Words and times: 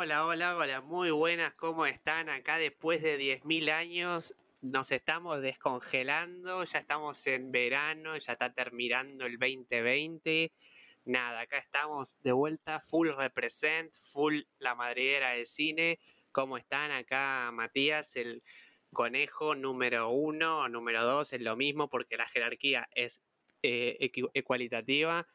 Hola, 0.00 0.24
hola, 0.26 0.56
hola, 0.56 0.80
muy 0.80 1.10
buenas, 1.10 1.54
¿cómo 1.54 1.84
están? 1.84 2.28
Acá 2.28 2.56
después 2.56 3.02
de 3.02 3.18
10.000 3.18 3.68
años 3.68 4.32
nos 4.62 4.92
estamos 4.92 5.42
descongelando, 5.42 6.62
ya 6.62 6.78
estamos 6.78 7.26
en 7.26 7.50
verano, 7.50 8.16
ya 8.16 8.34
está 8.34 8.54
terminando 8.54 9.26
el 9.26 9.40
2020. 9.40 10.52
Nada, 11.04 11.40
acá 11.40 11.58
estamos 11.58 12.16
de 12.22 12.30
vuelta, 12.30 12.78
full 12.78 13.08
represent, 13.08 13.92
full 13.92 14.42
la 14.60 14.76
madriguera 14.76 15.30
de 15.30 15.44
cine. 15.44 15.98
¿Cómo 16.30 16.58
están? 16.58 16.92
Acá 16.92 17.50
Matías, 17.52 18.14
el 18.14 18.44
conejo 18.92 19.56
número 19.56 20.10
uno 20.10 20.60
o 20.60 20.68
número 20.68 21.04
dos, 21.04 21.32
es 21.32 21.40
lo 21.40 21.56
mismo 21.56 21.88
porque 21.88 22.16
la 22.16 22.28
jerarquía 22.28 22.88
es 22.94 23.20
eh, 23.64 24.12
ecualitativa 24.32 25.26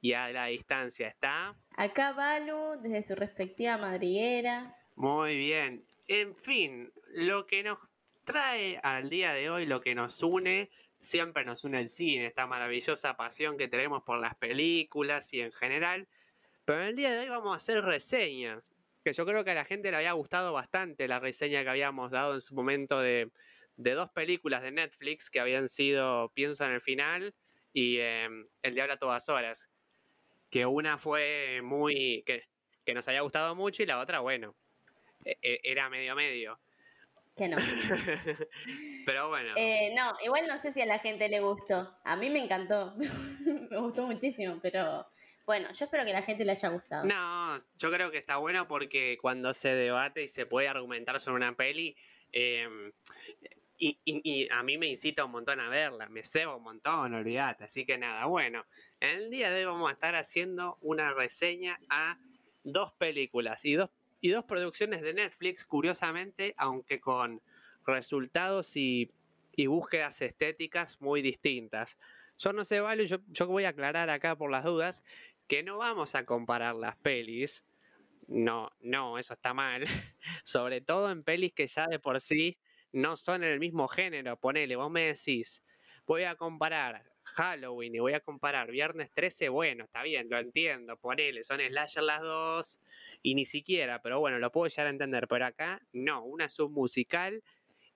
y 0.00 0.12
a 0.12 0.28
la 0.28 0.46
distancia 0.46 1.08
está. 1.08 1.56
Acá 1.76 2.12
Balu, 2.12 2.80
desde 2.80 3.02
su 3.02 3.14
respectiva 3.14 3.76
madriguera. 3.76 4.76
Muy 4.94 5.36
bien. 5.36 5.84
En 6.06 6.36
fin, 6.36 6.92
lo 7.08 7.46
que 7.46 7.62
nos 7.62 7.78
trae 8.24 8.78
al 8.82 9.10
día 9.10 9.32
de 9.32 9.50
hoy, 9.50 9.66
lo 9.66 9.80
que 9.80 9.94
nos 9.94 10.22
une, 10.22 10.70
siempre 11.00 11.44
nos 11.44 11.64
une 11.64 11.80
el 11.80 11.88
cine, 11.88 12.26
esta 12.26 12.46
maravillosa 12.46 13.16
pasión 13.16 13.58
que 13.58 13.68
tenemos 13.68 14.02
por 14.04 14.20
las 14.20 14.36
películas 14.36 15.32
y 15.34 15.40
en 15.40 15.52
general. 15.52 16.08
Pero 16.64 16.82
en 16.82 16.88
el 16.88 16.96
día 16.96 17.12
de 17.12 17.18
hoy 17.20 17.28
vamos 17.28 17.52
a 17.52 17.56
hacer 17.56 17.84
reseñas, 17.84 18.72
que 19.04 19.12
yo 19.12 19.26
creo 19.26 19.44
que 19.44 19.50
a 19.50 19.54
la 19.54 19.64
gente 19.64 19.90
le 19.90 19.98
había 19.98 20.12
gustado 20.12 20.52
bastante 20.52 21.08
la 21.08 21.20
reseña 21.20 21.62
que 21.62 21.70
habíamos 21.70 22.10
dado 22.10 22.34
en 22.34 22.40
su 22.40 22.54
momento 22.54 23.00
de, 23.00 23.30
dos 23.76 24.10
películas 24.10 24.62
de 24.62 24.70
Netflix 24.70 25.28
que 25.28 25.40
habían 25.40 25.68
sido 25.68 26.30
Pienso 26.34 26.64
en 26.64 26.70
el 26.72 26.80
final 26.80 27.34
y 27.72 27.98
em, 27.98 28.46
El 28.62 28.74
Diablo 28.74 28.94
a 28.94 28.98
todas 28.98 29.28
horas, 29.28 29.68
que 30.54 30.64
una 30.64 30.98
fue 30.98 31.62
muy, 31.64 32.22
que, 32.24 32.44
nos 32.94 33.08
haya 33.08 33.22
gustado 33.22 33.56
mucho 33.56 33.82
y 33.82 33.86
la 33.86 33.98
otra, 33.98 34.20
bueno, 34.20 34.54
e, 35.24 35.36
e, 35.42 35.60
era 35.64 35.90
medio 35.90 36.14
medio. 36.14 36.60
Que 37.36 37.48
no. 37.48 37.56
Pero 39.04 39.30
bueno. 39.30 39.52
Eh, 39.56 39.92
no, 39.96 40.12
igual 40.24 40.46
no 40.46 40.56
sé 40.58 40.70
si 40.70 40.80
a 40.80 40.86
la 40.86 41.00
gente 41.00 41.28
le 41.28 41.40
gustó. 41.40 41.98
A 42.04 42.14
mí 42.14 42.30
me 42.30 42.38
encantó. 42.38 42.94
me 43.68 43.78
gustó 43.78 44.06
muchísimo, 44.06 44.60
pero 44.62 45.04
bueno, 45.44 45.72
yo 45.72 45.86
espero 45.86 46.04
que 46.04 46.12
la 46.12 46.22
gente 46.22 46.44
le 46.44 46.52
haya 46.52 46.68
gustado. 46.68 47.04
No, 47.04 47.60
yo 47.76 47.90
creo 47.90 48.12
que 48.12 48.18
está 48.18 48.36
bueno 48.36 48.68
porque 48.68 49.18
cuando 49.20 49.52
se 49.54 49.70
debate 49.70 50.22
y 50.22 50.28
se 50.28 50.46
puede 50.46 50.68
argumentar 50.68 51.18
sobre 51.18 51.38
una 51.38 51.56
peli, 51.56 51.96
em, 52.30 52.92
y, 53.76 53.98
y, 54.04 54.48
a 54.50 54.62
mí 54.62 54.78
me 54.78 54.86
incita 54.86 55.24
un 55.24 55.32
montón 55.32 55.58
a 55.58 55.68
verla, 55.68 56.08
me 56.08 56.22
cebo 56.22 56.58
un 56.58 56.62
montón, 56.62 57.12
olvídate. 57.12 57.64
Así 57.64 57.84
que 57.84 57.98
nada, 57.98 58.26
bueno, 58.26 58.64
el 59.04 59.30
día 59.30 59.50
de 59.50 59.66
hoy 59.66 59.72
vamos 59.72 59.90
a 59.90 59.92
estar 59.92 60.14
haciendo 60.14 60.78
una 60.80 61.12
reseña 61.12 61.78
a 61.90 62.18
dos 62.62 62.92
películas 62.94 63.64
y 63.64 63.74
dos, 63.74 63.90
y 64.20 64.30
dos 64.30 64.44
producciones 64.44 65.02
de 65.02 65.12
Netflix, 65.12 65.64
curiosamente, 65.64 66.54
aunque 66.56 67.00
con 67.00 67.42
resultados 67.86 68.76
y, 68.76 69.10
búsquedas 69.66 70.20
estéticas 70.22 71.00
muy 71.00 71.22
distintas. 71.22 71.98
Yo 72.38 72.52
no 72.52 72.64
sé, 72.64 72.80
vale, 72.80 73.06
yo, 73.06 73.18
yo 73.28 73.46
voy 73.46 73.64
a 73.64 73.68
aclarar 73.68 74.10
acá 74.10 74.36
por 74.36 74.50
las 74.50 74.64
dudas 74.64 75.04
que 75.46 75.62
no 75.62 75.78
vamos 75.78 76.14
a 76.14 76.24
comparar 76.24 76.74
las 76.74 76.96
pelis. 76.96 77.64
No, 78.26 78.70
no, 78.80 79.18
eso 79.18 79.34
está 79.34 79.52
mal. 79.52 79.84
Sobre 80.44 80.80
todo 80.80 81.10
en 81.10 81.22
pelis 81.22 81.52
que 81.52 81.66
ya 81.66 81.86
de 81.86 81.98
por 81.98 82.20
sí 82.20 82.58
no 82.92 83.16
son 83.16 83.44
en 83.44 83.50
el 83.50 83.60
mismo 83.60 83.86
género. 83.86 84.38
Ponele, 84.38 84.76
vos 84.76 84.90
me 84.90 85.02
decís, 85.02 85.62
voy 86.06 86.24
a 86.24 86.34
comparar 86.36 87.13
Halloween 87.34 87.94
y 87.94 87.98
voy 87.98 88.14
a 88.14 88.20
comparar 88.20 88.70
Viernes 88.70 89.10
13, 89.12 89.48
bueno, 89.48 89.84
está 89.84 90.02
bien, 90.02 90.28
lo 90.30 90.38
entiendo, 90.38 90.96
ponele, 90.96 91.42
son 91.44 91.60
slasher 91.60 92.02
las 92.02 92.22
dos 92.22 92.78
y 93.22 93.34
ni 93.34 93.44
siquiera, 93.44 94.00
pero 94.02 94.20
bueno, 94.20 94.38
lo 94.38 94.50
puedo 94.52 94.68
llegar 94.68 94.86
a 94.86 94.90
entender, 94.90 95.26
pero 95.28 95.46
acá 95.46 95.82
no, 95.92 96.24
una 96.24 96.46
es 96.46 96.58
un 96.58 96.72
musical 96.72 97.42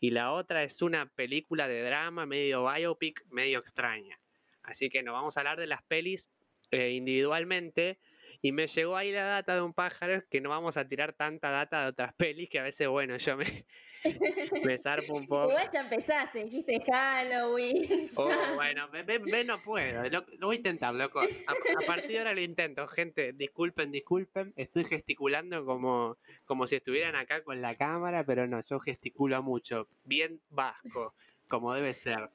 y 0.01 0.11
la 0.11 0.33
otra 0.33 0.63
es 0.65 0.83
una 0.83 1.07
película 1.07 1.69
de 1.69 1.83
drama 1.83 2.27
medio 2.27 2.71
biopic, 2.71 3.25
medio 3.31 3.59
extraña. 3.59 4.21
Así 4.63 4.91
que 4.91 5.03
nos 5.03 5.15
vamos 5.15 5.37
a 5.37 5.41
hablar 5.41 5.59
de 5.59 5.67
las 5.67 5.83
pelis 5.83 6.29
eh, 6.71 6.91
individualmente 6.91 7.99
y 8.41 8.53
me 8.53 8.67
llegó 8.67 8.97
ahí 8.97 9.13
la 9.13 9.25
data 9.25 9.55
de 9.55 9.63
un 9.63 9.73
pájaro 9.73 10.23
que 10.31 10.41
no 10.41 10.51
vamos 10.51 10.77
a 10.77 10.87
tirar 10.87 11.13
tanta 11.13 11.51
data 11.51 11.83
de 11.83 11.89
otras 11.89 12.15
pelis 12.17 12.49
que 12.49 12.59
a 12.59 12.63
veces, 12.63 12.89
bueno, 12.89 13.17
yo 13.17 13.37
me, 13.37 13.67
me 14.65 14.79
zarpo 14.79 15.15
un 15.15 15.27
poco. 15.27 15.49
Igual 15.49 15.69
ya 15.73 15.81
empezaste, 15.81 16.45
dijiste 16.45 16.81
Halloween. 16.87 18.09
Oh, 18.17 18.55
bueno, 18.55 18.89
ve, 18.91 19.45
no 19.45 19.59
puedo. 19.59 20.09
Lo, 20.11 20.25
voy 20.41 20.57
a 20.57 20.59
intentar, 20.59 20.95
loco. 20.95 21.21
A, 21.21 21.87
partir 21.87 22.11
de 22.11 22.19
ahora 22.19 22.35
lo 22.35 22.41
intento, 22.41 22.87
gente. 22.89 23.33
Disculpen, 23.33 23.91
disculpen. 23.93 24.53
Estoy 24.57 24.85
gesticulando 24.85 25.65
como, 25.65 26.17
como 26.45 26.67
si 26.67 26.77
estuvieran 26.77 27.15
acá 27.15 27.43
con 27.43 27.61
la 27.61 27.77
cámara, 27.77 28.25
pero 28.25 28.47
no, 28.47 28.61
yo 28.63 28.81
gesticulo 28.81 29.43
mucho. 29.43 29.89
Bien 30.05 30.41
vasco, 30.51 31.15
como 31.49 31.75
debe 31.75 31.93
ser. 31.93 32.31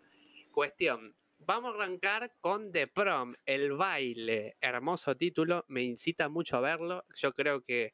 Cuestión. 0.52 1.16
Vamos 1.46 1.74
a 1.74 1.76
arrancar 1.76 2.32
con 2.40 2.72
The 2.72 2.88
Prom, 2.88 3.36
el 3.46 3.74
baile. 3.74 4.56
Hermoso 4.62 5.16
título, 5.18 5.66
me 5.68 5.82
incita 5.82 6.30
mucho 6.30 6.58
a 6.58 6.62
verlo. 6.62 7.04
Yo 7.16 7.34
creo 7.34 7.62
que, 7.62 7.94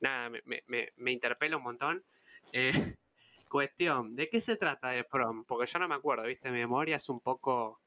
nada, 0.00 0.30
me, 0.30 0.62
me, 0.96 1.12
interpela 1.12 1.56
un 1.56 1.62
montón. 1.62 2.04
Eh, 2.52 2.72
cuestión, 3.48 4.16
¿de 4.16 4.28
qué 4.28 4.40
se 4.40 4.56
trata 4.56 4.90
The 4.92 5.04
Prom? 5.04 5.44
Porque 5.44 5.70
yo 5.70 5.78
no 5.78 5.88
me 5.88 5.94
acuerdo, 5.94 6.24
¿viste? 6.24 6.50
Mi 6.50 6.58
memoria 6.58 6.96
es 6.96 7.08
un 7.08 7.20
poco... 7.20 7.80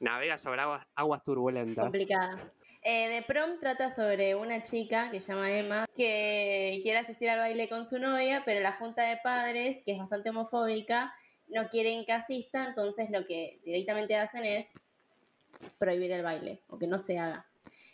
Navega 0.00 0.36
sobre 0.36 0.60
aguas, 0.60 1.24
turbulentas. 1.24 1.84
Complicada. 1.84 2.36
Eh, 2.82 3.08
The 3.08 3.32
Prom 3.32 3.58
trata 3.58 3.90
sobre 3.90 4.34
una 4.34 4.62
chica 4.62 5.10
que 5.10 5.20
se 5.20 5.32
llama 5.32 5.50
Emma 5.50 5.86
que 5.96 6.78
quiere 6.82 6.98
asistir 6.98 7.30
al 7.30 7.38
baile 7.38 7.68
con 7.68 7.86
su 7.86 7.98
novia, 7.98 8.42
pero 8.44 8.60
la 8.60 8.72
junta 8.72 9.02
de 9.02 9.16
padres, 9.22 9.82
que 9.84 9.92
es 9.92 9.98
bastante 9.98 10.30
homofóbica, 10.30 11.12
no 11.48 11.68
quieren 11.68 12.04
que 12.04 12.12
asista, 12.12 12.66
entonces 12.68 13.10
lo 13.10 13.24
que 13.24 13.60
directamente 13.64 14.16
hacen 14.16 14.44
es 14.44 14.72
prohibir 15.78 16.12
el 16.12 16.22
baile 16.22 16.60
o 16.68 16.78
que 16.78 16.86
no 16.86 16.98
se 16.98 17.18
haga. 17.18 17.46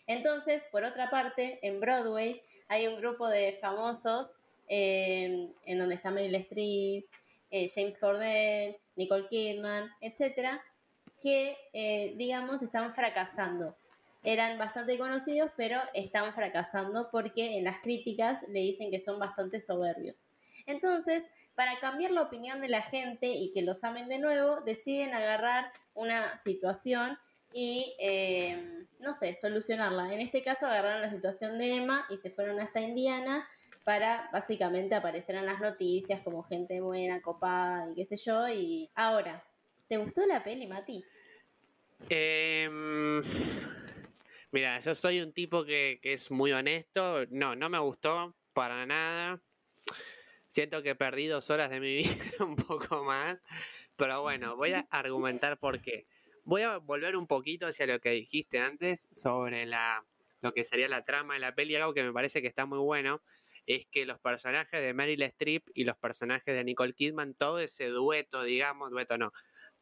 Entonces, 0.06 0.65
por 0.70 0.84
otra 0.84 1.10
parte, 1.10 1.59
en 1.62 1.81
Broadway 1.81 2.42
hay 2.69 2.87
un 2.87 2.97
grupo 2.97 3.28
de 3.28 3.59
famosos 3.60 4.41
eh, 4.69 5.50
en 5.65 5.78
donde 5.78 5.94
está 5.94 6.10
Meryl 6.10 6.34
Streep, 6.37 7.06
eh, 7.50 7.70
James 7.75 7.98
Corden, 7.98 8.76
Nicole 8.97 9.28
Kidman, 9.28 9.91
etcétera, 10.00 10.62
que, 11.22 11.56
eh, 11.72 12.15
digamos, 12.16 12.62
están 12.62 12.91
fracasando. 12.92 13.76
Eran 14.22 14.59
bastante 14.59 14.98
conocidos, 14.98 15.50
pero 15.56 15.78
están 15.92 16.32
fracasando 16.32 17.10
porque 17.10 17.56
en 17.56 17.65
las 17.65 17.78
críticas 17.81 18.42
le 18.48 18.60
dicen 18.60 18.91
que 18.91 18.98
son 18.98 19.19
bastante 19.19 19.60
soberbios. 19.60 20.31
Entonces, 20.66 21.25
para 21.54 21.78
cambiar 21.78 22.10
la 22.10 22.22
opinión 22.22 22.60
de 22.60 22.69
la 22.69 22.82
gente 22.82 23.28
y 23.28 23.50
que 23.50 23.62
los 23.62 23.84
amen 23.84 24.09
de 24.09 24.19
nuevo, 24.19 24.60
deciden 24.62 25.15
agarrar 25.15 25.72
una 25.94 26.37
situación 26.37 27.19
y, 27.53 27.94
eh, 28.00 28.87
no 28.98 29.15
sé, 29.15 29.34
solucionarla. 29.34 30.12
En 30.12 30.20
este 30.20 30.42
caso 30.42 30.66
agarraron 30.66 31.00
la 31.00 31.09
situación 31.09 31.59
de 31.59 31.76
Emma 31.76 32.04
y 32.10 32.16
se 32.16 32.31
fueron 32.31 32.59
hasta 32.60 32.81
Indiana 32.81 33.47
para 33.84 34.28
básicamente 34.32 34.94
aparecer 34.94 35.37
en 35.37 35.47
las 35.47 35.60
noticias 35.60 36.20
como 36.22 36.42
gente 36.42 36.81
buena, 36.81 37.22
copada 37.22 37.91
y 37.91 37.94
qué 37.94 38.04
sé 38.04 38.16
yo. 38.16 38.48
Y 38.48 38.91
ahora, 38.94 39.44
¿te 39.86 39.98
gustó 39.98 40.26
la 40.26 40.42
peli, 40.42 40.66
Mati? 40.66 41.04
Em, 42.09 43.21
mira, 44.50 44.81
yo 44.81 44.94
soy 44.94 45.21
un 45.21 45.32
tipo 45.32 45.65
que, 45.65 46.00
que 46.03 46.15
es 46.15 46.31
muy 46.31 46.50
honesto. 46.50 47.25
No, 47.31 47.54
no 47.54 47.69
me 47.69 47.78
gustó 47.78 48.34
para 48.53 48.84
nada. 48.86 49.41
Siento 50.54 50.84
que 50.84 50.94
perdí 50.94 51.26
dos 51.26 51.50
horas 51.50 51.69
de 51.69 51.81
mi 51.81 51.97
vida, 51.97 52.15
un 52.38 52.54
poco 52.54 53.03
más. 53.03 53.42
Pero 53.97 54.22
bueno, 54.22 54.54
voy 54.54 54.72
a 54.72 54.87
argumentar 54.88 55.59
por 55.59 55.81
qué. 55.81 56.06
Voy 56.44 56.62
a 56.62 56.76
volver 56.76 57.16
un 57.16 57.26
poquito 57.26 57.66
hacia 57.66 57.88
lo 57.88 58.00
que 58.00 58.10
dijiste 58.10 58.60
antes 58.60 59.09
sobre 59.10 59.66
la, 59.66 60.04
lo 60.42 60.54
que 60.54 60.62
sería 60.62 60.87
la 60.87 61.04
trama 61.04 61.34
de 61.34 61.41
la 61.41 61.56
peli. 61.56 61.75
Algo 61.75 61.92
que 61.92 62.04
me 62.04 62.12
parece 62.12 62.41
que 62.41 62.47
está 62.47 62.66
muy 62.66 62.78
bueno 62.78 63.20
es 63.66 63.84
que 63.91 64.06
los 64.06 64.21
personajes 64.21 64.80
de 64.80 64.95
Meryl 64.95 65.22
Streep 65.22 65.71
y 65.74 65.83
los 65.83 65.97
personajes 65.97 66.54
de 66.54 66.62
Nicole 66.62 66.92
Kidman, 66.92 67.34
todo 67.34 67.59
ese 67.59 67.86
dueto, 67.86 68.45
digamos, 68.45 68.92
dueto 68.92 69.18
no, 69.18 69.33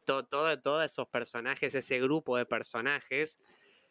todo, 0.07 0.25
todo, 0.25 0.59
todos 0.59 0.91
esos 0.91 1.07
personajes, 1.07 1.75
ese 1.75 1.99
grupo 1.99 2.35
de 2.35 2.47
personajes, 2.47 3.37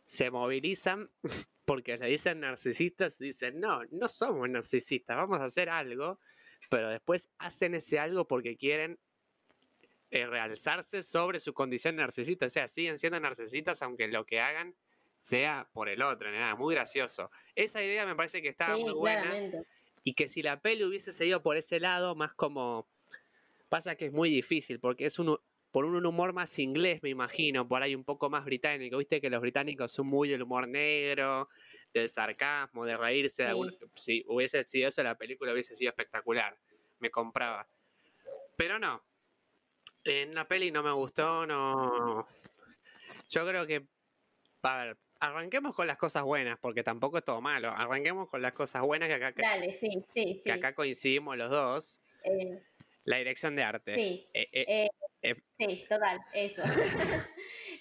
se 0.06 0.32
movilizan 0.32 1.12
porque 1.64 1.96
le 1.96 2.08
dicen 2.08 2.40
narcisistas, 2.40 3.18
dicen, 3.18 3.60
no, 3.60 3.82
no 3.92 4.08
somos 4.08 4.50
narcisistas, 4.50 5.16
vamos 5.16 5.38
a 5.40 5.44
hacer 5.44 5.70
algo 5.70 6.18
pero 6.72 6.88
después 6.88 7.28
hacen 7.36 7.74
ese 7.74 7.98
algo 7.98 8.26
porque 8.26 8.56
quieren 8.56 8.98
eh, 10.10 10.24
realzarse 10.24 11.02
sobre 11.02 11.38
su 11.38 11.52
condición 11.52 11.96
narcisista. 11.96 12.46
O 12.46 12.48
sea, 12.48 12.66
siguen 12.66 12.96
siendo 12.96 13.20
narcisistas 13.20 13.82
aunque 13.82 14.08
lo 14.08 14.24
que 14.24 14.40
hagan 14.40 14.74
sea 15.18 15.68
por 15.74 15.90
el 15.90 16.00
otro. 16.00 16.32
Nada, 16.32 16.56
muy 16.56 16.74
gracioso. 16.74 17.30
Esa 17.54 17.82
idea 17.82 18.06
me 18.06 18.16
parece 18.16 18.40
que 18.40 18.48
estaba 18.48 18.78
muy 18.78 18.94
buena. 18.94 19.30
Y 20.02 20.14
que 20.14 20.28
si 20.28 20.40
la 20.40 20.60
peli 20.60 20.84
hubiese 20.84 21.12
seguido 21.12 21.42
por 21.42 21.58
ese 21.58 21.78
lado, 21.78 22.14
más 22.14 22.32
como... 22.32 22.88
Pasa 23.68 23.94
que 23.94 24.06
es 24.06 24.12
muy 24.14 24.30
difícil 24.30 24.80
porque 24.80 25.04
es 25.04 25.18
un, 25.18 25.38
por 25.72 25.84
un 25.84 26.06
humor 26.06 26.32
más 26.32 26.58
inglés, 26.58 27.02
me 27.02 27.10
imagino, 27.10 27.68
por 27.68 27.82
ahí 27.82 27.94
un 27.94 28.04
poco 28.04 28.30
más 28.30 28.46
británico. 28.46 28.96
Viste 28.96 29.20
que 29.20 29.28
los 29.28 29.42
británicos 29.42 29.92
son 29.92 30.06
muy 30.06 30.30
del 30.30 30.40
humor 30.40 30.66
negro, 30.68 31.50
del 31.92 32.08
sarcasmo, 32.08 32.84
de 32.84 32.96
reírse. 32.96 33.46
si 33.94 34.24
hubiese 34.28 34.64
sido 34.64 34.88
eso, 34.88 35.02
la 35.02 35.16
película 35.16 35.52
hubiese 35.52 35.74
sido 35.74 35.90
espectacular. 35.90 36.56
Me 36.98 37.10
compraba. 37.10 37.68
Pero 38.56 38.78
no. 38.78 39.02
En 40.04 40.34
la 40.34 40.46
peli 40.48 40.70
no 40.70 40.82
me 40.82 40.92
gustó, 40.92 41.46
no. 41.46 42.26
Yo 43.30 43.46
creo 43.46 43.66
que. 43.66 43.86
A 44.62 44.76
ver, 44.84 44.96
arranquemos 45.20 45.74
con 45.74 45.86
las 45.86 45.96
cosas 45.96 46.22
buenas, 46.24 46.58
porque 46.58 46.82
tampoco 46.82 47.18
es 47.18 47.24
todo 47.24 47.40
malo. 47.40 47.70
Arranquemos 47.70 48.28
con 48.28 48.42
las 48.42 48.52
cosas 48.52 48.82
buenas 48.82 49.08
que 49.08 49.14
acá, 49.14 49.32
Dale, 49.36 49.70
sí, 49.70 50.04
sí, 50.06 50.34
sí. 50.34 50.42
Que 50.44 50.52
acá 50.52 50.74
coincidimos 50.74 51.36
los 51.36 51.50
dos. 51.50 52.00
Eh, 52.24 52.62
la 53.04 53.18
dirección 53.18 53.56
de 53.56 53.62
arte. 53.62 53.94
Sí. 53.94 54.28
Eh, 54.32 54.88
eh, 55.22 55.34
sí, 55.52 55.84
total, 55.88 56.20
eso. 56.34 56.62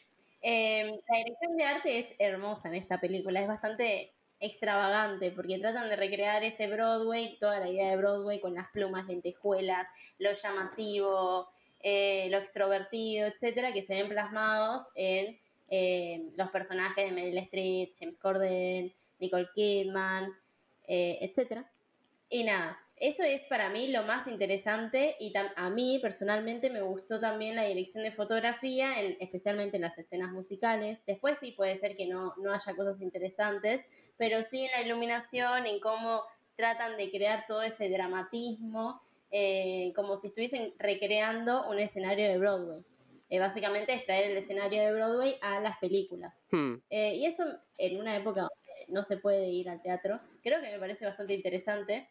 Em, 0.41 0.99
la 1.07 1.17
dirección 1.17 1.55
de 1.57 1.63
arte 1.63 1.99
es 1.99 2.15
hermosa 2.17 2.67
en 2.69 2.75
esta 2.75 2.99
película, 2.99 3.41
es 3.41 3.47
bastante 3.47 4.13
extravagante 4.39 5.31
porque 5.31 5.59
tratan 5.59 5.87
de 5.87 5.95
recrear 5.95 6.43
ese 6.43 6.67
Broadway, 6.67 7.37
toda 7.39 7.59
la 7.59 7.69
idea 7.69 7.89
de 7.91 7.97
Broadway 7.97 8.39
con 8.39 8.55
las 8.55 8.67
plumas, 8.71 9.05
lentejuelas, 9.05 9.87
lo 10.17 10.33
llamativo, 10.33 11.49
eh, 11.79 12.27
lo 12.31 12.37
extrovertido, 12.37 13.27
etcétera, 13.27 13.71
que 13.71 13.83
se 13.83 13.95
ven 13.95 14.09
plasmados 14.09 14.87
en 14.95 15.39
eh, 15.69 16.31
los 16.35 16.49
personajes 16.49 17.09
de 17.09 17.15
Meryl 17.15 17.37
Streep, 17.37 17.91
James 17.97 18.17
Corden, 18.17 18.93
Nicole 19.19 19.49
Kidman, 19.53 20.33
eh, 20.87 21.19
etcétera. 21.21 21.69
Y 22.31 22.45
nada, 22.45 22.79
eso 22.95 23.23
es 23.23 23.43
para 23.43 23.69
mí 23.69 23.89
lo 23.89 24.03
más 24.03 24.25
interesante 24.25 25.17
y 25.19 25.33
a 25.35 25.69
mí 25.69 25.99
personalmente 26.01 26.69
me 26.69 26.81
gustó 26.81 27.19
también 27.19 27.57
la 27.57 27.65
dirección 27.65 28.03
de 28.03 28.11
fotografía, 28.11 29.01
especialmente 29.19 29.75
en 29.75 29.81
las 29.81 29.97
escenas 29.97 30.31
musicales. 30.31 31.01
Después 31.05 31.37
sí 31.39 31.51
puede 31.51 31.75
ser 31.75 31.93
que 31.93 32.07
no, 32.07 32.33
no 32.37 32.53
haya 32.53 32.73
cosas 32.73 33.01
interesantes, 33.01 33.81
pero 34.15 34.43
sí 34.43 34.63
en 34.63 34.71
la 34.71 34.81
iluminación, 34.81 35.65
en 35.65 35.81
cómo 35.81 36.23
tratan 36.55 36.95
de 36.95 37.09
crear 37.09 37.43
todo 37.47 37.63
ese 37.63 37.89
dramatismo, 37.89 39.01
eh, 39.29 39.91
como 39.93 40.15
si 40.15 40.27
estuviesen 40.27 40.73
recreando 40.79 41.67
un 41.69 41.79
escenario 41.79 42.29
de 42.29 42.37
Broadway. 42.37 42.85
Eh, 43.29 43.39
básicamente 43.39 43.93
es 43.93 44.05
traer 44.05 44.31
el 44.31 44.37
escenario 44.37 44.83
de 44.83 44.93
Broadway 44.93 45.37
a 45.41 45.59
las 45.59 45.77
películas. 45.79 46.45
Hmm. 46.51 46.75
Eh, 46.89 47.15
y 47.15 47.25
eso 47.25 47.43
en 47.77 47.99
una 47.99 48.15
época 48.15 48.47
no 48.87 49.03
se 49.03 49.17
puede 49.17 49.49
ir 49.49 49.69
al 49.69 49.81
teatro, 49.81 50.21
creo 50.43 50.61
que 50.61 50.69
me 50.69 50.79
parece 50.79 51.05
bastante 51.05 51.33
interesante. 51.33 52.07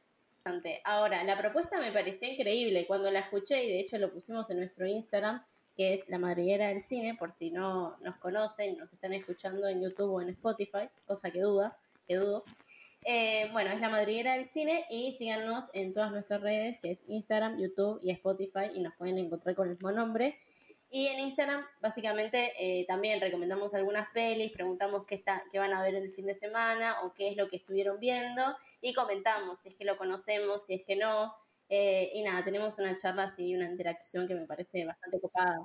Ahora, 0.84 1.22
la 1.24 1.36
propuesta 1.36 1.78
me 1.80 1.92
pareció 1.92 2.26
increíble 2.26 2.86
cuando 2.86 3.10
la 3.10 3.20
escuché 3.20 3.62
y 3.62 3.68
de 3.68 3.80
hecho 3.80 3.98
lo 3.98 4.10
pusimos 4.10 4.48
en 4.48 4.56
nuestro 4.56 4.86
Instagram, 4.86 5.44
que 5.76 5.92
es 5.92 6.08
La 6.08 6.18
Madriguera 6.18 6.68
del 6.68 6.80
Cine, 6.80 7.14
por 7.14 7.30
si 7.30 7.50
no 7.50 7.98
nos 8.00 8.16
conocen, 8.16 8.78
nos 8.78 8.90
están 8.92 9.12
escuchando 9.12 9.68
en 9.68 9.82
YouTube 9.82 10.12
o 10.12 10.20
en 10.22 10.30
Spotify, 10.30 10.88
cosa 11.04 11.30
que 11.30 11.40
duda, 11.40 11.76
que 12.08 12.16
dudo. 12.16 12.44
Eh, 13.04 13.50
bueno, 13.52 13.70
es 13.70 13.80
La 13.80 13.90
Madriguera 13.90 14.34
del 14.34 14.46
Cine 14.46 14.86
y 14.88 15.12
síganos 15.12 15.66
en 15.74 15.92
todas 15.92 16.10
nuestras 16.10 16.40
redes, 16.40 16.78
que 16.80 16.90
es 16.90 17.04
Instagram, 17.06 17.58
YouTube 17.58 17.98
y 18.02 18.10
Spotify 18.10 18.70
y 18.74 18.80
nos 18.80 18.94
pueden 18.94 19.18
encontrar 19.18 19.54
con 19.54 19.68
el 19.68 19.74
mismo 19.74 19.92
nombre. 19.92 20.38
Y 20.92 21.06
en 21.06 21.20
Instagram, 21.20 21.64
básicamente, 21.80 22.52
eh, 22.58 22.84
también 22.86 23.20
recomendamos 23.20 23.74
algunas 23.74 24.08
pelis, 24.10 24.50
preguntamos 24.50 25.04
qué, 25.06 25.14
está, 25.14 25.44
qué 25.48 25.60
van 25.60 25.72
a 25.72 25.82
ver 25.82 25.94
el 25.94 26.10
fin 26.10 26.26
de 26.26 26.34
semana 26.34 27.02
o 27.02 27.14
qué 27.14 27.28
es 27.28 27.36
lo 27.36 27.46
que 27.46 27.56
estuvieron 27.56 28.00
viendo 28.00 28.42
y 28.80 28.92
comentamos 28.92 29.60
si 29.60 29.68
es 29.68 29.76
que 29.76 29.84
lo 29.84 29.96
conocemos, 29.96 30.66
si 30.66 30.74
es 30.74 30.84
que 30.84 30.96
no. 30.96 31.32
Eh, 31.68 32.10
y 32.12 32.22
nada, 32.24 32.44
tenemos 32.44 32.76
una 32.80 32.96
charla 32.96 33.24
así, 33.24 33.54
una 33.54 33.66
interacción 33.66 34.26
que 34.26 34.34
me 34.34 34.46
parece 34.46 34.84
bastante 34.84 35.20
copada. 35.20 35.58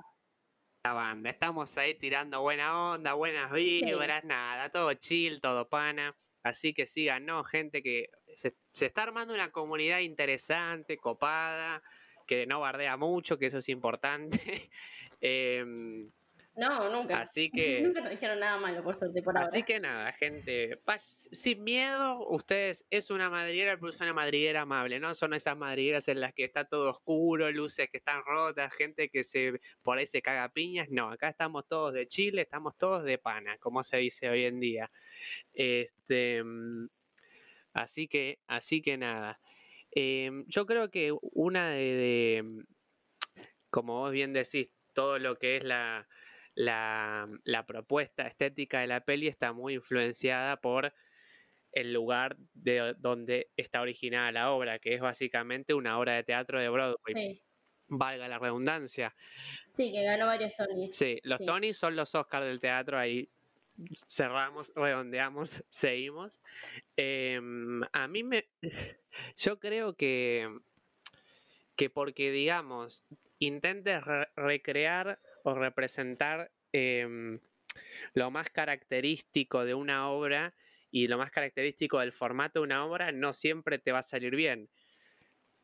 La 0.84 0.92
banda, 0.92 1.30
estamos 1.30 1.76
ahí 1.76 1.98
tirando 1.98 2.40
buena 2.42 2.92
onda, 2.92 3.14
buenas 3.14 3.50
vibras, 3.50 4.22
nada, 4.22 4.70
todo 4.70 4.94
chill, 4.94 5.40
todo 5.40 5.68
pana. 5.68 6.16
Así 6.44 6.72
que 6.72 6.86
¿no? 7.20 7.42
gente 7.42 7.82
que 7.82 8.10
se, 8.36 8.54
se 8.70 8.86
está 8.86 9.02
armando 9.02 9.34
una 9.34 9.50
comunidad 9.50 9.98
interesante, 9.98 10.96
copada, 10.96 11.82
que 12.26 12.46
no 12.46 12.60
bardea 12.60 12.96
mucho, 12.96 13.38
que 13.38 13.46
eso 13.46 13.58
es 13.58 13.68
importante. 13.68 14.38
Em, 15.20 16.10
no, 16.56 16.90
nunca. 16.90 17.20
Así 17.20 17.50
que. 17.52 17.82
nunca 17.82 18.00
nos 18.00 18.10
dijeron 18.10 18.40
nada 18.40 18.58
malo, 18.58 18.82
por 18.82 18.94
suerte, 18.94 19.22
por 19.22 19.36
Así 19.36 19.62
que 19.62 19.78
nada, 19.78 20.10
gente. 20.12 20.80
Sin 20.98 21.62
miedo, 21.62 22.26
ustedes 22.28 22.86
es 22.90 23.10
una 23.10 23.28
madriguera, 23.28 23.76
pero 23.76 23.90
es 23.90 24.00
una 24.00 24.14
madriguera 24.14 24.62
amable, 24.62 24.98
¿no? 24.98 25.14
Son 25.14 25.34
esas 25.34 25.56
madrigueras 25.56 26.08
en 26.08 26.20
las 26.20 26.32
que 26.32 26.44
está 26.44 26.64
todo 26.64 26.90
oscuro, 26.90 27.50
luces 27.52 27.90
que 27.90 27.98
están 27.98 28.22
rotas, 28.24 28.74
gente 28.74 29.10
que 29.10 29.22
se 29.22 29.60
por 29.82 29.98
ahí 29.98 30.06
se 30.06 30.22
caga 30.22 30.48
piñas. 30.48 30.88
No, 30.90 31.10
acá 31.10 31.28
estamos 31.28 31.68
todos 31.68 31.92
de 31.92 32.06
Chile, 32.06 32.42
estamos 32.42 32.76
todos 32.78 33.04
de 33.04 33.18
pana, 33.18 33.58
como 33.58 33.84
se 33.84 33.98
dice 33.98 34.30
hoy 34.30 34.44
en 34.44 34.58
día. 34.58 34.90
Este. 35.52 36.42
Mm, 36.42 36.88
así 37.74 38.08
que, 38.08 38.38
así 38.46 38.80
que 38.80 38.96
nada. 38.96 39.38
Em, 39.90 40.44
yo 40.46 40.64
creo 40.66 40.90
que 40.90 41.14
una 41.20 41.70
de, 41.70 42.42
mm, 42.44 42.60
como 43.70 44.00
vos 44.00 44.12
bien 44.12 44.32
decís, 44.32 44.70
todo 44.96 45.18
lo 45.18 45.38
que 45.38 45.58
es 45.58 45.62
la, 45.64 46.08
la, 46.54 47.64
propuesta 47.66 48.26
estética 48.26 48.80
de 48.80 48.86
la 48.86 49.00
peli 49.00 49.28
está 49.28 49.52
muy 49.52 49.74
influenciada 49.74 50.56
por 50.56 50.92
el 51.72 51.92
lugar 51.92 52.36
de 52.54 52.94
donde 52.98 53.50
está 53.58 53.82
originada 53.82 54.32
la 54.32 54.50
obra, 54.50 54.78
que 54.78 54.94
es 54.94 55.00
básicamente 55.00 55.74
una 55.74 55.98
obra 55.98 56.14
de 56.14 56.24
teatro 56.24 56.58
de 56.58 56.70
Broadway. 56.70 57.42
Valga 57.88 58.26
la 58.26 58.38
redundancia. 58.38 59.14
Sí, 59.68 59.92
que 59.92 60.02
ganó 60.02 60.26
varios 60.26 60.56
Tonys. 60.56 60.96
Sí, 60.96 61.20
los 61.22 61.38
Tonys 61.44 61.76
son 61.76 61.94
los 61.94 62.14
Oscars 62.14 62.46
del 62.46 62.58
teatro, 62.58 62.98
ahí 62.98 63.28
cerramos, 64.08 64.72
redondeamos, 64.74 65.62
seguimos. 65.68 66.40
Em, 66.96 67.82
a 67.92 68.08
mí 68.08 68.22
me. 68.22 68.48
Yo 69.36 69.58
creo 69.58 69.94
que. 69.94 70.48
Que 71.76 71.90
porque, 71.90 72.30
digamos, 72.30 73.04
intentes 73.38 74.02
recrear 74.34 75.20
o 75.44 75.54
representar 75.54 76.52
em, 76.72 77.40
lo 78.14 78.30
más 78.30 78.50
característico 78.50 79.64
de 79.64 79.74
una 79.74 80.08
obra 80.10 80.54
y 80.90 81.08
lo 81.08 81.18
más 81.18 81.30
característico 81.30 82.00
del 82.00 82.12
formato 82.12 82.60
de 82.60 82.64
una 82.64 82.84
obra, 82.84 83.12
no 83.12 83.32
siempre 83.32 83.78
te 83.78 83.92
va 83.92 83.98
a 83.98 84.02
salir 84.02 84.34
bien. 84.34 84.70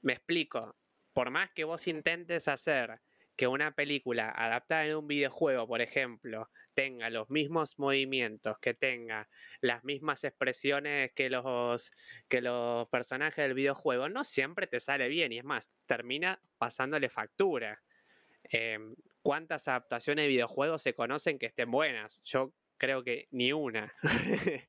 Me 0.03 0.13
explico. 0.13 0.77
Por 1.15 1.31
más 1.31 1.51
que 1.53 1.65
vos 1.65 1.87
intentes 1.89 2.49
hacer 2.49 3.01
que 3.37 3.47
una 3.47 3.73
película 3.73 4.31
adaptada 4.31 4.87
en 4.87 4.97
un 4.97 5.07
videojuego, 5.07 5.67
por 5.67 5.81
ejemplo, 5.81 6.51
tenga 6.75 7.11
los 7.11 7.31
mismos 7.31 7.79
movimientos, 7.79 8.59
que 8.61 8.75
tenga 8.75 9.29
las 9.61 9.85
mismas 9.85 10.25
expresiones 10.25 11.13
que 11.13 11.31
los, 11.31 11.91
que 12.29 12.41
los 12.41 12.89
personajes 12.89 13.45
del 13.45 13.55
videojuego, 13.55 14.09
no 14.09 14.25
siempre 14.25 14.67
te 14.67 14.81
sale 14.81 15.09
bien 15.09 15.33
y 15.33 15.39
es 15.39 15.45
más, 15.45 15.71
termina 15.87 16.41
pasándole 16.59 17.09
factura. 17.09 17.83
Em, 18.45 18.95
¿Cuántas 19.23 19.69
adaptaciones 19.69 20.25
de 20.25 20.29
videojuegos 20.29 20.83
se 20.83 20.95
conocen 20.95 21.39
que 21.39 21.47
estén 21.47 21.71
buenas? 21.71 22.21
Yo 22.25 22.53
creo 22.83 23.05
que 23.05 23.29
ni 23.31 23.53
una. 23.53 23.95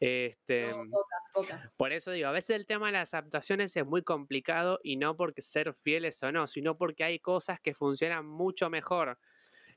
este, 0.00 0.70
pocas, 0.90 1.22
pocas. 1.34 1.76
Por 1.76 1.92
eso 1.92 2.10
digo, 2.10 2.28
a 2.28 2.32
veces 2.32 2.56
el 2.56 2.64
tema 2.64 2.86
de 2.86 2.92
las 2.92 3.12
adaptaciones 3.12 3.76
es 3.76 3.84
muy 3.84 4.02
complicado 4.02 4.80
y 4.82 4.96
no 4.96 5.14
porque 5.14 5.42
ser 5.42 5.74
fieles 5.74 6.22
o 6.22 6.32
no, 6.32 6.46
sino 6.46 6.78
porque 6.78 7.04
hay 7.04 7.18
cosas 7.18 7.60
que 7.60 7.74
funcionan 7.74 8.24
mucho 8.24 8.70
mejor 8.70 9.18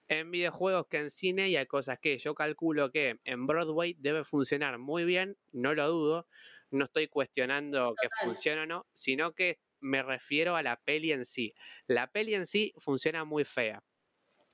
en 0.08 0.32
videojuegos 0.32 0.88
que 0.88 1.00
en 1.00 1.10
cine 1.10 1.50
y 1.50 1.58
hay 1.58 1.66
cosas 1.66 2.00
que 2.00 2.18
yo 2.18 2.34
calculo 2.36 2.90
que 2.90 3.20
en 3.26 3.48
Broadway 3.48 3.98
debe 4.00 4.24
funcionar 4.24 4.78
muy 4.78 5.04
bien, 5.04 5.36
no 5.52 5.74
lo 5.74 5.90
dudo, 5.90 6.28
no 6.72 6.86
estoy 6.86 7.10
cuestionando 7.10 7.96
que 8.02 8.08
funcione 8.24 8.62
o 8.62 8.66
no, 8.66 8.88
sino 8.94 9.34
que 9.34 9.60
me 9.82 10.04
refiero 10.04 10.56
a 10.56 10.64
la 10.64 10.78
peli 10.78 11.12
en 11.12 11.26
sí. 11.26 11.54
La 11.88 12.08
peli 12.08 12.34
en 12.36 12.46
sí 12.46 12.74
funciona 12.78 13.26
muy 13.26 13.44
fea. 13.44 13.84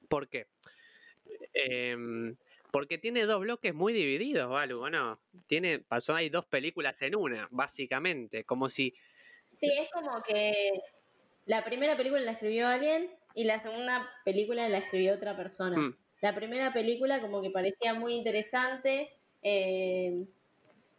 ¿Por 0.08 0.28
qué? 0.30 0.48
Em, 1.54 2.36
porque 2.72 2.98
tiene 2.98 3.26
dos 3.26 3.42
bloques 3.42 3.74
muy 3.74 3.94
divididos, 3.94 4.50
¿vale? 4.50 4.74
Bueno, 4.74 5.20
tiene, 5.48 5.80
pasó, 5.80 6.16
hay 6.16 6.30
dos 6.30 6.46
películas 6.46 7.02
en 7.02 7.16
una, 7.16 7.48
básicamente, 7.52 8.44
como 8.44 8.70
si... 8.70 8.94
Sí, 9.54 9.72
es 9.80 9.90
como 9.92 10.22
que 10.22 10.72
la 11.46 11.64
primera 11.64 11.98
película 11.98 12.22
la 12.22 12.32
escribió 12.32 12.68
alguien 12.68 13.10
y 13.34 13.46
la 13.46 13.60
segunda 13.60 14.10
película 14.24 14.70
la 14.70 14.78
escribió 14.78 15.14
otra 15.14 15.36
persona. 15.36 15.78
Hmm. 15.78 15.98
La 16.22 16.36
primera 16.36 16.74
película 16.74 17.22
como 17.22 17.42
que 17.42 17.50
parecía 17.50 17.94
muy 17.94 18.14
interesante, 18.14 19.10
eh, 19.42 20.26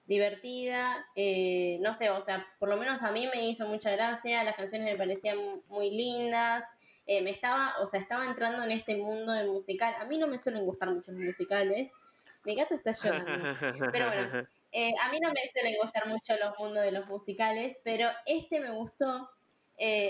divertida, 0.07 1.07
eh, 1.15 1.79
no 1.83 1.95
sé, 1.95 2.11
o 2.11 2.21
sea, 2.21 2.45
por 2.59 2.69
lo 2.69 2.77
menos 2.77 3.03
a 3.03 3.13
mí 3.13 3.29
me 3.33 3.49
hizo 3.49 3.69
mucha 3.69 3.93
gracia, 3.93 4.43
las 4.43 4.57
canciones 4.57 4.91
me 4.91 4.99
parecían 4.99 5.39
muy 5.69 5.91
lindas, 5.91 6.65
eh, 7.07 7.23
me 7.23 7.31
estaba, 7.31 7.75
o 7.81 7.87
sea, 7.87 8.01
estaba 8.01 8.25
entrando 8.25 8.63
en 8.63 8.71
este 8.71 8.97
mundo 8.97 9.33
de 9.33 9.47
musical. 9.47 9.95
A 9.99 10.05
mí 10.05 10.19
no 10.19 10.27
me 10.27 10.39
suelen 10.39 10.65
gustar 10.65 10.91
mucho 10.91 11.13
los 11.13 11.21
musicales. 11.21 11.93
Mi 12.45 12.55
gato 12.55 12.75
está 12.75 12.93
llorando. 12.93 13.55
Pero 13.93 14.07
bueno, 14.07 14.39
a 14.39 15.11
mí 15.11 15.19
no 15.21 15.31
me 15.33 15.41
suelen 15.53 15.77
gustar 15.81 16.07
mucho 16.07 16.37
los 16.39 16.59
mundos 16.59 16.83
de 16.83 16.93
los 16.93 17.07
musicales, 17.07 17.77
pero 17.85 18.09
este 18.27 18.61
me 18.61 18.71
gustó. 18.71 19.31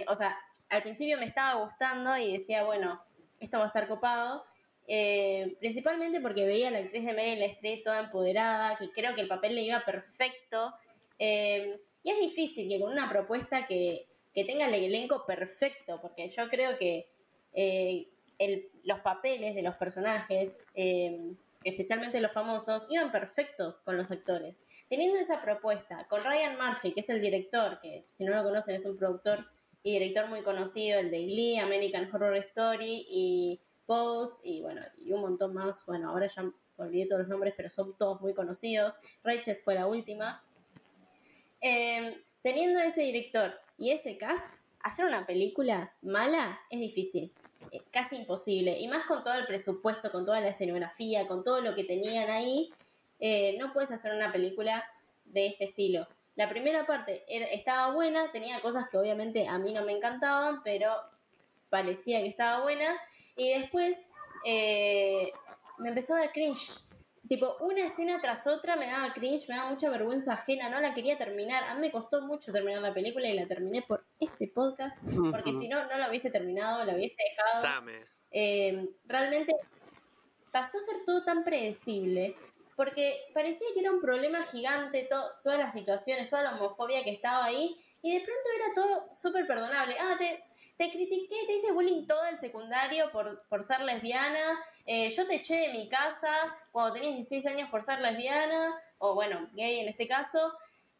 o 0.06 0.14
sea, 0.14 0.38
al 0.70 0.82
principio 0.82 1.18
me 1.18 1.26
estaba 1.26 1.60
gustando 1.62 2.16
y 2.16 2.38
decía, 2.38 2.62
bueno, 2.64 3.02
esto 3.40 3.58
va 3.58 3.64
a 3.64 3.66
estar 3.68 3.88
copado. 3.88 4.46
eh, 4.92 5.56
principalmente 5.60 6.20
porque 6.20 6.46
veía 6.46 6.68
a 6.68 6.70
la 6.72 6.78
actriz 6.78 7.04
de 7.04 7.12
Meryl 7.12 7.42
Streep 7.44 7.84
toda 7.84 8.00
empoderada, 8.00 8.76
que 8.76 8.90
creo 8.90 9.14
que 9.14 9.20
el 9.20 9.28
papel 9.28 9.54
le 9.54 9.62
iba 9.62 9.84
perfecto. 9.84 10.74
Eh, 11.18 11.80
y 12.02 12.10
es 12.10 12.18
difícil 12.18 12.68
que 12.68 12.80
con 12.80 12.92
una 12.92 13.08
propuesta 13.08 13.64
que, 13.64 14.08
tenga 14.32 14.66
el 14.66 14.74
elenco 14.74 15.24
perfecto, 15.26 16.00
porque 16.00 16.28
yo 16.28 16.48
creo 16.48 16.78
que 16.78 17.10
eh, 17.52 18.08
los 18.84 19.00
papeles 19.00 19.54
de 19.54 19.62
los 19.62 19.74
personajes, 19.76 20.56
especialmente 21.62 22.20
los 22.20 22.32
famosos, 22.32 22.86
iban 22.88 23.12
perfectos 23.12 23.82
con 23.82 23.96
los 23.96 24.10
actores. 24.10 24.60
Teniendo 24.88 25.18
esa 25.18 25.42
propuesta, 25.42 26.06
con 26.08 26.24
Ryan 26.24 26.56
Murphy, 26.56 26.92
que 26.92 27.00
es 27.00 27.08
el 27.10 27.20
director, 27.20 27.80
que 27.80 28.04
si 28.08 28.24
no 28.24 28.34
lo 28.34 28.42
conocen 28.42 28.76
es 28.76 28.84
un 28.86 28.96
productor 28.96 29.46
y 29.82 29.92
director 29.92 30.28
muy 30.28 30.42
conocido, 30.42 30.98
el 31.00 31.10
de 31.10 31.58
American 31.60 32.08
Horror 32.14 32.36
Story 32.36 33.06
y 33.08 33.60
y 34.44 34.60
bueno, 34.60 34.82
y 35.04 35.12
un 35.12 35.20
montón 35.20 35.52
más. 35.52 35.84
Bueno, 35.84 36.10
ahora 36.10 36.26
ya 36.26 36.44
olvidé 36.76 37.06
todos 37.06 37.22
los 37.22 37.28
nombres, 37.28 37.54
pero 37.56 37.68
son 37.68 37.96
todos 37.96 38.20
muy 38.20 38.34
conocidos. 38.34 38.94
Rachel 39.24 39.58
fue 39.64 39.74
la 39.74 39.88
última. 39.88 40.44
Em, 41.60 42.14
teniendo 42.40 42.78
ese 42.80 43.02
director 43.02 43.52
y 43.80 43.92
ese 43.92 44.18
cast, 44.18 44.44
hacer 44.80 45.06
una 45.06 45.26
película 45.26 45.94
mala 46.02 46.60
es 46.68 46.80
difícil, 46.80 47.32
es 47.72 47.82
casi 47.90 48.16
imposible. 48.16 48.78
Y 48.78 48.86
más 48.88 49.04
con 49.04 49.22
todo 49.22 49.34
el 49.34 49.46
presupuesto, 49.46 50.12
con 50.12 50.26
toda 50.26 50.40
la 50.40 50.50
escenografía, 50.50 51.26
con 51.26 51.42
todo 51.42 51.62
lo 51.62 51.74
que 51.74 51.84
tenían 51.84 52.28
ahí, 52.28 52.70
eh, 53.20 53.56
no 53.58 53.72
puedes 53.72 53.90
hacer 53.90 54.14
una 54.14 54.30
película 54.32 54.84
de 55.24 55.46
este 55.46 55.64
estilo. 55.64 56.06
La 56.36 56.50
primera 56.50 56.86
parte 56.86 57.24
estaba 57.26 57.90
buena, 57.92 58.30
tenía 58.32 58.60
cosas 58.60 58.86
que 58.90 58.98
obviamente 58.98 59.48
a 59.48 59.58
mí 59.58 59.72
no 59.72 59.82
me 59.82 59.92
encantaban, 59.92 60.62
pero 60.62 60.92
parecía 61.70 62.20
que 62.20 62.28
estaba 62.28 62.60
buena. 62.60 62.94
Y 63.34 63.58
después 63.58 63.96
eh, 64.44 65.32
me 65.78 65.88
empezó 65.88 66.14
a 66.14 66.18
dar 66.18 66.32
cringe. 66.32 66.70
Tipo, 67.30 67.56
una 67.60 67.86
escena 67.86 68.20
tras 68.20 68.48
otra 68.48 68.74
me 68.74 68.88
daba 68.88 69.12
cringe, 69.12 69.48
me 69.48 69.54
daba 69.54 69.70
mucha 69.70 69.88
vergüenza 69.88 70.32
ajena, 70.32 70.68
no 70.68 70.80
la 70.80 70.92
quería 70.92 71.16
terminar. 71.16 71.62
A 71.62 71.76
mí 71.76 71.80
me 71.80 71.92
costó 71.92 72.22
mucho 72.22 72.50
terminar 72.50 72.82
la 72.82 72.92
película 72.92 73.28
y 73.28 73.34
la 73.34 73.46
terminé 73.46 73.82
por 73.82 74.04
este 74.18 74.48
podcast, 74.48 74.98
porque 75.30 75.52
si 75.52 75.68
no, 75.68 75.86
no 75.86 75.96
la 75.96 76.08
hubiese 76.08 76.32
terminado, 76.32 76.84
la 76.84 76.96
hubiese 76.96 77.22
dejado. 77.22 77.84
Eh, 78.32 78.84
realmente 79.04 79.54
pasó 80.50 80.78
a 80.78 80.80
ser 80.80 81.04
todo 81.06 81.22
tan 81.22 81.44
predecible, 81.44 82.34
porque 82.74 83.20
parecía 83.32 83.68
que 83.74 83.78
era 83.78 83.92
un 83.92 84.00
problema 84.00 84.42
gigante, 84.42 85.08
todas 85.08 85.56
las 85.56 85.72
situaciones, 85.72 86.26
toda 86.26 86.42
la 86.42 86.56
homofobia 86.56 87.04
que 87.04 87.12
estaba 87.12 87.44
ahí, 87.44 87.80
y 88.02 88.12
de 88.12 88.24
pronto 88.24 88.48
era 88.56 88.74
todo 88.74 89.14
súper 89.14 89.46
perdonable. 89.46 89.94
Ah, 90.00 90.16
te, 90.18 90.42
te 90.80 90.90
critiqué, 90.90 91.36
te 91.46 91.52
hice 91.52 91.72
bullying 91.72 92.06
todo 92.06 92.24
el 92.24 92.40
secundario 92.40 93.12
por, 93.12 93.46
por 93.50 93.62
ser 93.62 93.82
lesbiana, 93.82 94.64
eh, 94.86 95.10
yo 95.10 95.26
te 95.26 95.34
eché 95.34 95.54
de 95.54 95.72
mi 95.74 95.90
casa 95.90 96.32
cuando 96.72 96.94
tenías 96.94 97.16
16 97.16 97.44
años 97.54 97.68
por 97.68 97.82
ser 97.82 98.00
lesbiana, 98.00 98.80
o 98.96 99.14
bueno, 99.14 99.50
gay 99.52 99.80
en 99.80 99.88
este 99.90 100.08
caso, 100.08 100.54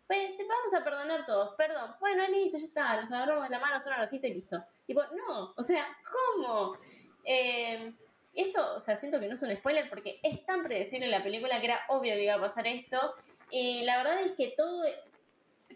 pues 0.06 0.37
te 0.37 0.44
vamos 0.44 0.75
a 0.75 0.84
perdonar 0.84 1.25
todos, 1.25 1.54
perdón, 1.56 1.96
bueno, 1.99 2.28
listo, 2.28 2.58
ya 2.58 2.64
está, 2.64 2.96
los 3.00 3.10
agarramos 3.10 3.44
de 3.44 3.56
la 3.56 3.58
mano, 3.58 3.80
son 3.80 3.94
racista 3.94 4.26
y 4.26 4.34
listo. 4.34 4.62
Tipo, 4.87 5.02
no, 5.16 5.54
o 5.56 5.62
sea, 5.62 5.87
¿cómo? 6.12 6.76
Eh, 7.25 7.94
esto, 8.34 8.75
o 8.76 8.80
sea, 8.80 8.96
siento 8.96 9.18
que 9.18 9.28
no 9.28 9.32
es 9.32 9.42
un 9.42 9.56
spoiler 9.56 9.88
porque 9.88 10.20
es 10.22 10.44
tan 10.44 10.62
predecible 10.62 11.06
la 11.08 11.22
película 11.22 11.58
que 11.58 11.68
era 11.68 11.80
obvio 11.88 12.12
que 12.12 12.25
iba 12.25 12.34
a 12.34 12.40
pasar 12.40 12.66
esto. 12.66 13.14
Y 13.50 13.82
la 13.84 13.96
verdad 13.96 14.20
es 14.20 14.32
que 14.32 14.52
todo 14.54 14.84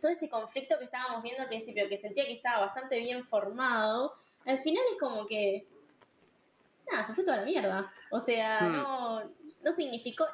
todo 0.04 0.12
ese 0.12 0.28
conflicto 0.28 0.76
que 0.78 0.84
estábamos 0.84 1.23
viendo 1.23 1.40
al 1.40 1.49
principio, 1.49 1.88
que 1.88 1.96
sentía 1.96 2.26
que 2.26 2.34
estaba 2.34 2.66
bastante 2.66 2.99
bien 2.99 3.25
formado, 3.25 4.12
al 4.44 4.58
final 4.58 4.82
es 4.92 4.99
como 4.99 5.25
que. 5.25 5.66
Nada, 6.92 7.06
se 7.06 7.14
fue 7.14 7.25
toda 7.25 7.38
la 7.38 7.46
mierda. 7.46 7.90
O 8.11 8.20
sea, 8.20 8.61
hmm. 8.61 8.73
no, 8.73 9.25
no 9.62 9.73
significó 9.73 10.26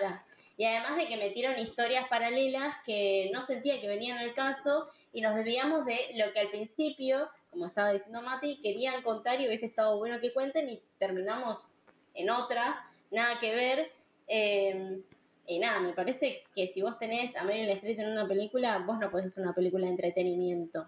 nada. 0.00 0.24
Y 0.56 0.64
además 0.64 0.96
de 0.96 1.08
que 1.08 1.18
metieron 1.18 1.58
historias 1.58 2.08
paralelas 2.08 2.76
que 2.86 3.30
no 3.30 3.42
sentía 3.42 3.78
que 3.82 3.86
venían 3.86 4.16
al 4.16 4.32
caso 4.32 4.88
y 5.12 5.20
nos 5.20 5.34
desviamos 5.34 5.84
de 5.84 6.12
lo 6.14 6.32
que 6.32 6.40
al 6.40 6.48
principio, 6.48 7.28
como 7.50 7.66
estaba 7.66 7.92
diciendo 7.92 8.22
Mati, 8.22 8.58
querían 8.60 9.02
contar 9.02 9.42
y 9.42 9.46
hubiese 9.46 9.66
estado 9.66 9.98
bueno 9.98 10.20
que 10.20 10.32
cuenten 10.32 10.70
y 10.70 10.82
terminamos 10.96 11.68
en 12.14 12.30
otra, 12.30 12.82
nada 13.10 13.38
que 13.38 13.54
ver. 13.54 13.92
Eh, 14.26 15.02
y 15.48 15.58
nada, 15.58 15.80
me 15.80 15.94
parece 15.94 16.44
que 16.54 16.66
si 16.66 16.82
vos 16.82 16.98
tenés 16.98 17.34
a 17.34 17.42
Meryl 17.42 17.70
Streep 17.70 17.98
en 18.00 18.12
una 18.12 18.28
película, 18.28 18.78
vos 18.86 18.98
no 18.98 19.10
podés 19.10 19.26
hacer 19.26 19.42
una 19.42 19.54
película 19.54 19.86
de 19.86 19.92
entretenimiento. 19.92 20.86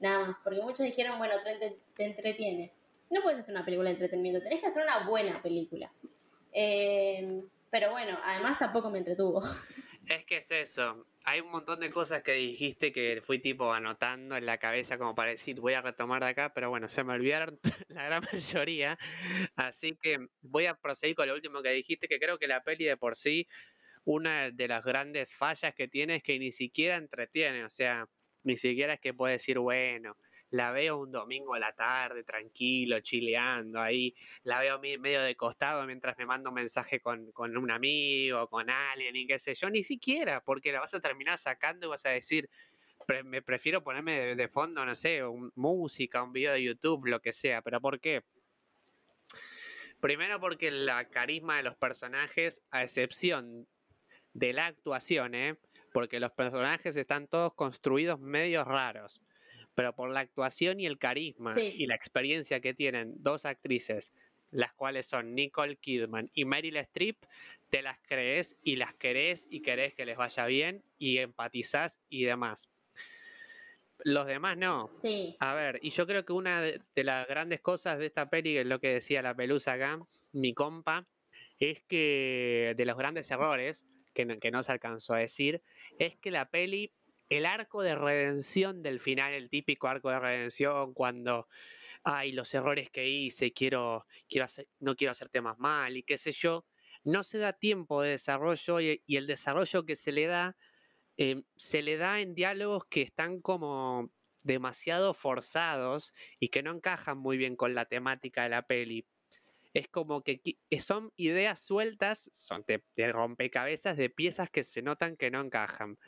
Nada 0.00 0.26
más, 0.26 0.40
porque 0.42 0.62
muchos 0.62 0.86
dijeron, 0.86 1.18
bueno, 1.18 1.34
te, 1.44 1.76
te 1.94 2.04
entretiene. 2.04 2.72
No 3.10 3.20
puedes 3.20 3.40
hacer 3.40 3.54
una 3.54 3.64
película 3.64 3.90
de 3.90 3.96
entretenimiento, 3.96 4.42
tenés 4.42 4.60
que 4.60 4.66
hacer 4.68 4.82
una 4.82 5.06
buena 5.06 5.40
película. 5.42 5.92
Eh, 6.52 7.42
pero 7.70 7.90
bueno, 7.90 8.16
además 8.24 8.58
tampoco 8.58 8.88
me 8.90 8.98
entretuvo. 8.98 9.42
Es 10.06 10.26
que 10.26 10.36
es 10.36 10.50
eso. 10.50 11.06
Hay 11.24 11.40
un 11.40 11.50
montón 11.50 11.80
de 11.80 11.90
cosas 11.90 12.22
que 12.22 12.32
dijiste 12.32 12.92
que 12.92 13.22
fui 13.22 13.38
tipo 13.38 13.72
anotando 13.72 14.36
en 14.36 14.44
la 14.44 14.58
cabeza 14.58 14.98
como 14.98 15.14
para 15.14 15.30
decir 15.30 15.60
voy 15.60 15.72
a 15.72 15.80
retomar 15.80 16.22
de 16.22 16.28
acá, 16.28 16.52
pero 16.52 16.68
bueno, 16.68 16.88
se 16.88 17.02
me 17.02 17.14
olvidaron 17.14 17.58
la 17.88 18.04
gran 18.04 18.22
mayoría. 18.30 18.98
Así 19.56 19.96
que 20.00 20.28
voy 20.42 20.66
a 20.66 20.74
proseguir 20.74 21.16
con 21.16 21.26
lo 21.26 21.34
último 21.34 21.62
que 21.62 21.70
dijiste, 21.70 22.06
que 22.06 22.18
creo 22.18 22.38
que 22.38 22.46
la 22.46 22.62
peli 22.62 22.84
de 22.84 22.98
por 22.98 23.16
sí 23.16 23.48
una 24.04 24.50
de 24.50 24.68
las 24.68 24.84
grandes 24.84 25.32
fallas 25.32 25.74
que 25.74 25.88
tiene 25.88 26.16
es 26.16 26.22
que 26.22 26.38
ni 26.38 26.52
siquiera 26.52 26.96
entretiene, 26.96 27.64
o 27.64 27.70
sea, 27.70 28.06
ni 28.42 28.56
siquiera 28.56 28.94
es 28.94 29.00
que 29.00 29.14
puede 29.14 29.34
decir, 29.34 29.58
bueno, 29.58 30.16
la 30.50 30.70
veo 30.70 30.98
un 30.98 31.10
domingo 31.10 31.54
a 31.54 31.58
la 31.58 31.72
tarde, 31.72 32.22
tranquilo, 32.22 33.00
chileando 33.00 33.80
ahí, 33.80 34.14
la 34.44 34.60
veo 34.60 34.78
medio 34.78 35.22
de 35.22 35.34
costado 35.34 35.84
mientras 35.84 36.16
me 36.18 36.26
mando 36.26 36.50
un 36.50 36.54
mensaje 36.54 37.00
con, 37.00 37.32
un 37.36 37.70
amigo, 37.70 38.46
con 38.48 38.70
alguien 38.70 39.16
y 39.16 39.26
qué 39.26 39.38
sé 39.38 39.54
yo, 39.54 39.68
ni 39.68 39.82
siquiera, 39.82 40.42
porque 40.42 40.70
la 40.70 40.80
vas 40.80 40.94
a 40.94 41.00
terminar 41.00 41.38
sacando 41.38 41.86
y 41.86 41.90
vas 41.90 42.06
a 42.06 42.10
decir, 42.10 42.48
me 43.24 43.42
prefiero 43.42 43.82
ponerme 43.82 44.36
de, 44.36 44.48
fondo, 44.48 44.84
no 44.84 44.94
sé, 44.94 45.20
música, 45.56 46.22
un 46.22 46.32
video 46.32 46.52
de 46.52 46.62
YouTube, 46.62 47.06
lo 47.06 47.20
que 47.20 47.32
sea, 47.32 47.60
pero 47.62 47.80
¿por 47.80 47.98
qué? 47.98 48.22
Primero 49.98 50.38
porque 50.38 50.70
la 50.70 51.08
carisma 51.08 51.56
de 51.56 51.64
los 51.64 51.76
personajes, 51.76 52.62
a 52.70 52.84
excepción 52.84 53.66
de 54.34 54.52
la 54.52 54.66
actuación, 54.66 55.34
¿eh? 55.34 55.56
porque 55.94 56.18
los 56.18 56.32
personajes 56.32 56.96
están 56.96 57.28
todos 57.28 57.54
construidos 57.54 58.18
medios 58.18 58.66
raros, 58.66 59.22
pero 59.76 59.94
por 59.94 60.10
la 60.10 60.20
actuación 60.20 60.80
y 60.80 60.86
el 60.86 60.98
carisma 60.98 61.54
y 61.56 61.86
la 61.86 61.94
experiencia 61.94 62.60
que 62.60 62.74
tienen 62.74 63.14
dos 63.22 63.44
actrices, 63.44 64.12
las 64.50 64.72
cuales 64.74 65.06
son 65.06 65.34
Nicole 65.36 65.76
Kidman 65.76 66.30
y 66.34 66.44
Meryl 66.44 66.76
Streep, 66.78 67.16
te 67.70 67.80
las 67.80 67.98
crees 68.08 68.56
y 68.64 68.76
las 68.76 68.92
querés 68.94 69.46
y 69.48 69.62
querés 69.62 69.94
que 69.94 70.04
les 70.04 70.16
vaya 70.16 70.46
bien 70.46 70.82
y 70.98 71.18
empatizás 71.18 72.00
y 72.08 72.24
demás. 72.24 72.68
Los 73.98 74.26
demás 74.26 74.58
no. 74.58 74.90
Sí. 74.98 75.36
A 75.38 75.54
ver, 75.54 75.78
y 75.80 75.90
yo 75.90 76.08
creo 76.08 76.24
que 76.24 76.32
una 76.32 76.60
de, 76.60 76.80
de 76.94 77.04
las 77.04 77.26
grandes 77.28 77.60
cosas 77.60 78.00
de 78.00 78.06
esta 78.06 78.28
peli, 78.28 78.54
que 78.54 78.60
es 78.62 78.66
lo 78.66 78.80
que 78.80 78.94
decía 78.94 79.22
la 79.22 79.34
pelusa 79.34 79.74
acá, 79.74 80.00
mi 80.32 80.54
compa, 80.54 81.06
es 81.60 81.82
que 81.82 82.74
de 82.76 82.84
los 82.84 82.98
grandes 82.98 83.30
errores 83.30 83.86
que 84.14 84.50
no, 84.50 84.62
se 84.62 84.72
alcanzó 84.72 85.14
a 85.14 85.18
decir, 85.18 85.62
es 85.98 86.16
que 86.16 86.30
la 86.30 86.48
peli, 86.48 86.92
el 87.28 87.44
arco 87.44 87.82
de 87.82 87.94
redención 87.94 88.82
del 88.82 89.00
final, 89.00 89.34
el 89.34 89.50
típico 89.50 89.88
arco 89.88 90.10
de 90.10 90.20
redención 90.20 90.94
cuando 90.94 91.48
ay, 92.04 92.32
los 92.32 92.52
errores 92.54 92.90
que 92.90 93.08
hice, 93.08 93.52
quiero, 93.52 94.06
quiero 94.28 94.44
hacer, 94.44 94.68
no 94.78 94.94
quiero 94.94 95.12
hacerte 95.12 95.40
más 95.40 95.58
mal 95.58 95.96
y 95.96 96.02
qué 96.02 96.18
sé 96.18 96.32
yo, 96.32 96.66
no 97.02 97.22
se 97.22 97.38
da 97.38 97.54
tiempo 97.54 98.02
de 98.02 98.10
desarrollo 98.10 98.80
y, 98.80 99.02
el 99.08 99.26
desarrollo 99.26 99.84
que 99.84 99.96
se 99.96 100.12
le 100.12 100.26
da, 100.26 100.56
em, 101.16 101.44
se 101.56 101.82
le 101.82 101.96
da 101.96 102.20
en 102.20 102.34
diálogos 102.34 102.84
que 102.86 103.02
están 103.02 103.40
como 103.40 104.10
demasiado 104.42 105.14
forzados 105.14 106.12
y 106.38 106.48
que 106.48 106.62
no 106.62 106.72
encajan 106.72 107.18
muy 107.18 107.38
bien 107.38 107.56
con 107.56 107.74
la 107.74 107.86
temática 107.86 108.42
de 108.44 108.50
la 108.50 108.66
peli 108.66 109.06
es 109.74 109.88
como 109.88 110.22
que 110.22 110.40
son 110.80 111.10
ideas 111.16 111.60
sueltas, 111.60 112.30
son 112.32 112.64
de, 112.66 113.12
rompecabezas 113.12 113.96
de 113.96 114.08
piezas 114.08 114.48
que 114.48 114.62
se 114.62 114.82
notan 114.82 115.16
que 115.16 115.32
no 115.32 115.40
encajan. 115.40 115.98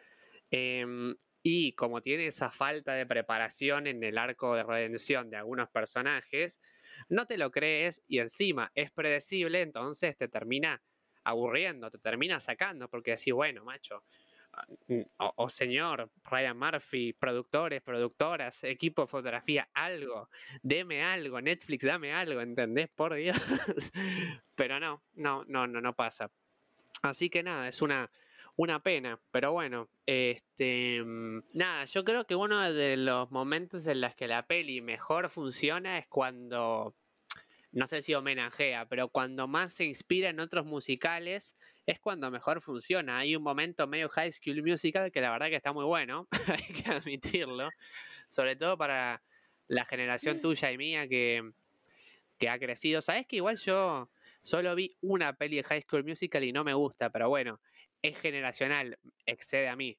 Em, 0.50 1.16
y 1.42 1.75
como 1.75 2.00
tiene 2.00 2.26
esa 2.26 2.50
falta 2.50 2.94
de 2.94 3.06
preparación 3.06 3.88
en 3.88 4.02
el 4.04 4.18
arco 4.18 4.54
de 4.54 4.62
redención 4.62 5.30
de 5.30 5.37
algunos 5.37 5.68
personajes, 5.70 6.61
no 7.08 7.26
te 7.26 7.38
lo 7.38 7.50
crees 7.50 8.02
y 8.06 8.20
encima 8.20 8.70
es 8.75 8.92
predecible, 8.92 9.62
entonces 9.62 10.16
te 10.16 10.28
termina 10.28 10.80
aburriendo, 11.25 11.90
te 11.90 11.99
termina 11.99 12.38
sacando, 12.38 12.88
porque 12.88 13.12
decís, 13.12 13.35
bueno, 13.35 13.64
macho, 13.64 14.04
O, 15.18 15.48
señor 15.48 16.10
Ryan 16.25 16.58
Murphy, 16.58 17.12
productores, 17.12 17.82
productoras, 17.82 18.64
equipo 18.64 19.02
de 19.02 19.08
fotografía, 19.08 19.68
algo, 19.75 20.28
deme 20.62 21.02
algo, 21.02 21.40
Netflix, 21.40 21.84
dame 21.84 22.12
algo, 22.12 22.40
¿entendés? 22.40 22.88
Por 22.88 23.14
Dios. 23.14 23.36
pero 24.54 24.80
no, 24.80 25.02
no, 25.14 25.44
no, 25.46 25.66
no, 25.66 25.80
no 25.80 25.92
pasa. 25.94 26.30
Así 27.02 27.28
que 27.28 27.42
nada, 27.42 27.68
es 27.68 27.82
una, 27.82 28.10
una 28.56 28.82
pena, 28.82 29.20
pero 29.30 29.52
bueno, 29.52 29.88
este, 30.06 31.02
nada, 31.52 31.84
yo 31.84 32.04
creo 32.04 32.26
que 32.26 32.34
uno 32.34 32.60
de 32.72 32.96
los 32.96 33.30
momentos 33.30 33.86
en 33.86 34.00
los 34.00 34.14
que 34.14 34.28
la 34.28 34.46
peli 34.46 34.80
mejor 34.80 35.28
funciona 35.28 35.98
es 35.98 36.06
cuando 36.06 36.96
no 37.73 37.87
sé 37.87 38.02
si 38.02 38.14
homenajea, 38.14 38.87
pero 38.87 39.08
cuando 39.08 39.49
más 39.49 39.73
se 39.73 39.85
inspira 39.85 40.30
en 40.30 40.40
otros 40.40 40.66
musicales 40.66 41.56
es 41.87 42.00
cuando 42.00 42.30
mejor 42.30 42.61
funciona. 42.61 43.18
Hay 43.18 43.37
un 43.37 43.42
momento 43.42 43.87
medio 43.87 44.08
High 44.08 44.32
School 44.32 44.62
Musical 44.62 45.12
que 45.12 45.20
la 45.20 45.30
verdad 45.30 45.49
que 45.49 45.56
está 45.56 45.73
muy 45.73 45.85
bueno, 45.85 46.28
hay 46.49 46.75
que 46.75 46.90
admitirlo, 46.90 47.68
sobre 48.28 48.56
todo 48.56 48.76
para 48.76 49.23
la 49.68 49.85
generación 49.85 50.40
tuya 50.40 50.70
y 50.73 50.78
mía 50.78 51.08
que, 51.08 51.52
que 52.38 52.49
ha 52.49 52.58
crecido. 52.58 53.02
Sabes 53.02 53.26
que 53.26 53.37
igual 53.37 53.56
yo 53.56 54.11
solo 54.42 54.75
vi 54.75 54.96
una 55.00 55.35
peli 55.35 55.56
de 55.56 55.64
High 55.64 55.82
School 55.82 56.04
Musical 56.04 56.44
y 56.44 56.52
no 56.52 56.64
me 56.64 56.75
gusta, 56.75 57.11
pero 57.11 57.28
bueno, 57.28 57.61
es 58.02 58.18
generacional, 58.18 58.99
excede 59.26 59.68
a 59.68 59.76
mí. 59.76 59.99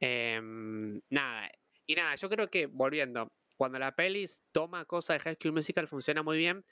Em, 0.00 1.00
nada, 1.10 1.50
y 1.86 1.94
nada, 1.94 2.14
yo 2.14 2.28
creo 2.28 2.48
que 2.48 2.66
volviendo, 2.66 3.32
cuando 3.56 3.78
la 3.78 3.94
peli 3.94 4.26
toma 4.52 4.84
cosas 4.84 5.18
de 5.18 5.24
High 5.24 5.36
School 5.36 5.54
Musical 5.54 5.88
funciona 5.88 6.22
muy 6.22 6.38
bien. 6.38 6.64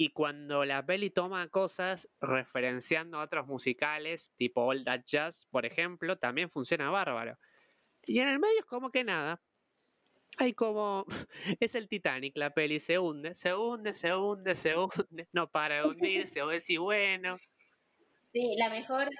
Y 0.00 0.08
cuando 0.08 0.64
la 0.64 0.86
peli 0.86 1.10
toma 1.10 1.46
cosas 1.50 2.08
referenciando 2.22 3.18
a 3.18 3.24
otros 3.24 3.46
musicales, 3.46 4.32
tipo 4.34 4.62
All 4.62 4.82
That 4.82 5.02
Jazz, 5.04 5.46
por 5.50 5.66
ejemplo, 5.66 6.16
también 6.16 6.48
funciona 6.48 6.88
bárbaro. 6.88 7.36
Y 8.06 8.20
en 8.20 8.28
el 8.28 8.38
medio 8.38 8.60
es 8.60 8.64
como 8.64 8.90
que 8.90 9.04
nada. 9.04 9.42
Hay 10.38 10.54
como. 10.54 11.04
Es 11.60 11.74
el 11.74 11.86
Titanic, 11.86 12.34
la 12.38 12.48
peli 12.48 12.80
se 12.80 12.98
hunde, 12.98 13.34
se 13.34 13.54
hunde, 13.54 13.92
se 13.92 14.16
hunde, 14.16 14.54
se 14.54 14.74
hunde. 14.74 15.28
No 15.32 15.50
para 15.50 15.82
de 15.82 15.88
hundirse, 15.88 16.40
o 16.40 16.48
decir, 16.48 16.80
bueno. 16.80 17.36
Sí, 18.22 18.56
la 18.56 18.70
mejor. 18.70 19.10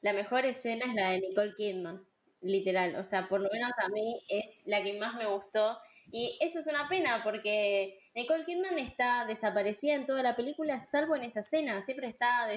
La 0.00 0.12
mejor 0.12 0.44
escena 0.44 0.86
es 0.86 0.94
la 0.94 1.10
de 1.10 1.20
Nicole 1.20 1.54
Kidman 1.54 2.11
literal, 2.42 2.96
o 2.96 3.04
sea, 3.04 3.28
por 3.28 3.40
lo 3.40 3.48
menos 3.50 3.70
a 3.78 3.88
mí 3.88 4.22
es 4.28 4.60
la 4.64 4.82
que 4.82 4.98
más 4.98 5.14
me 5.14 5.26
gustó 5.26 5.78
y 6.10 6.36
eso 6.40 6.58
es 6.58 6.66
una 6.66 6.88
pena 6.88 7.22
porque 7.22 7.96
Nicole 8.14 8.44
Kidman 8.44 8.78
está 8.78 9.24
desaparecida 9.26 9.94
en 9.94 10.06
toda 10.06 10.22
la 10.22 10.36
película 10.36 10.80
salvo 10.80 11.16
en 11.16 11.22
esa 11.22 11.40
escena, 11.40 11.80
siempre 11.80 12.08
está 12.08 12.48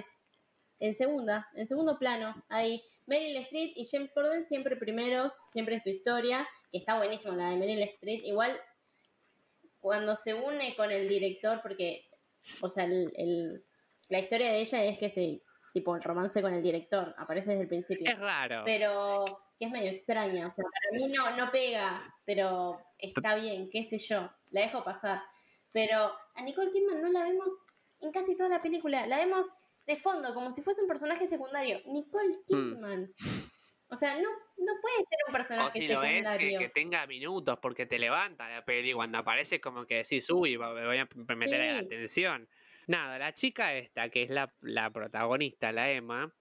en 0.79 0.95
segunda, 0.95 1.47
en 1.55 1.67
segundo 1.67 1.97
plano, 1.99 2.43
ahí 2.49 2.83
Meryl 3.05 3.37
Streep 3.37 3.73
y 3.75 3.85
James 3.85 4.11
Corden 4.11 4.43
siempre 4.43 4.75
primeros, 4.75 5.33
siempre 5.47 5.79
su 5.79 5.89
historia, 5.89 6.47
que 6.71 6.79
está 6.79 6.97
buenísima 6.97 7.35
la 7.35 7.51
de 7.51 7.57
Meryl 7.57 7.83
Streep, 7.83 8.23
igual 8.23 8.59
cuando 9.79 10.15
se 10.15 10.33
une 10.33 10.75
con 10.75 10.91
el 10.91 11.07
director, 11.07 11.61
porque, 11.61 12.09
o 12.61 12.69
sea, 12.69 12.85
el, 12.85 13.63
la 14.09 14.19
historia 14.19 14.51
de 14.51 14.59
ella 14.59 14.83
es 14.83 14.97
que 14.97 15.09
se 15.09 15.41
tipo 15.73 15.93
el 15.95 16.01
romance 16.01 16.41
con 16.41 16.53
el 16.53 16.63
director, 16.63 17.13
aparece 17.17 17.51
desde 17.51 17.63
el 17.63 17.67
principio. 17.67 18.09
Es 18.09 18.17
raro. 18.17 18.63
Pero 18.65 19.44
que 19.57 19.65
es 19.65 19.71
medio 19.71 19.89
extraña, 19.89 20.47
o 20.47 20.51
sea, 20.51 20.63
para 20.63 20.97
mí 20.97 21.11
no, 21.13 21.35
no 21.37 21.51
pega, 21.51 22.13
pero 22.25 22.79
está 22.97 23.35
bien, 23.35 23.69
qué 23.69 23.83
sé 23.83 23.97
yo, 23.97 24.29
la 24.51 24.61
dejo 24.61 24.83
pasar. 24.83 25.21
Pero 25.71 26.13
a 26.35 26.41
Nicole 26.41 26.71
Kidman 26.71 27.01
no 27.01 27.09
la 27.09 27.23
vemos 27.23 27.51
en 28.01 28.11
casi 28.11 28.35
toda 28.35 28.49
la 28.49 28.61
película, 28.61 29.07
la 29.07 29.17
vemos 29.17 29.55
de 29.85 29.95
fondo, 29.95 30.33
como 30.33 30.51
si 30.51 30.61
fuese 30.61 30.81
un 30.81 30.87
personaje 30.87 31.27
secundario. 31.27 31.81
Nicole 31.85 32.29
mm. 32.29 32.45
Kidman. 32.47 33.13
O 33.87 33.95
sea, 33.95 34.15
no, 34.15 34.29
no 34.57 34.73
puede 34.81 34.97
ser 34.97 35.19
un 35.27 35.33
personaje 35.33 35.87
secundario. 35.87 36.59
que, 36.59 36.69
tenga 36.69 37.05
minutos, 37.05 37.59
porque 37.61 37.85
te 37.85 37.99
levanta 37.99 38.49
la 38.49 38.65
peli. 38.65 38.93
Cuando 38.93 39.19
aparece, 39.19 39.61
como 39.61 39.85
que 39.85 39.97
decís, 39.97 40.29
uy, 40.29 40.57
me 40.57 40.85
voy 40.85 40.97
a 40.97 41.35
meter 41.35 41.85
atención. 41.85 42.49
Nada, 42.87 43.17
la 43.19 43.33
chica 43.33 43.73
esta, 43.75 44.09
que 44.09 44.23
es 44.23 44.29
la, 44.29 44.53
la 44.61 44.91
protagonista, 44.91 45.71
la 45.71 45.91
Emma, 45.91 46.33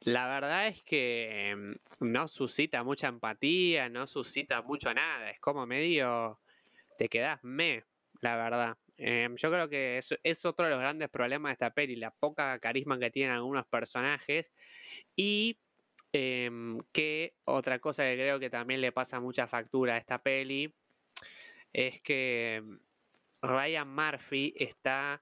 la 0.00 0.26
verdad 0.28 0.68
es 0.68 0.82
que 0.82 1.50
em, 1.50 1.76
no 2.00 2.28
suscita 2.28 2.82
mucha 2.82 3.08
empatía, 3.08 3.88
no 3.88 4.06
suscita 4.06 4.62
mucho 4.62 4.92
nada. 4.92 5.30
Es 5.30 5.40
como 5.40 5.66
medio. 5.66 6.40
Te 6.98 7.08
quedas 7.08 7.42
me, 7.44 7.84
la 8.20 8.36
verdad. 8.36 8.76
Em, 8.96 9.36
yo 9.36 9.50
creo 9.50 9.68
que 9.68 9.98
es, 9.98 10.44
otro 10.44 10.64
de 10.64 10.70
los 10.70 10.80
grandes 10.80 11.10
problemas 11.10 11.50
de 11.50 11.52
esta 11.54 11.70
peli, 11.70 11.96
la 11.96 12.10
poca 12.10 12.58
carisma 12.58 12.98
que 12.98 13.10
tienen 13.10 13.34
algunos 13.34 13.66
personajes. 13.66 14.52
Y 15.14 15.58
em, 16.12 16.78
que 16.92 17.34
otra 17.44 17.78
cosa 17.78 18.04
que 18.04 18.14
creo 18.14 18.40
que 18.40 18.50
también 18.50 18.80
le 18.80 18.92
pasa 18.92 19.20
mucha 19.20 19.46
factura 19.46 19.94
a 19.94 19.98
esta 19.98 20.22
peli 20.22 20.72
es 21.72 22.00
que 22.00 22.62
Ryan 23.42 23.88
Murphy 23.88 24.54
está 24.56 25.20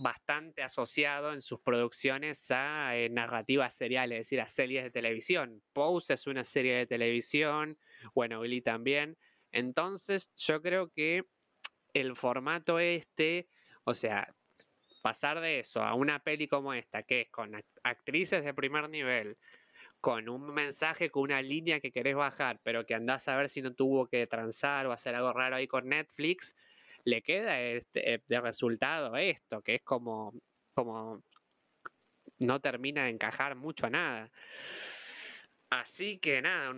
bastante 0.00 0.62
asociado 0.62 1.34
en 1.34 1.42
sus 1.42 1.60
producciones 1.60 2.50
a 2.50 2.96
eh, 2.96 3.10
narrativas 3.10 3.74
seriales, 3.74 4.20
es 4.20 4.26
decir, 4.26 4.40
a 4.40 4.46
series 4.46 4.82
de 4.82 4.90
televisión. 4.90 5.62
Pose 5.74 6.14
es 6.14 6.26
una 6.26 6.42
serie 6.42 6.74
de 6.74 6.86
televisión, 6.86 7.78
bueno, 8.14 8.40
Billy 8.40 8.62
también. 8.62 9.18
Entonces, 9.52 10.32
yo 10.36 10.62
creo 10.62 10.90
que 10.90 11.26
el 11.92 12.16
formato 12.16 12.78
este, 12.78 13.46
o 13.84 13.92
sea, 13.92 14.34
pasar 15.02 15.40
de 15.40 15.60
eso 15.60 15.82
a 15.82 15.92
una 15.92 16.20
peli 16.20 16.48
como 16.48 16.72
esta, 16.72 17.02
que 17.02 17.22
es 17.22 17.30
con 17.30 17.62
actrices 17.82 18.42
de 18.42 18.54
primer 18.54 18.88
nivel, 18.88 19.36
con 20.00 20.30
un 20.30 20.54
mensaje, 20.54 21.10
con 21.10 21.24
una 21.24 21.42
línea 21.42 21.78
que 21.80 21.92
querés 21.92 22.16
bajar, 22.16 22.58
pero 22.62 22.86
que 22.86 22.94
andás 22.94 23.28
a 23.28 23.36
ver 23.36 23.50
si 23.50 23.60
no 23.60 23.74
tuvo 23.74 24.06
que 24.06 24.26
transar 24.26 24.86
o 24.86 24.92
hacer 24.92 25.14
algo 25.14 25.34
raro 25.34 25.56
ahí 25.56 25.66
con 25.66 25.90
Netflix, 25.90 26.54
le 27.04 27.22
queda 27.22 27.60
este, 27.60 28.14
eh, 28.14 28.22
de 28.26 28.40
resultado 28.40 29.16
esto, 29.16 29.62
que 29.62 29.76
es 29.76 29.82
como, 29.82 30.32
como 30.74 31.22
no 32.38 32.60
termina 32.60 33.04
de 33.04 33.10
encajar 33.10 33.56
mucho 33.56 33.90
nada. 33.90 34.30
Así 35.70 36.18
que 36.18 36.42
nada, 36.42 36.74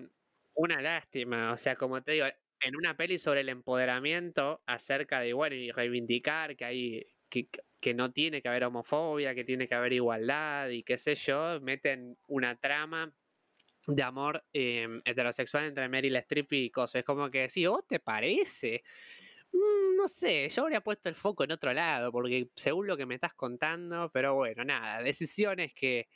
una 0.54 0.80
lástima. 0.82 1.52
O 1.52 1.56
sea, 1.56 1.76
como 1.76 2.02
te 2.02 2.12
digo, 2.12 2.26
en 2.60 2.76
una 2.76 2.96
peli 2.96 3.18
sobre 3.18 3.40
el 3.40 3.48
empoderamiento 3.48 4.62
acerca 4.66 5.20
de, 5.20 5.32
bueno, 5.32 5.56
y 5.56 5.70
reivindicar 5.70 6.56
que 6.56 6.64
hay, 6.64 7.06
que, 7.28 7.48
que 7.80 7.94
no 7.94 8.12
tiene 8.12 8.42
que 8.42 8.48
haber 8.48 8.64
homofobia, 8.64 9.34
que 9.34 9.44
tiene 9.44 9.68
que 9.68 9.74
haber 9.74 9.92
igualdad 9.92 10.68
y 10.68 10.82
qué 10.84 10.98
sé 10.98 11.14
yo, 11.14 11.60
meten 11.60 12.16
una 12.28 12.56
trama 12.56 13.12
de 13.86 14.02
amor 14.02 14.44
em, 14.52 15.02
heterosexual 15.04 15.64
entre 15.64 15.88
Meryl 15.88 16.16
Streep 16.16 16.52
y 16.52 16.70
cosas. 16.70 17.00
Es 17.00 17.04
como 17.04 17.30
que 17.30 17.48
sí, 17.48 17.66
¿oh, 17.66 17.82
te 17.88 17.98
parece? 18.00 18.84
Mm, 19.52 19.96
no 19.96 20.08
sé, 20.08 20.48
yo 20.48 20.62
habría 20.62 20.80
puesto 20.80 21.08
el 21.08 21.14
foco 21.14 21.44
en 21.44 21.52
otro 21.52 21.72
lado, 21.72 22.10
porque 22.10 22.50
según 22.56 22.86
lo 22.86 22.96
que 22.96 23.06
me 23.06 23.14
estás 23.14 23.34
contando, 23.34 24.10
pero 24.12 24.34
bueno, 24.34 24.64
nada, 24.64 25.02
decisiones 25.02 25.72
que, 25.74 26.08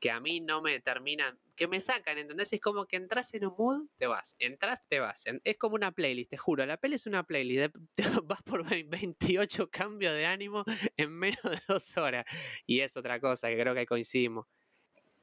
que 0.00 0.10
a 0.10 0.20
mí 0.20 0.40
no 0.40 0.62
me 0.62 0.80
terminan, 0.80 1.38
que 1.56 1.68
me 1.68 1.80
sacan, 1.80 2.18
¿entendés? 2.18 2.52
Es 2.52 2.60
como 2.60 2.86
que 2.86 2.96
entras 2.96 3.34
en 3.34 3.46
un 3.46 3.54
mood, 3.58 3.88
te 3.98 4.06
vas, 4.06 4.36
entras, 4.38 4.82
te 4.88 5.00
vas. 5.00 5.24
Es 5.44 5.58
como 5.58 5.76
una 5.76 5.92
playlist, 5.92 6.30
te 6.30 6.36
juro, 6.38 6.66
la 6.66 6.78
peli 6.78 6.96
es 6.96 7.06
una 7.06 7.24
playlist, 7.24 7.76
vas 8.24 8.42
por 8.44 8.64
28 8.88 9.70
cambios 9.70 10.14
de 10.14 10.26
ánimo 10.26 10.64
en 10.96 11.12
menos 11.12 11.42
de 11.44 11.60
dos 11.68 11.96
horas. 11.98 12.26
Y 12.66 12.80
es 12.80 12.96
otra 12.96 13.20
cosa 13.20 13.48
que 13.48 13.58
creo 13.60 13.74
que 13.74 13.86
coincidimos. 13.86 14.46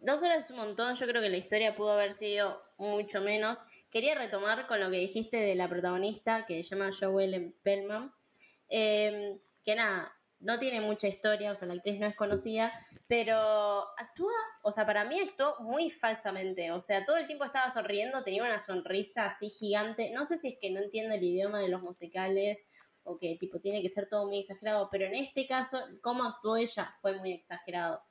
Dos 0.04 0.22
horas 0.22 0.44
es 0.44 0.52
un 0.52 0.58
montón, 0.58 0.96
yo 0.96 1.08
creo 1.08 1.22
que 1.22 1.30
la 1.30 1.38
historia 1.38 1.78
pudo 1.78 1.94
haber 1.94 2.12
sido 2.12 2.62
mucho 2.78 3.22
menos. 3.22 3.60
Quería 3.89 4.16
retomar 4.16 4.68
con 4.68 4.82
lo 4.82 4.92
que 4.92 4.98
dijiste 4.98 5.38
de 5.38 5.56
la 5.56 5.70
protagonista, 5.70 6.44
que 6.46 6.62
se 6.62 6.76
llama 6.76 6.89
Joelle 6.92 7.54
Pellman, 7.63 8.13
em, 8.68 9.39
que 9.63 9.76
nada, 9.76 10.13
no 10.42 10.60
tiene 10.60 10.82
mucha 10.82 11.08
historia, 11.08 11.54
o 11.54 11.56
sea, 11.56 11.70
la 11.70 11.76
actriz 11.76 12.02
no 12.02 12.08
es 12.08 12.18
conocida, 12.18 12.74
pero 13.08 13.38
actúa, 13.98 14.34
o 14.63 14.74
sea, 14.74 14.86
para 14.86 15.06
mí 15.06 15.18
actuó 15.22 15.56
muy 15.62 15.89
falsamente, 15.89 16.70
o 16.74 16.82
sea, 16.82 17.06
todo 17.06 17.16
el 17.16 17.26
tiempo 17.26 17.46
estaba 17.46 17.70
sonriendo, 17.70 18.26
tenía 18.26 18.44
una 18.44 18.60
sonrisa 18.60 19.28
así 19.28 19.50
gigante, 19.50 20.12
no 20.12 20.26
sé 20.26 20.38
si 20.38 20.50
es 20.50 20.58
que 20.60 20.70
no 20.70 20.82
entiende 20.82 21.16
el 21.16 21.24
idioma 21.24 21.60
de 21.60 21.70
los 21.70 21.82
musicales 21.82 22.66
o 23.04 23.18
que 23.18 23.38
tipo 23.39 23.62
tiene 23.62 23.82
que 23.82 23.88
ser 23.88 24.10
todo 24.10 24.26
muy 24.26 24.39
exagerado, 24.39 24.89
pero 24.92 25.06
en 25.06 25.16
este 25.16 25.48
caso, 25.48 25.82
cómo 26.02 26.26
actuó 26.26 26.58
ella 26.58 26.94
fue 27.00 27.18
muy 27.20 27.32
exagerado. 27.32 28.04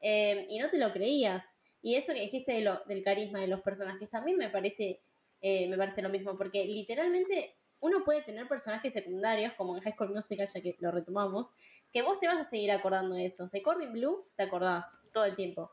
Em, 0.00 0.46
y 0.48 0.58
no 0.58 0.68
te 0.68 0.78
lo 0.78 0.90
creías. 0.92 1.54
Y 1.82 1.96
eso 1.96 2.12
que 2.12 2.20
dijiste 2.20 2.52
de 2.52 2.60
lo, 2.62 2.82
del 2.86 3.02
carisma 3.02 3.40
de 3.40 3.48
los 3.48 3.60
personajes 3.62 4.10
también 4.10 4.36
me 4.36 4.50
parece, 4.50 5.02
eh, 5.40 5.68
me 5.68 5.76
parece 5.76 6.02
lo 6.02 6.08
mismo, 6.08 6.36
porque 6.36 6.64
literalmente 6.64 7.56
uno 7.80 8.04
puede 8.04 8.22
tener 8.22 8.48
personajes 8.48 8.92
secundarios, 8.92 9.52
como 9.54 9.76
en 9.76 9.82
High 9.82 9.94
School 9.94 10.12
Musical, 10.12 10.48
ya 10.52 10.60
que 10.60 10.76
lo 10.80 10.90
retomamos, 10.90 11.52
que 11.92 12.02
vos 12.02 12.18
te 12.18 12.26
vas 12.26 12.38
a 12.38 12.44
seguir 12.44 12.72
acordando 12.72 13.14
de 13.14 13.26
esos. 13.26 13.50
De 13.50 13.62
Corbin 13.62 13.92
Blue 13.92 14.28
te 14.34 14.42
acordás 14.44 14.88
todo 15.12 15.24
el 15.24 15.36
tiempo. 15.36 15.72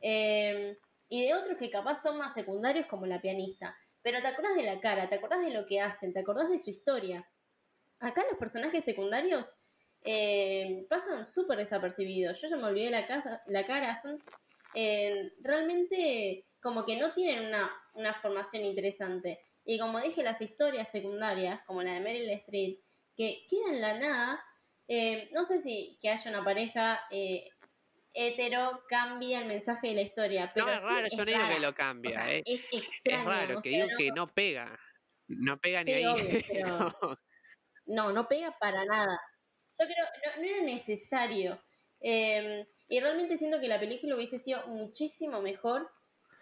Em, 0.00 0.76
y 1.08 1.26
de 1.26 1.34
otros 1.34 1.58
que 1.58 1.70
capaz 1.70 2.02
son 2.02 2.16
más 2.18 2.32
secundarios, 2.32 2.86
como 2.86 3.06
la 3.06 3.20
pianista. 3.20 3.76
Pero 4.02 4.20
te 4.20 4.28
acordás 4.28 4.54
de 4.56 4.62
la 4.64 4.80
cara, 4.80 5.08
te 5.08 5.16
acordás 5.16 5.44
de 5.44 5.52
lo 5.52 5.66
que 5.66 5.80
hacen, 5.80 6.12
te 6.12 6.20
acordás 6.20 6.48
de 6.48 6.58
su 6.58 6.70
historia. 6.70 7.28
Acá 8.00 8.24
los 8.28 8.38
personajes 8.38 8.84
secundarios 8.84 9.52
eh, 10.04 10.86
pasan 10.88 11.24
súper 11.24 11.58
desapercibidos. 11.58 12.40
Yo 12.40 12.48
ya 12.48 12.56
me 12.56 12.64
olvidé 12.64 12.90
la, 12.90 13.06
casa, 13.06 13.42
la 13.46 13.64
cara, 13.64 13.94
son 14.00 14.22
eh, 14.74 15.32
realmente 15.40 16.46
como 16.60 16.84
que 16.84 16.96
no 16.96 17.12
tienen 17.12 17.54
una, 17.94 18.14
formación 18.14 18.64
interesante. 18.64 19.40
Y 19.64 19.78
como 19.78 20.00
dije, 20.00 20.22
las 20.22 20.40
historias 20.40 20.90
secundarias, 20.90 21.60
como 21.66 21.82
la 21.82 21.94
de 21.94 22.00
Meryl 22.00 22.30
Streep, 22.30 22.80
que 23.16 23.46
quedan 23.48 23.74
en 23.74 23.80
la 23.80 23.98
nada, 23.98 24.44
eh, 24.88 25.28
no 25.32 25.44
sé 25.44 25.60
si 25.60 25.98
que 26.00 26.10
haya 26.10 26.30
una 26.30 26.44
pareja 26.44 27.00
hetero 28.14 28.84
cambia 28.88 29.40
el 29.40 29.46
mensaje 29.46 29.88
de 29.88 29.94
la 29.94 30.02
historia. 30.02 30.52
Pero 30.54 30.66
no, 30.66 30.72
es 30.72 30.82
raro, 30.82 31.08
yo 31.10 31.16
no 31.18 31.24
digo 31.24 31.48
que 31.48 31.60
lo 31.60 31.74
cambia. 31.74 32.26
Es 32.44 32.66
extraño. 32.72 33.20
Es 33.20 33.24
raro, 33.24 33.60
que 33.60 33.68
digo 33.68 33.86
que 33.96 34.10
no 34.10 34.32
pega. 34.32 34.78
No 35.28 35.58
pega 35.58 35.82
ni 35.82 35.92
ahí. 35.92 36.04
no, 37.86 38.12
no 38.12 38.28
pega 38.28 38.56
para 38.58 38.84
nada. 38.84 39.18
Yo 39.82 39.86
creo, 39.86 40.04
no, 40.04 40.42
no 40.42 40.48
era 40.48 40.64
necesario. 40.64 41.60
Em, 42.00 42.64
y 42.88 43.00
realmente 43.00 43.36
siento 43.36 43.60
que 43.60 43.68
la 43.68 43.80
película 43.80 44.16
hubiese 44.16 44.38
sido 44.38 44.66
muchísimo 44.66 45.40
mejor 45.40 45.90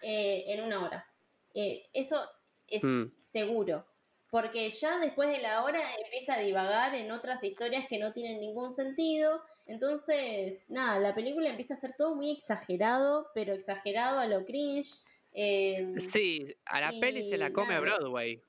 eh, 0.03 0.45
en 0.49 0.63
una 0.63 0.85
hora. 0.85 1.07
Eh, 1.55 1.85
eso 1.93 2.21
es 2.67 2.83
mm. 2.83 3.13
seguro. 3.19 3.87
Porque 4.31 4.71
ya 4.71 4.99
después 5.01 5.29
de 5.29 5.43
la 5.43 5.65
hora 5.65 5.81
empieza 6.05 6.35
a 6.35 6.41
divagar 6.41 6.95
en 6.95 7.11
otras 7.11 7.43
historias 7.43 7.87
que 7.89 7.99
no 7.99 8.13
tienen 8.13 8.41
ningún 8.41 8.73
sentido. 8.73 9.43
Entonces, 9.67 10.71
nada, 10.71 11.01
la 11.01 11.15
película 11.15 11.49
empieza 11.49 11.75
a 11.75 11.79
ser 11.79 11.93
todo 11.97 12.15
muy 12.15 12.31
exagerado, 12.31 13.29
pero 13.35 13.53
exagerado 13.53 14.21
a 14.21 14.27
lo 14.27 14.45
cringe. 14.45 15.01
Em, 15.33 15.99
sí, 16.01 16.55
a 16.65 16.81
la 16.81 16.93
peli 17.01 17.29
se 17.29 17.39
la 17.39 17.53
come 17.53 17.79
Broadway. 17.81 18.41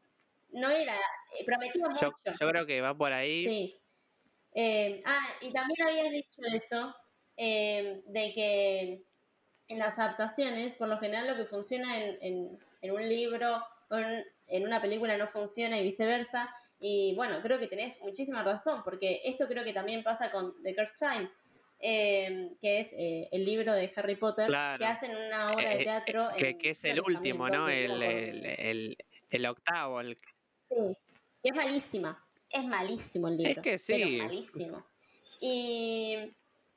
No 0.51 0.69
era, 0.69 0.93
eh, 0.93 1.45
prometía 1.45 1.87
mucho. 1.87 2.13
Yo, 2.39 2.47
creo 2.49 2.65
que 2.65 2.81
va 2.81 2.95
por 2.95 3.13
ahí. 3.13 3.47
Sí. 3.47 3.80
Em, 4.53 5.01
ah, 5.05 5.27
y 5.41 5.51
también 5.53 5.87
habías 5.87 6.11
dicho 6.11 6.41
eso, 6.53 6.95
em, 7.37 8.01
de 8.05 8.33
que 8.33 9.03
en 9.67 9.79
las 9.79 9.97
adaptaciones, 9.97 10.73
por 10.73 10.89
lo 10.89 10.97
general 10.99 11.27
lo 11.27 11.35
que 11.35 11.45
funciona 11.45 11.97
en, 11.97 12.59
en, 12.81 12.91
un 12.91 13.07
libro 13.07 13.63
o 13.89 13.97
en, 13.97 14.63
una 14.63 14.81
película 14.81 15.17
no 15.17 15.27
funciona 15.27 15.77
y 15.77 15.83
viceversa. 15.83 16.53
Y 16.79 17.13
bueno, 17.15 17.41
creo 17.41 17.59
que 17.59 17.67
tenés 17.67 17.97
muchísima 18.01 18.43
razón, 18.43 18.81
porque 18.83 19.21
esto 19.23 19.47
creo 19.47 19.63
que 19.63 19.71
también 19.71 20.03
pasa 20.03 20.31
con 20.31 20.61
The 20.63 20.75
Cursed 20.75 20.95
Child, 20.95 21.29
em, 21.79 22.57
que 22.57 22.79
es 22.79 22.91
eh, 22.93 23.29
el 23.31 23.45
libro 23.45 23.73
de 23.73 23.91
Harry 23.95 24.15
Potter, 24.15 24.47
que 24.77 24.85
hacen 24.85 25.11
una 25.27 25.53
obra 25.53 25.69
de 25.69 25.75
eh, 25.75 25.81
eh, 25.81 25.83
teatro. 25.85 26.29
que, 26.37 26.69
es 26.69 26.83
el 26.83 26.99
último, 26.99 27.47
¿no? 27.47 27.69
El, 27.69 28.01
el, 28.03 28.97
el, 29.29 29.45
octavo. 29.45 30.01
Sí, 30.01 30.97
que 31.41 31.49
es 31.49 31.55
malísima. 31.55 32.21
Es 32.53 32.65
malísimo 32.65 33.27
el 33.27 33.37
libro. 33.37 33.61
Es 33.61 33.63
que 33.63 33.77
sí. 33.77 33.93
Pero 33.93 34.23
malísimo. 34.23 34.85
Y 35.39 36.17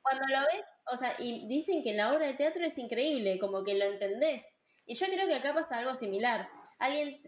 cuando 0.01 0.27
lo 0.27 0.39
ves, 0.41 0.65
o 0.91 0.97
sea, 0.97 1.15
y 1.19 1.47
dicen 1.47 1.83
que 1.83 1.93
la 1.93 2.13
obra 2.13 2.27
de 2.27 2.33
teatro 2.33 2.63
es 2.63 2.77
increíble, 2.77 3.39
como 3.39 3.63
que 3.63 3.75
lo 3.75 3.85
entendés. 3.85 4.57
Y 4.85 4.95
yo 4.95 5.07
creo 5.07 5.27
que 5.27 5.35
acá 5.35 5.53
pasa 5.53 5.79
algo 5.79 5.95
similar. 5.95 6.47
Alguien 6.79 7.21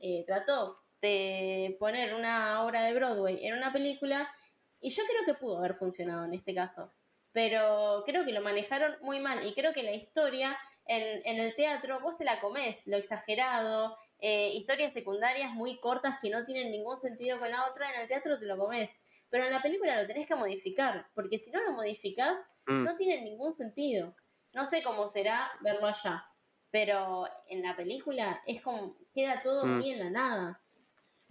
eh, 0.00 0.24
trató 0.26 0.78
de 1.00 1.76
poner 1.78 2.14
una 2.14 2.62
obra 2.62 2.82
de 2.82 2.94
Broadway 2.94 3.44
en 3.44 3.56
una 3.56 3.72
película 3.72 4.32
y 4.80 4.90
yo 4.90 5.02
creo 5.04 5.24
que 5.26 5.34
pudo 5.34 5.58
haber 5.58 5.74
funcionado 5.74 6.24
en 6.24 6.34
este 6.34 6.54
caso. 6.54 6.92
Pero 7.32 8.02
creo 8.04 8.24
que 8.24 8.32
lo 8.32 8.42
manejaron 8.42 8.94
muy 9.00 9.20
mal 9.20 9.46
y 9.46 9.54
creo 9.54 9.72
que 9.72 9.82
la 9.82 9.92
historia 9.92 10.58
en, 10.86 11.22
en 11.24 11.40
el 11.40 11.54
teatro 11.54 12.00
vos 12.00 12.16
te 12.16 12.24
la 12.24 12.40
comés, 12.40 12.86
lo 12.86 12.96
exagerado, 12.96 13.96
eh, 14.24 14.52
historias 14.54 14.92
secundarias 14.92 15.50
muy 15.52 15.80
cortas 15.80 16.14
que 16.22 16.30
no 16.30 16.44
tienen 16.44 16.70
ningún 16.70 16.96
sentido 16.96 17.40
con 17.40 17.50
la 17.50 17.66
otra, 17.66 17.92
en 17.92 18.02
el 18.02 18.06
teatro 18.06 18.38
te 18.38 18.46
lo 18.46 18.56
comes. 18.56 19.00
Pero 19.28 19.44
en 19.44 19.50
la 19.50 19.60
película 19.60 20.00
lo 20.00 20.06
tenés 20.06 20.28
que 20.28 20.36
modificar, 20.36 21.08
porque 21.12 21.38
si 21.38 21.50
no 21.50 21.60
lo 21.60 21.72
modificás, 21.72 22.38
mm. 22.66 22.84
no 22.84 22.94
tiene 22.94 23.20
ningún 23.22 23.52
sentido. 23.52 24.14
No 24.52 24.64
sé 24.64 24.80
cómo 24.84 25.08
será 25.08 25.50
verlo 25.60 25.88
allá, 25.88 26.24
pero 26.70 27.24
en 27.48 27.62
la 27.62 27.74
película 27.74 28.40
es 28.46 28.62
como, 28.62 28.96
queda 29.12 29.42
todo 29.42 29.66
mm. 29.66 29.74
muy 29.74 29.90
en 29.90 29.98
la 29.98 30.10
nada, 30.10 30.62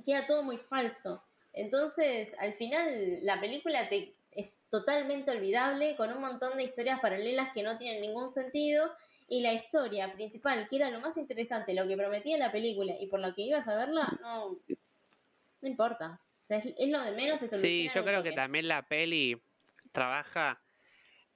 queda 0.05 0.25
todo 0.25 0.43
muy 0.43 0.57
falso. 0.57 1.23
Entonces, 1.53 2.35
al 2.39 2.51
final, 2.51 3.23
la 3.23 3.39
película 3.39 3.87
te, 3.87 4.17
es 4.31 4.65
totalmente 4.69 5.31
olvidable, 5.31 5.95
con 5.95 6.11
un 6.11 6.21
montón 6.21 6.57
de 6.57 6.63
historias 6.63 6.99
paralelas 6.99 7.49
que 7.53 7.63
no 7.63 7.77
tienen 7.77 8.01
ningún 8.01 8.29
sentido 8.29 8.91
y 9.27 9.41
la 9.41 9.53
historia 9.53 10.11
principal, 10.13 10.67
que 10.69 10.77
era 10.77 10.89
lo 10.89 10.99
más 10.99 11.17
interesante, 11.17 11.73
lo 11.73 11.87
que 11.87 11.97
prometía 11.97 12.37
la 12.37 12.51
película 12.51 12.93
y 12.99 13.07
por 13.07 13.19
lo 13.19 13.33
que 13.33 13.43
ibas 13.43 13.67
a 13.67 13.75
verla, 13.75 14.19
no, 14.21 14.57
no 15.61 15.67
importa. 15.67 16.21
O 16.39 16.43
sea, 16.43 16.57
es, 16.57 16.89
lo 16.89 17.01
de 17.01 17.11
menos, 17.11 17.41
es 17.41 17.49
Sí, 17.61 17.89
yo 17.93 18.03
creo 18.03 18.23
que 18.23 18.31
también 18.31 18.67
la 18.67 18.87
peli 18.87 19.41
trabaja. 19.91 20.61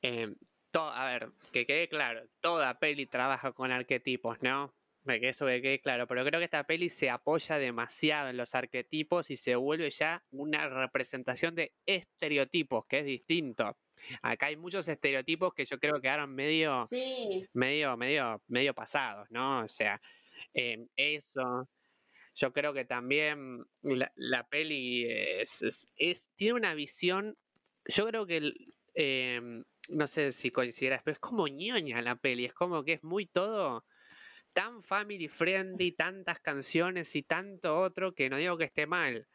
Eh, 0.01 0.34
a 0.73 1.05
ver, 1.05 1.31
que 1.53 1.65
quede 1.65 1.88
claro, 1.88 2.27
toda 2.41 2.79
peli 2.79 3.05
trabaja 3.05 3.53
con 3.53 3.71
arquetipos, 3.71 4.41
¿no? 4.41 4.73
Que 5.05 5.29
eso 5.29 5.45
que 5.45 5.79
claro, 5.83 6.07
pero 6.07 6.25
creo 6.25 6.39
que 6.39 6.45
esta 6.45 6.63
peli 6.63 6.89
se 6.89 7.11
apoya 7.11 7.59
demasiado 7.59 8.29
en 8.29 8.37
los 8.37 8.55
arquetipos 8.55 9.29
y 9.29 9.37
se 9.37 9.55
vuelve 9.55 9.91
ya 9.91 10.23
una 10.31 10.67
representación 10.67 11.53
de 11.53 11.73
estereotipos, 11.85 12.87
que 12.87 12.99
es 12.99 13.05
distinto. 13.05 13.77
Acá 14.23 14.47
hay 14.47 14.55
muchos 14.55 14.87
estereotipos 14.87 15.53
que 15.53 15.65
yo 15.65 15.79
creo 15.79 15.95
que 15.95 16.01
quedaron 16.01 16.33
medio, 16.33 16.81
medio, 17.53 17.95
medio, 17.97 18.41
medio 18.47 18.73
pasados, 18.73 19.29
¿no? 19.29 19.59
O 19.59 19.67
sea, 19.67 20.01
em, 20.53 20.87
eso. 20.95 21.69
Yo 22.33 22.51
creo 22.51 22.73
que 22.73 22.85
también 22.85 23.63
la, 24.15 24.47
peli 24.49 25.05
es, 25.07 25.87
tiene 26.35 26.53
una 26.53 26.73
visión. 26.73 27.37
Yo 27.85 28.07
creo 28.07 28.25
que 28.25 28.53
em, 28.95 29.63
no 29.89 30.07
sé 30.07 30.31
si 30.31 30.49
coincidirás, 30.49 31.03
pero 31.03 31.13
es 31.13 31.19
como 31.19 31.47
ñoña 31.47 32.01
la 32.01 32.15
peli. 32.15 32.45
Es 32.45 32.53
como 32.53 32.83
que 32.83 32.93
es 32.93 33.03
muy 33.03 33.27
todo 33.27 33.85
tan 34.55 34.83
family 34.83 35.27
friendly, 35.27 35.91
tantas 35.91 36.39
canciones 36.39 37.13
y 37.15 37.23
tanto 37.23 37.77
otro 37.77 38.15
que 38.15 38.29
no 38.29 38.37
digo 38.37 38.57
que 38.57 38.63
esté 38.63 38.87
mal. 38.87 39.27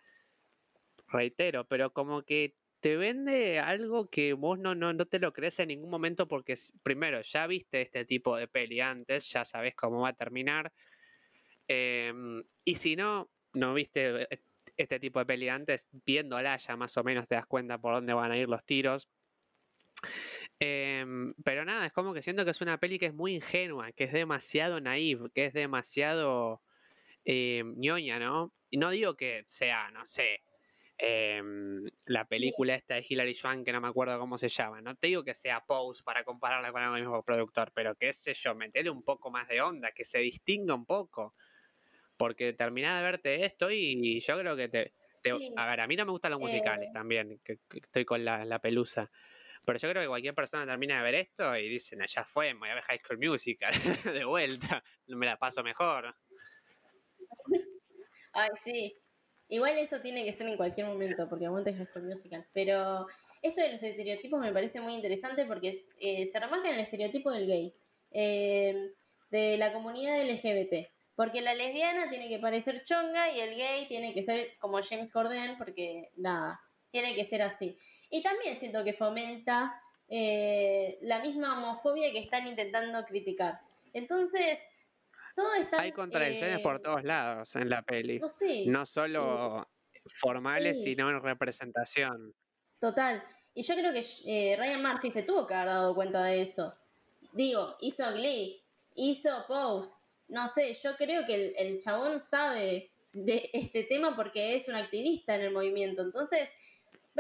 Reitero, 1.09 1.67
pero 1.67 1.93
como 1.93 2.23
que 2.23 2.57
te 2.81 2.97
vende 2.97 3.59
algo 3.59 4.09
que 4.09 4.33
vos 4.33 4.59
no, 4.59 4.75
no, 4.75 4.95
no 4.95 5.05
te 5.07 5.19
lo 5.19 5.35
crees 5.35 5.59
en 5.59 5.69
ningún 5.69 5.91
momento 5.91 6.27
porque 6.27 6.57
primero 6.83 7.21
ya 7.21 7.47
viste 7.47 7.83
este 7.83 8.07
tipo 8.07 8.35
de 8.37 8.49
peli 8.49 8.81
antes, 8.81 9.31
ya 9.31 9.45
sabes 9.45 9.75
cómo 9.75 10.01
va 10.01 10.09
a 10.09 10.15
terminar. 10.15 10.73
Em, 11.69 12.43
y 12.65 12.75
si 12.77 12.97
no, 12.97 13.31
no 13.53 13.75
viste 13.75 14.23
e, 14.23 14.41
este 14.79 14.99
tipo 15.01 15.19
de 15.19 15.27
peli 15.27 15.51
antes, 15.51 15.87
viéndola 15.93 16.57
ya 16.57 16.77
más 16.77 16.97
o 16.97 17.05
menos 17.05 17.29
te 17.29 17.35
das 17.35 17.47
cuenta 17.47 17.77
por 17.77 17.93
dónde 17.93 18.15
van 18.15 18.33
a 18.33 18.39
ir 18.39 18.49
los 18.49 18.65
tiros. 18.65 19.07
Em, 20.61 21.35
pero 21.43 21.65
nada, 21.65 21.87
es 21.87 21.93
como 21.93 22.13
que 22.13 22.23
siento 22.23 22.45
que 22.45 22.51
es 22.51 22.61
una 22.61 22.79
peli 22.79 22.99
que 22.99 23.07
es 23.07 23.15
muy 23.15 23.35
ingenua, 23.35 23.93
que 23.93 24.05
es 24.05 24.13
demasiado 24.13 24.81
naive, 24.81 25.31
que 25.35 25.47
es 25.47 25.55
demasiado 25.55 26.61
eh, 27.25 27.63
ñoña, 27.65 28.19
¿no? 28.19 28.53
Y 28.69 28.77
no 28.77 28.91
digo 28.91 29.17
que 29.17 29.43
sea, 29.47 29.91
no 29.91 30.05
sé, 30.05 30.43
Em, 31.03 31.89
la 32.05 32.27
película 32.27 32.75
esta 32.75 32.97
de 32.97 33.07
Hilary 33.09 33.33
Swank, 33.33 33.65
que 33.65 33.73
no 33.73 33.81
me 33.81 33.89
acuerdo 33.89 34.19
cómo 34.19 34.37
se 34.37 34.51
llama. 34.51 34.83
No 34.83 34.95
te 34.97 35.07
digo 35.07 35.25
que 35.25 35.33
sea 35.33 35.65
Pose 35.65 36.03
para 36.03 36.25
compararla 36.25 36.73
con 36.73 36.83
el 36.83 36.91
mismo 36.91 37.23
productor, 37.23 37.73
pero 37.75 37.95
qué 37.95 38.13
sé 38.13 38.35
yo, 38.35 38.55
meterle 38.55 38.91
un 38.91 39.03
poco 39.03 39.31
más 39.31 39.49
de 39.49 39.63
onda, 39.63 39.93
que 39.93 40.05
se 40.05 40.19
distinga 40.19 40.75
un 40.75 40.85
poco. 40.85 41.35
Porque 42.19 42.53
terminá 42.53 42.99
de 42.99 43.03
verte 43.03 43.47
esto 43.47 43.71
y 43.71 44.21
yo 44.21 44.39
creo 44.39 44.57
que 44.57 44.69
te... 44.69 44.93
A 45.57 45.71
ver, 45.71 45.81
a 45.81 45.87
mí 45.87 45.97
no 45.97 46.05
me 46.05 46.13
gustan 46.13 46.33
los 46.33 46.41
musicales 46.41 46.89
eh. 46.91 46.93
también, 46.93 47.41
que, 47.45 47.59
estoy 47.83 48.05
con 48.05 48.23
la, 48.23 48.59
pelusa. 48.59 49.11
Pero 49.71 49.79
yo 49.79 49.91
creo 49.91 50.03
que 50.03 50.09
cualquier 50.09 50.35
persona 50.35 50.67
termina 50.67 50.97
de 50.97 51.03
ver 51.05 51.15
esto 51.15 51.57
y 51.57 51.69
dice, 51.69 51.97
ya 52.09 52.25
fue, 52.25 52.55
voy 52.55 52.71
a 52.71 52.75
ver 52.75 52.83
High 52.83 52.99
School 52.99 53.19
Musical 53.19 53.73
de 54.19 54.25
vuelta, 54.25 54.83
me 55.07 55.27
la 55.27 55.37
paso 55.37 55.63
mejor. 55.63 56.13
Ay, 58.33 58.49
sí. 58.61 58.99
Igual 59.47 59.79
eso 59.79 60.01
tiene 60.01 60.25
que 60.25 60.33
ser 60.33 60.49
en 60.49 60.57
cualquier 60.57 60.89
momento, 60.89 61.29
porque 61.29 61.47
aguanta 61.47 61.73
High 61.73 61.87
School 61.87 62.03
Musical. 62.03 62.45
Pero 62.53 63.07
esto 63.43 63.63
de 63.63 63.71
los 63.71 63.81
estereotipos 63.81 64.41
me 64.41 64.53
parece 64.53 64.81
muy 64.81 64.95
interesante 64.95 65.47
porque 65.47 65.81
eh, 66.01 66.27
se 66.27 66.41
remarca 66.41 66.69
en 66.69 66.75
el 66.75 66.81
estereotipo 66.81 67.31
del 67.31 67.47
gay, 67.47 67.73
eh, 68.11 68.91
de 69.31 69.57
la 69.57 69.73
comunidad 69.73 70.21
LGBT. 70.21 70.89
Porque 71.15 71.43
la 71.43 71.55
lesbiana 71.55 72.11
tiene 72.11 72.29
que 72.29 72.41
parecer 72.41 72.83
chonga 72.83 73.31
y 73.31 73.39
el 73.39 73.55
gay 73.55 73.87
tiene 73.87 74.15
que 74.15 74.23
ser 74.25 74.57
como 74.59 74.83
James 74.83 75.13
Corden, 75.13 75.57
porque 75.59 76.11
nada, 76.17 76.61
tiene 76.91 77.15
que 77.15 77.25
ser 77.25 77.43
así. 77.43 77.77
Y 78.11 78.23
también 78.23 78.57
siento 78.57 78.85
que 78.85 78.93
fomenta 78.93 79.81
eh, 80.09 80.99
la 81.03 81.21
misma 81.21 81.59
homofobia 81.59 82.11
que 82.13 82.19
están 82.19 82.47
intentando 82.47 83.05
criticar. 83.05 83.61
Entonces, 83.93 84.59
hay 85.79 85.93
contradicciones 85.93 86.61
por 86.61 86.77
eh, 86.77 86.81
todos 86.81 87.05
lados 87.05 87.55
en 87.57 87.69
la 87.69 87.83
peli. 87.83 88.21
No, 88.67 88.87
solo 88.87 89.69
formales, 90.21 90.83
sino 90.83 91.11
en 91.11 91.23
representación. 91.23 92.35
Total. 92.79 93.23
Y 93.55 93.63
yo 93.63 93.75
creo 93.75 93.93
que 93.93 94.05
eh, 94.27 94.57
Ryan 94.59 94.83
Murphy 94.83 95.11
se 95.11 95.23
tuvo 95.23 95.47
que 95.47 95.55
haber 95.55 95.69
dado 95.69 95.95
cuenta 95.95 96.25
de 96.25 96.43
eso. 96.43 96.75
Digo, 97.33 97.77
hizo 97.81 98.13
Glee, 98.13 98.63
hizo 98.95 99.45
Pose. 99.47 99.97
No 100.29 100.47
sé, 100.49 100.75
yo 100.75 100.97
creo 100.97 101.27
que 101.27 101.55
el, 101.57 101.81
chabón 101.81 102.21
sabe 102.21 102.93
de 103.13 103.51
este 103.53 103.83
tema 103.83 104.15
porque 104.15 104.55
es 104.55 104.69
un 104.69 104.77
activista 104.77 105.35
en 105.35 105.43
el 105.43 105.53
movimiento. 105.53 106.03
Entonces, 106.03 106.49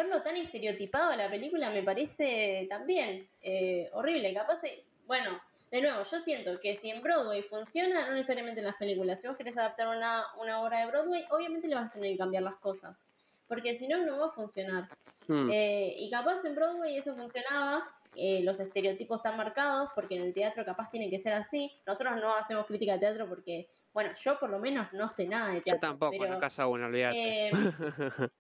verlo 0.02 0.22
tan 0.22 0.36
estereotipado 0.36 1.12
en 1.12 1.18
la 1.18 1.30
película 1.30 1.70
me 1.70 1.82
parece 1.82 2.66
también 2.68 3.28
eh, 3.42 3.88
horrible. 3.92 4.32
Capaz, 4.32 4.60
bueno, 5.06 5.40
de 5.70 5.82
nuevo, 5.82 6.02
yo 6.02 6.18
siento 6.18 6.58
que 6.58 6.74
si 6.74 6.90
en 6.90 7.02
Broadway 7.02 7.42
funciona, 7.42 8.06
no 8.06 8.14
necesariamente 8.14 8.60
en 8.60 8.66
las 8.66 8.76
películas. 8.76 9.20
Si 9.20 9.28
vos 9.28 9.36
querés 9.36 9.56
adaptar 9.56 9.88
una, 9.88 10.24
una 10.40 10.60
obra 10.60 10.80
de 10.80 10.86
Broadway, 10.86 11.24
obviamente 11.30 11.68
le 11.68 11.74
vas 11.74 11.90
a 11.90 11.92
tener 11.92 12.10
que 12.12 12.18
cambiar 12.18 12.42
las 12.42 12.56
cosas. 12.56 13.06
Porque 13.46 13.74
si 13.74 13.86
no, 13.88 14.04
no 14.04 14.18
va 14.18 14.26
a 14.26 14.30
funcionar. 14.30 14.88
Hmm. 15.28 15.48
Eh, 15.50 15.94
y 15.98 16.10
capaz 16.10 16.44
en 16.44 16.54
Broadway 16.54 16.96
eso 16.96 17.14
funcionaba, 17.14 17.84
eh, 18.16 18.42
los 18.42 18.58
estereotipos 18.58 19.18
están 19.18 19.36
marcados, 19.36 19.90
porque 19.94 20.16
en 20.16 20.22
el 20.22 20.34
teatro 20.34 20.64
capaz 20.64 20.90
tiene 20.90 21.10
que 21.10 21.18
ser 21.18 21.34
así. 21.34 21.70
Nosotros 21.86 22.20
no 22.20 22.34
hacemos 22.34 22.66
crítica 22.66 22.94
de 22.94 22.98
teatro 23.00 23.28
porque, 23.28 23.68
bueno, 23.92 24.10
yo 24.20 24.38
por 24.38 24.50
lo 24.50 24.58
menos 24.58 24.92
no 24.92 25.08
sé 25.08 25.28
nada 25.28 25.52
de 25.52 25.60
teatro. 25.60 25.88
Yo 25.88 25.98
tampoco, 25.98 26.24
en 26.24 26.40
casa 26.40 26.66
uno, 26.66 26.86
olvídate. 26.86 27.48
Eh, 27.48 27.50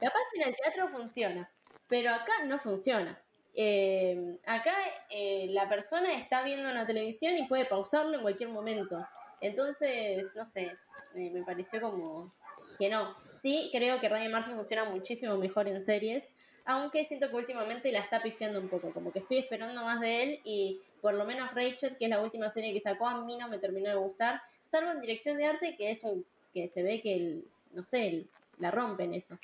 Capaz 0.00 0.22
en 0.34 0.48
el 0.48 0.54
teatro 0.54 0.88
funciona, 0.88 1.50
pero 1.88 2.12
acá 2.12 2.32
no 2.46 2.58
funciona. 2.58 3.20
Eh, 3.54 4.38
acá 4.46 4.74
eh, 5.10 5.48
la 5.50 5.68
persona 5.68 6.14
está 6.14 6.44
viendo 6.44 6.70
una 6.70 6.86
televisión 6.86 7.36
y 7.36 7.48
puede 7.48 7.64
pausarlo 7.64 8.16
en 8.16 8.22
cualquier 8.22 8.50
momento. 8.50 9.04
Entonces, 9.40 10.26
no 10.34 10.44
sé, 10.44 10.76
me 11.14 11.42
pareció 11.44 11.80
como 11.80 12.32
que 12.78 12.88
no. 12.88 13.16
Sí, 13.32 13.68
creo 13.72 14.00
que 14.00 14.08
Ryan 14.08 14.30
Murphy 14.30 14.52
funciona 14.52 14.84
muchísimo 14.84 15.36
mejor 15.36 15.66
en 15.68 15.82
series, 15.82 16.30
aunque 16.64 17.04
siento 17.04 17.28
que 17.30 17.36
últimamente 17.36 17.90
la 17.90 17.98
está 17.98 18.22
pifiando 18.22 18.60
un 18.60 18.68
poco, 18.68 18.92
como 18.92 19.10
que 19.10 19.18
estoy 19.18 19.38
esperando 19.38 19.82
más 19.82 20.00
de 20.00 20.22
él 20.22 20.40
y 20.44 20.80
por 21.00 21.14
lo 21.14 21.24
menos 21.24 21.52
Rachel, 21.54 21.96
que 21.96 22.04
es 22.04 22.10
la 22.10 22.20
última 22.20 22.50
serie 22.50 22.72
que 22.72 22.80
sacó, 22.80 23.08
a 23.08 23.24
mí 23.24 23.36
no 23.36 23.48
me 23.48 23.58
terminó 23.58 23.88
de 23.88 23.96
gustar, 23.96 24.42
salvo 24.62 24.92
en 24.92 25.00
dirección 25.00 25.38
de 25.38 25.46
arte, 25.46 25.74
que 25.74 25.90
es 25.90 26.04
un 26.04 26.24
que 26.52 26.68
se 26.68 26.82
ve 26.82 27.00
que, 27.00 27.14
el, 27.14 27.48
no 27.72 27.84
sé, 27.84 28.26
la 28.58 28.70
rompen 28.70 29.14
eso. 29.14 29.38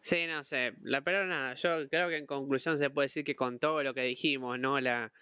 Sí, 0.00 0.26
no 0.26 0.42
sé, 0.42 0.74
pero 1.04 1.26
nada, 1.26 1.54
yo 1.54 1.88
creo 1.88 2.08
que 2.08 2.16
en 2.16 2.26
conclusión 2.26 2.78
se 2.78 2.90
puede 2.90 3.06
decir 3.06 3.24
que 3.24 3.36
con 3.36 3.58
todo 3.58 3.82
lo 3.82 3.94
que 3.94 4.02
dijimos, 4.02 4.58
¿no? 4.58 4.80
La, 4.80 5.12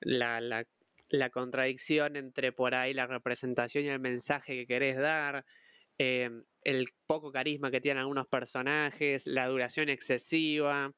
la, 0.00 0.40
la, 0.40 0.66
la 1.08 1.30
contradicción 1.30 2.16
entre 2.16 2.52
por 2.52 2.74
ahí 2.74 2.94
la 2.94 3.06
representación 3.06 3.84
y 3.84 3.88
el 3.88 4.00
mensaje 4.00 4.54
que 4.54 4.66
querés 4.66 4.96
dar, 4.96 5.44
Em, 5.98 6.44
el 6.62 6.86
poco 7.08 7.32
carisma 7.32 7.72
que 7.72 7.80
tienen 7.80 8.00
algunos 8.00 8.28
personajes, 8.28 9.26
la 9.26 9.48
duración 9.48 9.88
excesiva, 9.88 10.92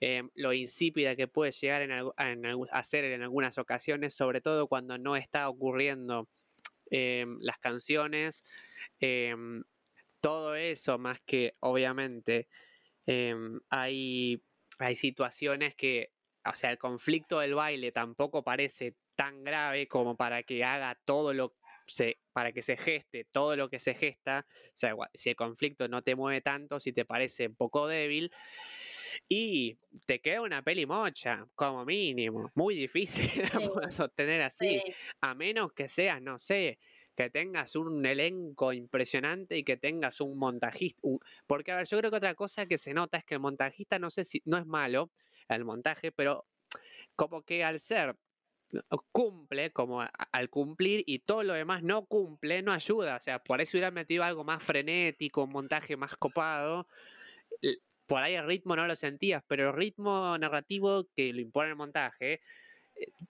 em, 0.00 0.28
lo 0.34 0.52
insípida 0.52 1.14
que 1.14 1.28
puede 1.28 1.52
llegar 1.52 1.88
a 2.18 2.82
ser 2.82 3.04
en 3.04 3.22
algunas 3.22 3.58
ocasiones, 3.58 4.14
sobre 4.14 4.40
todo 4.40 4.66
cuando 4.66 4.98
no 4.98 5.16
está 5.16 5.48
ocurriendo 5.48 6.28
em, 6.90 7.38
las 7.40 7.58
canciones. 7.58 8.44
Todo 10.20 10.54
eso, 10.54 10.98
más 10.98 11.20
que 11.20 11.56
obviamente 11.60 12.48
hay, 13.70 14.42
hay 14.78 14.94
situaciones 14.96 15.74
que, 15.74 16.12
o 16.44 16.54
sea, 16.54 16.70
el 16.70 16.78
conflicto 16.78 17.40
del 17.40 17.54
baile 17.54 17.92
tampoco 17.92 18.44
parece 18.44 18.96
tan 19.16 19.42
grave 19.42 19.88
como 19.88 20.16
para 20.16 20.42
que 20.42 20.64
haga 20.64 20.98
todo 21.04 21.32
lo 21.32 21.56
para 22.32 22.52
que 22.52 22.62
se 22.62 22.76
geste 22.76 23.24
todo 23.24 23.56
lo 23.56 23.68
que 23.68 23.80
se 23.80 23.94
gesta, 23.94 24.46
o 24.48 24.72
sea, 24.74 24.94
si 25.12 25.30
el 25.30 25.36
conflicto 25.36 25.88
no 25.88 26.02
te 26.02 26.14
mueve 26.14 26.40
tanto, 26.40 26.78
si 26.78 26.92
te 26.92 27.04
parece 27.04 27.48
un 27.48 27.56
poco 27.56 27.88
débil, 27.88 28.30
y 29.28 29.78
te 30.06 30.20
queda 30.20 30.42
una 30.42 30.62
peli 30.62 30.86
mocha, 30.86 31.46
como 31.54 31.84
mínimo, 31.84 32.50
muy 32.54 32.74
difícil 32.74 33.42
de 33.84 33.90
sostener 33.90 34.42
así, 34.42 34.82
a 35.20 35.34
menos 35.34 35.72
que 35.72 35.88
seas, 35.88 36.22
no 36.22 36.38
sé, 36.38 36.78
que 37.20 37.30
tengas 37.30 37.76
un 37.76 38.06
elenco 38.06 38.72
impresionante 38.72 39.58
y 39.58 39.62
que 39.62 39.76
tengas 39.76 40.22
un 40.22 40.38
montajista, 40.38 41.02
porque 41.46 41.72
a 41.72 41.76
ver, 41.76 41.86
yo 41.86 41.98
creo 41.98 42.10
que 42.10 42.16
otra 42.16 42.34
cosa 42.34 42.64
que 42.64 42.78
se 42.78 42.94
nota 42.94 43.18
es 43.18 43.24
que 43.24 43.34
el 43.34 43.40
montajista, 43.40 43.98
no 43.98 44.08
sé 44.08 44.24
si, 44.24 44.40
no 44.46 44.56
es 44.56 44.64
malo 44.64 45.10
el 45.48 45.66
montaje, 45.66 46.12
pero 46.12 46.46
como 47.16 47.42
que 47.42 47.62
al 47.62 47.78
ser 47.78 48.16
cumple 49.12 49.72
como 49.72 50.00
al 50.00 50.48
cumplir 50.48 51.02
y 51.04 51.18
todo 51.18 51.42
lo 51.42 51.54
demás 51.54 51.82
no 51.82 52.06
cumple, 52.06 52.62
no 52.62 52.72
ayuda. 52.72 53.16
O 53.16 53.20
sea, 53.20 53.40
por 53.40 53.60
eso 53.60 53.76
hubiera 53.76 53.90
metido 53.90 54.22
algo 54.22 54.44
más 54.44 54.62
frenético, 54.62 55.42
un 55.42 55.50
montaje 55.50 55.96
más 55.96 56.16
copado. 56.16 56.86
Por 58.06 58.22
ahí 58.22 58.34
el 58.34 58.46
ritmo 58.46 58.76
no 58.76 58.86
lo 58.86 58.96
sentías, 58.96 59.42
pero 59.46 59.70
el 59.70 59.76
ritmo 59.76 60.38
narrativo 60.38 61.08
que 61.14 61.32
lo 61.32 61.40
impone 61.40 61.70
el 61.70 61.76
montaje 61.76 62.40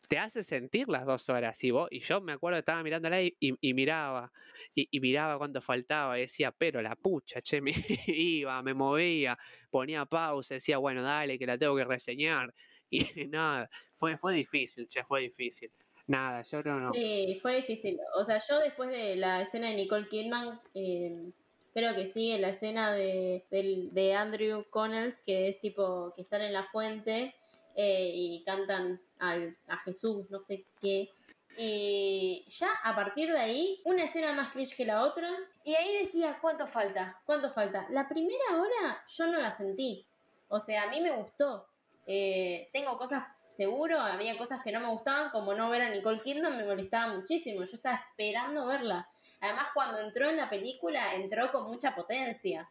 te 0.08 0.18
hace 0.18 0.42
sentir 0.42 0.88
las 0.88 1.06
dos 1.06 1.28
horas. 1.28 1.62
Y, 1.62 1.70
vos, 1.70 1.88
y 1.90 2.00
yo 2.00 2.20
me 2.20 2.32
acuerdo 2.32 2.58
estaba 2.58 2.82
mirándola 2.82 3.22
y, 3.22 3.36
y, 3.38 3.74
miraba, 3.74 4.32
y, 4.74 5.00
miraba 5.00 5.38
cuánto 5.38 5.60
faltaba, 5.60 6.18
y 6.18 6.22
decía, 6.22 6.52
pero 6.52 6.82
la 6.82 6.96
pucha, 6.96 7.40
che, 7.40 7.60
me 7.60 7.72
iba, 8.06 8.62
me 8.62 8.74
movía, 8.74 9.38
ponía 9.70 10.04
pausa, 10.06 10.54
decía, 10.54 10.78
bueno, 10.78 11.02
dale, 11.02 11.38
que 11.38 11.46
la 11.46 11.58
tengo 11.58 11.76
que 11.76 11.84
reseñar. 11.84 12.54
Y 12.92 13.28
nada, 13.28 13.70
fue, 13.94 14.16
fue 14.16 14.34
difícil, 14.34 14.88
che, 14.88 15.04
fue 15.04 15.20
difícil. 15.20 15.70
Nada, 16.08 16.42
yo 16.42 16.60
no, 16.64 16.80
no. 16.80 16.92
Sí, 16.92 17.38
fue 17.40 17.54
difícil. 17.54 18.00
O 18.16 18.24
sea, 18.24 18.40
yo 18.48 18.58
después 18.58 18.90
de 18.90 19.14
la 19.14 19.42
escena 19.42 19.68
de 19.68 19.76
Nicole 19.76 20.08
Kidman, 20.08 20.60
em, 20.74 21.32
creo 21.72 21.94
que 21.94 22.10
en 22.34 22.42
la 22.42 22.48
escena 22.48 22.92
de, 22.92 23.44
de, 23.48 24.14
Andrew 24.14 24.64
Connells, 24.70 25.22
que 25.22 25.46
es 25.46 25.60
tipo 25.60 26.12
que 26.16 26.22
están 26.22 26.42
en 26.42 26.52
la 26.52 26.64
fuente 26.64 27.36
eh, 27.76 28.10
y 28.12 28.42
cantan 28.44 29.00
al, 29.20 29.56
a 29.68 29.76
Jesús, 29.78 30.28
no 30.30 30.40
sé 30.40 30.66
qué. 30.80 31.10
Y 31.56 32.44
ya 32.48 32.72
a 32.84 32.94
partir 32.94 33.30
de 33.30 33.38
ahí, 33.38 33.80
una 33.84 34.04
escena 34.04 34.32
más 34.32 34.48
cliché 34.48 34.74
que 34.74 34.84
la 34.84 35.02
otra. 35.02 35.28
Y 35.64 35.74
ahí 35.74 35.98
decía, 35.98 36.38
¿cuánto 36.40 36.66
falta? 36.66 37.20
¿Cuánto 37.24 37.50
falta? 37.50 37.86
La 37.90 38.08
primera 38.08 38.56
hora 38.56 39.04
yo 39.06 39.26
no 39.26 39.38
la 39.38 39.50
sentí. 39.50 40.06
O 40.48 40.58
sea, 40.58 40.84
a 40.84 40.88
mí 40.88 41.00
me 41.00 41.12
gustó. 41.12 41.68
Eh, 42.06 42.70
tengo 42.72 42.96
cosas, 42.96 43.24
seguro, 43.50 44.00
había 44.00 44.38
cosas 44.38 44.60
que 44.64 44.72
no 44.72 44.80
me 44.80 44.88
gustaban, 44.88 45.30
como 45.30 45.54
no 45.54 45.68
ver 45.70 45.82
a 45.82 45.90
Nicole 45.90 46.22
Kidman 46.22 46.56
me 46.56 46.64
molestaba 46.64 47.14
muchísimo. 47.14 47.64
Yo 47.64 47.74
estaba 47.74 47.96
esperando 47.96 48.66
verla. 48.66 49.08
Además, 49.40 49.68
cuando 49.74 49.98
entró 49.98 50.28
en 50.28 50.36
la 50.36 50.48
película, 50.48 51.14
entró 51.14 51.52
con 51.52 51.64
mucha 51.64 51.94
potencia. 51.94 52.70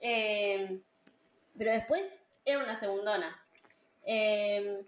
Eh, 0.00 0.80
pero 1.56 1.72
después 1.72 2.06
era 2.44 2.62
una 2.62 2.78
segundona. 2.78 3.44
Eh, 4.04 4.84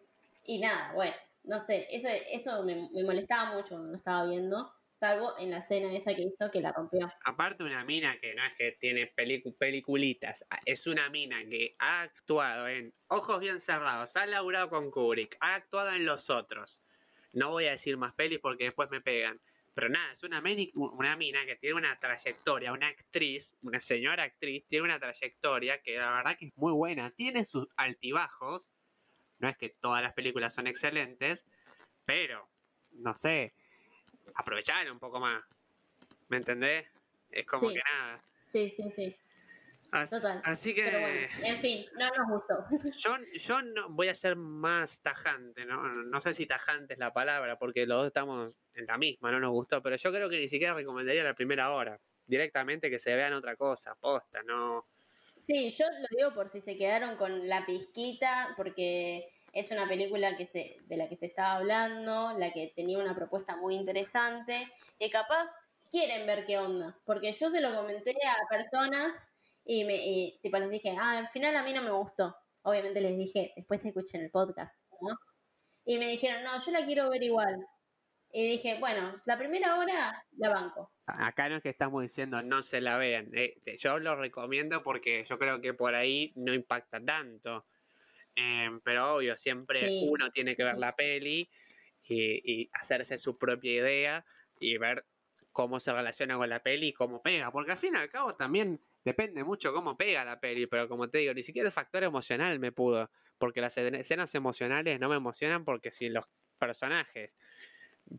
y 0.46 0.58
nada, 0.58 0.92
bueno, 0.94 1.14
no 1.44 1.60
sé, 1.60 1.86
eso, 1.90 2.08
eso 2.32 2.62
me, 2.64 2.88
molestaba 3.04 3.54
mucho 3.54 3.70
cuando 3.70 3.90
lo 3.90 3.96
estaba 3.96 4.26
viendo 4.26 4.72
salvo 4.92 5.34
en 5.38 5.50
la 5.50 5.58
escena 5.58 5.92
esa 5.92 6.14
que 6.14 6.22
hizo 6.22 6.50
que 6.50 6.60
la 6.60 6.72
rompió. 6.72 7.06
Aparte 7.24 7.62
una 7.62 7.84
mina 7.84 8.18
que 8.18 8.34
no 8.34 8.42
es 8.44 8.54
que 8.54 8.72
tiene 8.72 9.06
peliculitas, 9.58 10.44
ah, 10.50 10.58
es 10.64 10.86
una 10.86 11.10
mina 11.10 11.44
que 11.44 11.76
ha 11.78 12.02
actuado 12.02 12.66
en 12.68 12.94
Ojos 13.08 13.40
bien 13.40 13.60
cerrados, 13.60 14.16
ha 14.16 14.24
laburado 14.24 14.70
con 14.70 14.90
Kubrick, 14.90 15.36
ha 15.40 15.54
actuado 15.54 15.90
en 15.90 16.06
Los 16.06 16.30
Otros. 16.30 16.80
No 17.32 17.50
voy 17.50 17.66
a 17.66 17.72
decir 17.72 17.98
más 17.98 18.14
pelis 18.14 18.38
porque 18.40 18.64
después 18.64 18.90
me 18.90 19.02
pegan. 19.02 19.38
Pero 19.74 19.90
nada, 19.90 20.10
es 20.10 20.22
una, 20.22 20.42
una 20.74 21.16
mina 21.16 21.44
que 21.44 21.56
tiene 21.56 21.76
una 21.76 22.00
trayectoria, 22.00 22.72
una 22.72 22.88
actriz, 22.88 23.54
una 23.60 23.78
señora 23.78 24.22
actriz, 24.22 24.66
tiene 24.66 24.86
una 24.86 24.98
trayectoria 24.98 25.82
que 25.82 25.98
la 25.98 26.12
verdad 26.12 26.38
que 26.38 26.46
es 26.46 26.56
muy 26.56 26.72
buena. 26.72 27.10
Tiene 27.10 27.44
sus 27.44 27.68
altibajos, 27.76 28.72
no 29.38 29.48
es 29.48 29.56
que 29.56 29.70
todas 29.70 30.02
las 30.02 30.14
películas 30.14 30.54
son 30.54 30.66
excelentes, 30.66 31.44
pero, 32.04 32.48
no 32.92 33.14
sé, 33.14 33.54
aprovechar 34.34 34.90
un 34.90 34.98
poco 34.98 35.20
más. 35.20 35.44
¿Me 36.28 36.38
entendés? 36.38 36.86
Es 37.30 37.46
como 37.46 37.68
que 37.68 37.80
nada. 37.82 38.22
Sí, 38.44 38.70
sí, 38.70 38.90
sí. 38.90 39.16
Total. 40.10 40.42
Así 40.44 40.74
que. 40.74 41.28
en 41.42 41.58
fin, 41.58 41.86
no 41.98 42.08
nos 42.08 42.28
gustó. 42.28 42.66
Yo, 42.98 43.16
yo 43.38 43.62
no 43.62 43.88
voy 43.90 44.08
a 44.08 44.14
ser 44.14 44.36
más 44.36 45.00
tajante, 45.00 45.64
¿no? 45.64 45.82
No 45.82 46.20
sé 46.20 46.34
si 46.34 46.46
tajante 46.46 46.94
es 46.94 46.98
la 46.98 47.12
palabra, 47.12 47.58
porque 47.58 47.86
los 47.86 47.98
dos 47.98 48.06
estamos 48.08 48.52
en 48.74 48.86
la 48.86 48.98
misma, 48.98 49.30
no 49.30 49.40
nos 49.40 49.52
gustó, 49.52 49.82
pero 49.82 49.96
yo 49.96 50.10
creo 50.10 50.28
que 50.28 50.38
ni 50.38 50.48
siquiera 50.48 50.74
recomendaría 50.74 51.24
la 51.24 51.34
primera 51.34 51.70
hora. 51.70 51.98
Directamente 52.26 52.90
que 52.90 52.98
se 52.98 53.14
vean 53.14 53.32
otra 53.32 53.56
cosa, 53.56 53.94
posta, 53.94 54.42
no. 54.42 54.86
Sí, 55.46 55.70
yo 55.70 55.84
lo 55.86 56.06
digo 56.10 56.34
por 56.34 56.48
si 56.48 56.60
se 56.60 56.76
quedaron 56.76 57.16
con 57.16 57.48
la 57.48 57.64
pizquita, 57.66 58.52
porque 58.56 59.28
es 59.52 59.70
una 59.70 59.86
película 59.88 60.34
que 60.34 60.44
se, 60.44 60.78
de 60.86 60.96
la 60.96 61.08
que 61.08 61.14
se 61.14 61.26
estaba 61.26 61.54
hablando, 61.54 62.32
la 62.36 62.50
que 62.52 62.72
tenía 62.74 62.98
una 62.98 63.14
propuesta 63.14 63.54
muy 63.56 63.76
interesante, 63.76 64.66
y 64.98 65.08
capaz 65.08 65.48
quieren 65.88 66.26
ver 66.26 66.44
qué 66.44 66.58
onda, 66.58 66.98
porque 67.04 67.30
yo 67.32 67.48
se 67.48 67.60
lo 67.60 67.72
comenté 67.76 68.10
a 68.26 68.48
personas 68.50 69.14
y, 69.64 69.84
me, 69.84 69.94
y 70.04 70.40
tipo 70.42 70.58
les 70.58 70.68
dije, 70.70 70.96
ah, 70.98 71.18
al 71.18 71.28
final 71.28 71.54
a 71.54 71.62
mí 71.62 71.72
no 71.72 71.82
me 71.82 71.92
gustó. 71.92 72.36
Obviamente 72.64 73.00
les 73.00 73.16
dije, 73.16 73.52
después 73.56 73.84
escuchen 73.84 74.22
el 74.22 74.32
podcast, 74.32 74.80
¿no? 75.00 75.16
Y 75.84 75.98
me 75.98 76.08
dijeron, 76.08 76.42
no, 76.44 76.58
yo 76.64 76.72
la 76.72 76.84
quiero 76.84 77.08
ver 77.10 77.22
igual. 77.22 77.64
Y 78.36 78.46
dije, 78.46 78.76
bueno, 78.78 79.14
la 79.24 79.38
primera 79.38 79.78
hora 79.78 80.22
la 80.36 80.50
banco. 80.50 80.92
Acá 81.06 81.48
no 81.48 81.56
es 81.56 81.62
que 81.62 81.70
estamos 81.70 82.02
diciendo 82.02 82.42
no 82.42 82.60
se 82.60 82.82
la 82.82 82.98
vean. 82.98 83.30
Eh, 83.32 83.56
yo 83.78 83.98
lo 83.98 84.14
recomiendo 84.14 84.82
porque 84.82 85.24
yo 85.24 85.38
creo 85.38 85.62
que 85.62 85.72
por 85.72 85.94
ahí 85.94 86.34
no 86.36 86.52
impacta 86.52 87.02
tanto. 87.02 87.64
Em, 88.34 88.82
pero 88.82 89.14
obvio, 89.14 89.38
siempre 89.38 89.88
uno 90.02 90.30
tiene 90.30 90.54
que 90.54 90.64
ver 90.64 90.76
la 90.76 90.94
peli 90.94 91.48
y, 92.02 92.68
hacerse 92.74 93.16
su 93.16 93.38
propia 93.38 93.72
idea 93.72 94.26
y 94.60 94.76
ver 94.76 95.06
cómo 95.50 95.80
se 95.80 95.94
relaciona 95.94 96.36
con 96.36 96.50
la 96.50 96.62
peli 96.62 96.88
y 96.88 96.92
cómo 96.92 97.22
pega. 97.22 97.50
Porque 97.50 97.72
al 97.72 97.78
fin 97.78 97.94
y 97.94 98.00
al 98.00 98.10
cabo 98.10 98.34
también 98.34 98.82
depende 99.02 99.44
mucho 99.44 99.72
cómo 99.72 99.96
pega 99.96 100.26
la 100.26 100.40
peli, 100.40 100.66
pero 100.66 100.86
como 100.88 101.08
te 101.08 101.16
digo, 101.16 101.32
ni 101.32 101.42
siquiera 101.42 101.68
el 101.68 101.72
factor 101.72 102.04
emocional 102.04 102.58
me 102.58 102.70
pudo. 102.70 103.10
Porque 103.38 103.62
las 103.62 103.78
escenas 103.78 104.34
emocionales 104.34 105.00
no 105.00 105.08
me 105.08 105.16
emocionan 105.16 105.64
porque 105.64 105.90
si 105.90 106.10
los 106.10 106.26
personajes, 106.58 107.32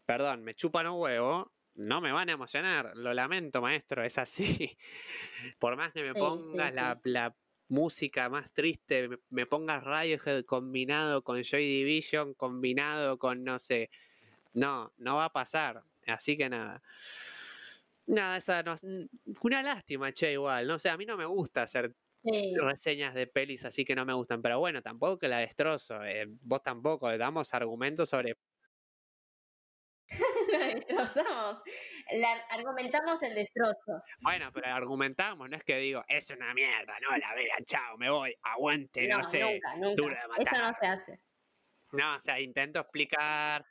perdón, 0.06 0.44
me 0.44 0.56
chupan 0.56 0.88
un 0.88 1.00
huevo, 1.00 1.52
no 1.76 2.02
me 2.02 2.12
van 2.12 2.30
a 2.30 2.34
emocionar. 2.34 2.92
Lo 2.96 3.14
lamento, 3.14 3.62
maestro, 3.62 4.04
es 4.04 4.18
así. 4.18 4.78
Por 5.60 5.76
más 5.76 5.94
que 5.94 6.04
me 6.04 6.14
pongas 6.14 6.74
la, 6.74 7.00
la 7.04 7.36
música 7.70 8.30
más 8.30 8.52
triste, 8.54 9.10
me, 9.30 9.46
pongas 9.46 9.84
Radiohead 9.84 10.46
combinado 10.46 11.22
con 11.24 11.44
Joy 11.44 11.66
Division, 11.66 12.34
combinado 12.34 13.18
con 13.18 13.44
no 13.44 13.60
sé. 13.60 13.90
No, 14.54 14.92
no 14.98 15.18
va 15.18 15.26
a 15.26 15.34
pasar. 15.34 15.84
Así 16.08 16.38
que 16.38 16.50
nada. 16.50 16.82
Nada, 18.08 18.38
esa 18.38 18.64
no, 18.64 18.76
una 19.42 19.62
lástima, 19.62 20.12
che, 20.14 20.32
igual. 20.34 20.66
No 20.68 20.80
sé, 20.80 20.90
a 20.90 20.98
mí 20.98 21.06
no 21.06 21.18
me 21.18 21.26
gusta 21.26 21.64
hacer 21.64 21.94
reseñas 22.56 23.14
de 23.14 23.28
pelis 23.28 23.64
así 23.64 23.86
que 23.86 23.96
no 23.96 24.06
me 24.06 24.14
gustan, 24.14 24.42
pero 24.42 24.60
bueno, 24.60 24.82
tampoco 24.82 25.20
que 25.20 25.28
la 25.28 25.40
destrozo. 25.40 26.04
Eh, 26.04 26.26
vos 26.42 26.64
tampoco, 26.64 27.16
damos 27.18 27.54
argumentos 27.54 28.10
sobre 28.10 28.38
destrozamos. 30.76 31.62
La, 32.14 32.32
argumentamos 32.50 33.22
el 33.24 33.36
destrozo. 33.36 34.02
Bueno, 34.22 34.52
pero 34.54 34.68
argumentamos, 34.68 35.50
no 35.50 35.58
es 35.58 35.64
que 35.64 35.78
digo, 35.78 36.04
es 36.08 36.30
una 36.30 36.54
mierda, 36.54 36.98
no 37.02 37.18
la 37.18 37.34
vean, 37.36 37.66
chao, 37.66 37.98
me 37.98 38.10
voy, 38.10 38.36
aguante, 38.44 39.08
no, 39.08 39.24
sé. 39.24 39.42
Nunca, 39.42 39.76
nunca. 39.76 40.20
Eso 40.38 40.58
no 40.58 40.74
se 40.80 40.88
hace. 40.88 41.20
No, 41.92 42.16
o 42.16 42.20
sea, 42.20 42.40
intento 42.40 42.80
explicar. 42.80 43.66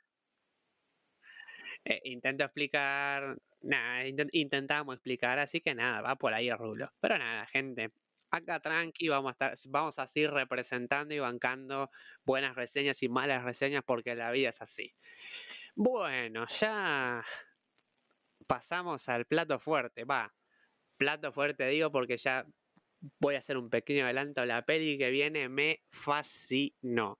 Eh, 1.85 2.01
intento 2.05 2.43
explicar. 2.43 3.37
Nada, 3.61 4.05
intentamos 4.31 4.95
explicar, 4.95 5.39
así 5.39 5.61
que 5.61 5.73
nada, 5.73 6.01
va 6.01 6.15
por 6.15 6.33
ahí 6.33 6.49
el 6.49 6.57
rulo. 6.57 6.91
Pero 6.99 7.17
nada, 7.17 7.45
gente. 7.47 7.91
Acá 8.29 8.59
tranqui, 8.59 9.07
vamos 9.07 9.29
a 9.29 9.31
estar, 9.31 9.53
vamos 9.69 9.99
a 9.99 10.07
seguir 10.07 10.31
representando 10.31 11.13
y 11.13 11.19
bancando 11.19 11.89
buenas 12.25 12.55
reseñas 12.55 13.01
y 13.01 13.07
malas 13.07 13.43
reseñas 13.43 13.83
porque 13.85 14.15
la 14.15 14.31
vida 14.31 14.49
es 14.49 14.61
así. 14.61 14.93
Bueno, 15.79 16.47
ya 16.59 17.23
pasamos 18.47 19.07
al 19.09 19.27
plato 19.27 19.59
fuerte, 19.59 20.05
va. 20.05 20.33
Plato 20.97 21.31
fuerte 21.31 21.67
digo 21.67 21.91
porque 21.91 22.17
ya 22.17 22.47
voy 23.19 23.35
a 23.35 23.37
hacer 23.37 23.57
un 23.57 23.69
pequeño 23.69 24.05
adelanto. 24.05 24.43
La 24.45 24.65
peli 24.65 24.97
que 24.97 25.11
viene 25.11 25.49
me 25.49 25.83
fascinó. 25.91 27.19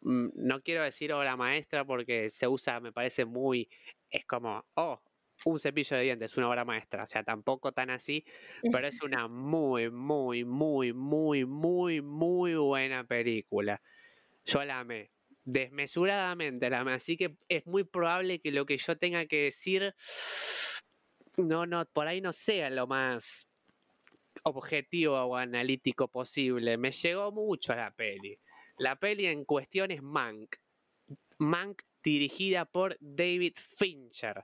Mm, 0.00 0.28
no 0.34 0.62
quiero 0.62 0.82
decir 0.82 1.12
obra 1.12 1.36
maestra 1.36 1.84
porque 1.84 2.30
se 2.30 2.48
usa, 2.48 2.80
me 2.80 2.90
parece 2.90 3.26
muy, 3.26 3.68
es 4.08 4.24
como, 4.24 4.64
oh, 4.76 5.02
un 5.44 5.58
cepillo 5.58 5.98
de 5.98 6.04
dientes, 6.04 6.38
una 6.38 6.48
obra 6.48 6.64
maestra. 6.64 7.02
O 7.02 7.06
sea, 7.06 7.22
tampoco 7.22 7.72
tan 7.72 7.90
así, 7.90 8.24
pero 8.72 8.86
es 8.86 9.02
una 9.02 9.28
muy, 9.28 9.90
muy, 9.90 10.44
muy, 10.46 10.94
muy, 10.94 11.44
muy, 11.44 12.00
muy 12.00 12.54
buena 12.54 13.04
película. 13.04 13.82
Yo 14.46 14.64
la 14.64 14.80
amé 14.80 15.10
desmesuradamente, 15.44 16.66
así 16.66 17.16
que 17.16 17.36
es 17.48 17.66
muy 17.66 17.84
probable 17.84 18.40
que 18.40 18.52
lo 18.52 18.66
que 18.66 18.76
yo 18.76 18.96
tenga 18.96 19.26
que 19.26 19.44
decir 19.44 19.94
no, 21.36 21.66
no, 21.66 21.84
por 21.86 22.06
ahí 22.06 22.20
no 22.20 22.32
sea 22.32 22.70
lo 22.70 22.86
más 22.86 23.46
objetivo 24.44 25.16
o 25.16 25.36
analítico 25.36 26.08
posible. 26.08 26.76
Me 26.76 26.90
llegó 26.90 27.32
mucho 27.32 27.72
a 27.72 27.76
la 27.76 27.90
peli. 27.90 28.38
La 28.78 28.96
peli 28.96 29.26
en 29.26 29.44
cuestión 29.44 29.90
es 29.90 30.02
Mank. 30.02 30.56
Mank 31.38 31.82
dirigida 32.02 32.64
por 32.64 32.96
David 33.00 33.54
Fincher. 33.76 34.42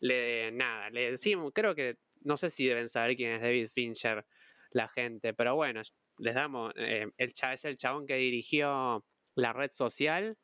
Le, 0.00 0.52
nada, 0.52 0.90
le 0.90 1.12
decimos, 1.12 1.52
creo 1.54 1.74
que, 1.74 1.96
no 2.22 2.36
sé 2.36 2.50
si 2.50 2.66
deben 2.66 2.88
saber 2.88 3.16
quién 3.16 3.32
es 3.32 3.42
David 3.42 3.68
Fincher 3.74 4.24
la 4.70 4.88
gente, 4.88 5.34
pero 5.34 5.54
bueno, 5.54 5.82
les 6.18 6.34
damos, 6.34 6.72
eh, 6.76 7.06
el, 7.16 7.32
es 7.52 7.64
el 7.64 7.76
chabón 7.76 8.06
que 8.06 8.16
dirigió 8.16 9.04
la 9.34 9.52
red 9.52 9.70
social, 9.72 10.36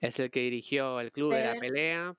es 0.00 0.18
el 0.18 0.30
que 0.30 0.40
dirigió 0.40 1.00
el 1.00 1.12
Club 1.12 1.32
de 1.32 1.44
la 1.44 1.54
Pelea. 1.54 2.14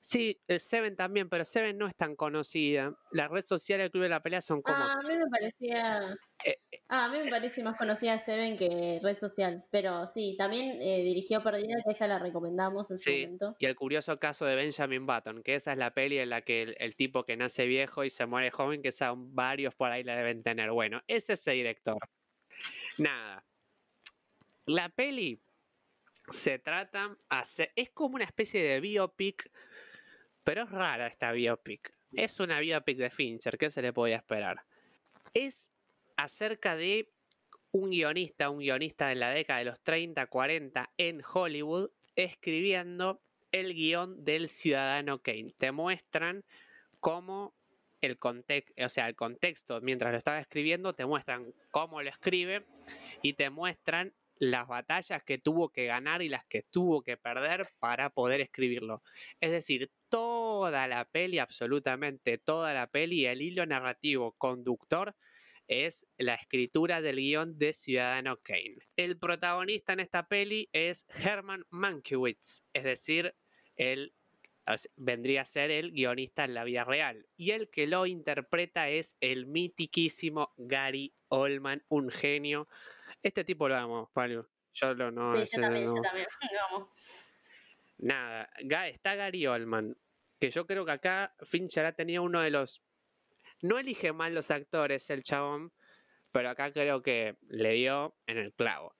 Sí, 0.00 0.40
el 0.46 0.60
Seven 0.60 0.94
también, 0.94 1.28
pero 1.28 1.44
Seven 1.44 1.76
no 1.76 1.88
es 1.88 1.96
tan 1.96 2.14
conocida. 2.14 2.96
La 3.10 3.26
red 3.26 3.44
social 3.44 3.80
del 3.80 3.90
Club 3.90 4.04
de 4.04 4.08
la 4.08 4.22
Pelea 4.22 4.40
son 4.40 4.62
como... 4.62 4.76
Ah, 4.78 4.92
a 4.92 5.02
mí 5.02 5.16
me 5.16 5.26
parecía... 5.28 6.16
Eh, 6.44 6.60
eh. 6.70 6.82
ah, 6.88 7.06
a 7.06 7.08
mí 7.08 7.24
me 7.24 7.28
parece 7.28 7.64
más 7.64 7.76
conocida 7.76 8.16
Seven 8.16 8.56
que 8.56 9.00
red 9.02 9.16
social, 9.16 9.64
pero 9.72 10.06
sí, 10.06 10.36
también 10.38 10.80
eh, 10.80 11.02
dirigió 11.02 11.42
Perdida, 11.42 11.74
que 11.84 11.90
esa 11.90 12.06
la 12.06 12.20
recomendamos 12.20 12.88
en 12.92 12.98
su 12.98 13.10
momento. 13.10 13.56
Y 13.58 13.66
el 13.66 13.74
curioso 13.74 14.16
caso 14.20 14.44
de 14.44 14.54
Benjamin 14.54 15.06
Button, 15.06 15.42
que 15.42 15.56
esa 15.56 15.72
es 15.72 15.78
la 15.78 15.92
peli 15.92 16.18
en 16.18 16.30
la 16.30 16.42
que 16.42 16.62
el, 16.62 16.76
el, 16.78 16.94
tipo 16.94 17.24
que 17.24 17.36
nace 17.36 17.66
viejo 17.66 18.04
y 18.04 18.10
se 18.10 18.26
muere 18.26 18.52
joven, 18.52 18.82
que 18.82 18.92
son 18.92 19.34
varios 19.34 19.74
por 19.74 19.90
ahí 19.90 20.04
la 20.04 20.14
deben 20.16 20.44
tener. 20.44 20.70
Bueno, 20.70 21.02
es 21.08 21.28
ese 21.30 21.50
director. 21.50 21.98
Nada. 22.98 23.45
La 24.66 24.88
peli 24.88 25.40
se 26.32 26.58
trata, 26.58 27.16
es 27.76 27.90
como 27.90 28.16
una 28.16 28.24
especie 28.24 28.60
de 28.60 28.80
biopic, 28.80 29.48
pero 30.42 30.64
es 30.64 30.70
rara 30.70 31.06
esta 31.06 31.30
biopic. 31.30 31.94
Es 32.12 32.40
una 32.40 32.58
biopic 32.58 32.98
de 32.98 33.10
Fincher, 33.10 33.58
¿qué 33.58 33.70
se 33.70 33.80
le 33.80 33.92
podía 33.92 34.16
esperar? 34.16 34.64
Es 35.34 35.70
acerca 36.16 36.74
de 36.74 37.12
un 37.70 37.90
guionista, 37.90 38.50
un 38.50 38.58
guionista 38.58 39.06
de 39.06 39.14
la 39.14 39.30
década 39.30 39.60
de 39.60 39.66
los 39.66 39.80
30, 39.82 40.26
40 40.26 40.90
en 40.96 41.22
Hollywood, 41.32 41.90
escribiendo 42.16 43.20
el 43.52 43.72
guion 43.72 44.24
del 44.24 44.48
Ciudadano 44.48 45.20
Kane. 45.22 45.54
Te 45.58 45.70
muestran 45.70 46.44
cómo 46.98 47.54
el 48.00 48.18
contexto, 48.18 48.84
o 48.84 48.88
sea, 48.88 49.06
el 49.08 49.14
contexto 49.14 49.80
mientras 49.80 50.10
lo 50.10 50.18
estaba 50.18 50.40
escribiendo, 50.40 50.92
te 50.92 51.06
muestran 51.06 51.54
cómo 51.70 52.02
lo 52.02 52.10
escribe 52.10 52.64
y 53.22 53.34
te 53.34 53.48
muestran 53.48 54.12
las 54.38 54.66
batallas 54.68 55.22
que 55.22 55.38
tuvo 55.38 55.70
que 55.70 55.86
ganar 55.86 56.22
y 56.22 56.28
las 56.28 56.44
que 56.46 56.62
tuvo 56.62 57.02
que 57.02 57.16
perder 57.16 57.68
para 57.78 58.10
poder 58.10 58.40
escribirlo. 58.40 59.02
Es 59.40 59.50
decir, 59.50 59.90
toda 60.08 60.86
la 60.86 61.04
peli, 61.04 61.38
absolutamente 61.38 62.38
toda 62.38 62.74
la 62.74 62.86
peli, 62.86 63.26
el 63.26 63.42
hilo 63.42 63.66
narrativo 63.66 64.32
conductor 64.32 65.14
es 65.68 66.06
la 66.16 66.34
escritura 66.34 67.00
del 67.00 67.16
guion 67.16 67.58
de 67.58 67.72
Ciudadano 67.72 68.38
Kane. 68.42 68.78
El 68.96 69.18
protagonista 69.18 69.92
en 69.92 70.00
esta 70.00 70.28
peli 70.28 70.68
es 70.72 71.06
Herman 71.08 71.64
Mankiewicz, 71.70 72.62
es 72.72 72.84
decir, 72.84 73.34
él 73.76 74.12
vendría 74.96 75.42
a 75.42 75.44
ser 75.44 75.70
el 75.70 75.92
guionista 75.92 76.44
en 76.44 76.54
la 76.54 76.64
vida 76.64 76.84
real. 76.84 77.26
Y 77.36 77.52
el 77.52 77.68
que 77.68 77.86
lo 77.86 78.06
interpreta 78.06 78.88
es 78.88 79.16
el 79.20 79.46
mitiquísimo 79.46 80.52
Gary 80.56 81.12
Oldman, 81.28 81.84
un 81.88 82.10
genio 82.10 82.68
este 83.22 83.44
tipo 83.44 83.68
lo 83.68 83.76
amo, 83.76 84.10
Pablo. 84.12 84.48
Yo 84.72 84.94
lo 84.94 85.10
no. 85.10 85.36
Sí, 85.36 85.48
yo 85.52 85.60
también, 85.62 85.86
yo 85.86 86.00
también. 86.02 86.26
Lo 86.70 86.92
Nada, 87.98 88.50
está 88.88 89.14
Gary 89.14 89.46
Oldman, 89.46 89.96
que 90.38 90.50
yo 90.50 90.66
creo 90.66 90.84
que 90.84 90.92
acá 90.92 91.34
Fincher 91.44 91.86
ha 91.86 91.92
tenido 91.92 92.22
uno 92.22 92.42
de 92.42 92.50
los. 92.50 92.82
No 93.62 93.78
elige 93.78 94.12
mal 94.12 94.34
los 94.34 94.50
actores 94.50 95.08
el 95.08 95.22
chabón, 95.22 95.72
pero 96.30 96.50
acá 96.50 96.72
creo 96.72 97.02
que 97.02 97.38
le 97.48 97.72
dio 97.72 98.14
en 98.26 98.36
el 98.36 98.52
clavo. 98.52 98.94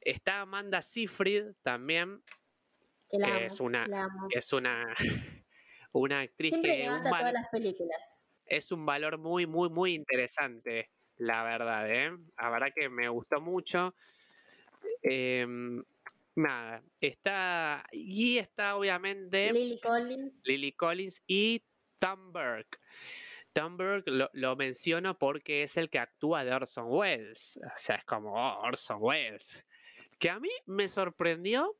Está 0.00 0.40
Amanda 0.40 0.80
Seyfried 0.80 1.52
también, 1.62 2.22
que, 3.10 3.44
es 3.44 3.60
una, 3.60 3.86
es 4.30 4.54
una, 4.54 4.94
una 5.92 6.20
actriz 6.20 6.52
Siempre 6.52 6.72
que 6.72 6.78
levanta 6.84 7.10
todas 7.10 7.32
las 7.34 7.48
películas. 7.50 8.24
Es 8.46 8.72
un 8.72 8.86
valor 8.86 9.18
muy, 9.18 9.46
muy, 9.46 9.68
muy 9.68 9.92
interesante 9.92 10.90
la 11.20 11.42
verdad, 11.42 11.90
¿eh? 11.90 12.16
La 12.38 12.48
verdad 12.48 12.68
que 12.74 12.88
me 12.88 13.06
gustó 13.10 13.42
mucho. 13.42 13.94
Em, 15.02 15.84
nada, 16.34 16.82
está. 16.98 17.84
Y 17.92 18.38
está 18.38 18.76
obviamente. 18.76 19.52
Lily 19.52 19.78
Collins. 19.80 20.42
Lily 20.46 20.72
Collins 20.72 21.22
y 21.26 21.62
Tom 21.98 22.32
Burke. 22.32 22.78
Tom 23.52 23.76
Burke 23.76 24.10
lo, 24.32 24.56
menciono 24.56 25.18
porque 25.18 25.64
es 25.64 25.76
el 25.76 25.90
que 25.90 25.98
actúa 25.98 26.42
de 26.42 26.54
Orson 26.54 26.86
Welles. 26.88 27.58
O 27.62 27.78
sea, 27.78 27.96
es 27.96 28.04
como 28.04 28.32
oh, 28.32 28.62
Orson 28.62 28.96
Welles. 29.00 29.62
Que 30.18 30.30
a 30.30 30.40
mí 30.40 30.50
me 30.64 30.88
sorprendió 30.88 31.76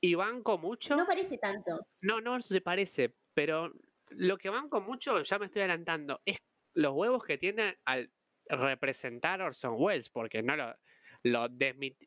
y 0.00 0.16
banco 0.16 0.58
mucho. 0.58 0.96
No 0.96 1.06
parece 1.06 1.38
tanto. 1.38 1.86
No, 2.00 2.20
no 2.20 2.42
se 2.42 2.60
parece, 2.60 3.14
pero 3.34 3.72
lo 4.10 4.36
que 4.36 4.48
banco 4.48 4.80
mucho, 4.80 5.22
ya 5.22 5.38
me 5.38 5.46
estoy 5.46 5.62
adelantando, 5.62 6.20
es 6.24 6.38
los 6.74 6.92
huevos 6.94 7.24
que 7.24 7.38
tiene 7.38 7.78
al 7.84 8.10
representar 8.48 9.42
Orson 9.42 9.74
Welles, 9.76 10.08
porque 10.08 10.42
no 10.42 10.56
lo, 10.56 10.74
lo, 11.22 11.48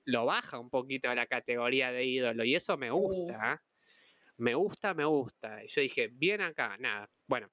lo 0.06 0.26
baja 0.26 0.60
un 0.60 0.70
poquito 0.70 1.10
a 1.10 1.16
la 1.16 1.28
categoría 1.28 1.92
de 1.92 2.06
ídolo 2.06 2.44
y 2.44 2.56
eso 2.56 2.78
me 2.78 2.92
gusta. 2.92 3.54
¿eh? 3.54 3.58
Me 4.38 4.56
gusta, 4.56 4.94
me 4.94 5.06
gusta. 5.06 5.64
Y 5.64 5.68
yo 5.68 5.82
dije, 5.82 6.10
bien 6.12 6.42
acá, 6.42 6.78
nada. 6.80 7.10
Bueno, 7.28 7.50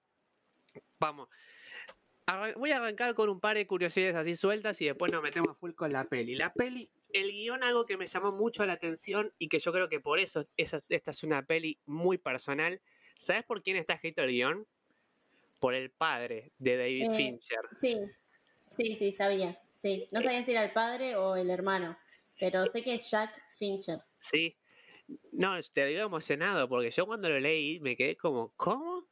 vamos. 0.99 1.29
voy 2.57 2.71
a 2.71 2.79
arrancar 2.79 3.15
con 3.15 3.29
un 3.29 3.41
par 3.41 3.57
de 3.57 3.67
curiosidades 3.67 4.17
así 4.17 4.37
sueltas 4.37 4.81
y 4.81 4.87
después 4.87 5.13
nos 5.13 5.23
metemos 5.23 5.57
full 5.59 5.73
con 5.73 5.93
la 5.93 6.05
peli. 6.05 6.35
La 6.35 6.53
peli, 6.53 6.91
el 7.13 7.31
guion, 7.33 7.63
algo 7.63 7.85
que 7.85 7.97
me 7.97 8.07
llamó 8.07 8.33
mucho 8.33 8.65
la 8.65 8.75
atención 8.75 9.33
y 9.39 9.49
que 9.49 9.59
yo 9.59 9.73
creo 9.73 9.89
que 9.89 10.01
por 10.01 10.19
eso 10.19 10.47
esta 10.57 11.11
es 11.11 11.23
una 11.23 11.45
peli 11.45 11.79
muy 11.87 12.19
personal. 12.19 12.81
¿Sabes 13.17 13.45
por 13.45 13.63
quién 13.63 13.77
está 13.77 13.95
escrito 13.95 14.23
el 14.23 14.31
guion? 14.31 14.67
Por 15.59 15.75
el 15.75 15.91
padre 15.91 16.53
de 16.59 16.77
David 16.77 17.11
eh, 17.11 17.17
Fincher. 17.17 17.61
Sí. 17.81 17.99
Sí, 18.69 18.95
sí, 18.95 19.13
sabía. 19.13 19.61
Sí. 19.71 20.09
No 20.13 20.21
sabía 20.21 20.43
si 20.43 20.51
era 20.51 20.65
el 20.65 20.73
padre 20.73 21.17
o 21.17 21.37
el 21.37 21.51
hermano, 21.51 21.97
pero 22.39 22.67
sé 22.67 22.83
que 22.83 22.95
es 22.95 23.11
Jack 23.11 23.43
Fincher. 23.57 24.01
Sí. 24.21 24.57
No, 25.33 25.61
te 25.73 25.87
digo 25.87 26.03
emocionado 26.03 26.69
porque 26.69 26.91
yo 26.91 27.07
cuando 27.07 27.29
lo 27.29 27.41
leí 27.41 27.81
me 27.81 27.97
quedé 27.97 28.17
como, 28.17 28.53
¿cómo? 28.57 29.07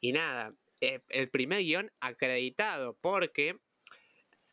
Y 0.00 0.12
nada, 0.12 0.54
eh, 0.80 1.00
el 1.10 1.28
primer 1.28 1.60
guion 1.60 1.92
acreditado 2.00 2.96
porque 3.00 3.58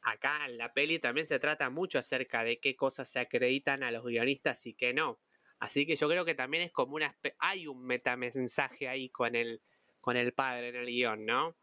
acá 0.02 0.46
en 0.46 0.58
la 0.58 0.74
peli 0.74 1.00
también 1.00 1.26
se 1.26 1.40
trata 1.40 1.70
mucho 1.70 2.00
acerca 2.00 2.44
de 2.44 2.60
qué 2.60 2.76
cosas 2.76 3.10
se 3.10 3.20
acreditan 3.20 3.84
a 3.84 3.92
los 3.92 4.06
guionistas 4.06 4.66
y 4.66 4.74
qué 4.74 4.94
no. 4.94 5.20
Así 5.60 5.86
que 5.86 5.96
yo 5.96 6.08
creo 6.10 6.26
que 6.26 6.36
también 6.36 6.64
es 6.64 6.72
como 6.72 6.96
una... 6.96 7.16
Hay 7.40 7.68
un 7.68 7.86
metamensaje 7.86 8.88
ahí 8.88 9.10
con 9.10 9.36
el, 9.36 9.62
con 10.02 10.18
el 10.18 10.34
padre 10.34 10.70
en 10.70 10.76
el 10.76 10.86
guion, 10.86 11.26
¿no? 11.26 11.56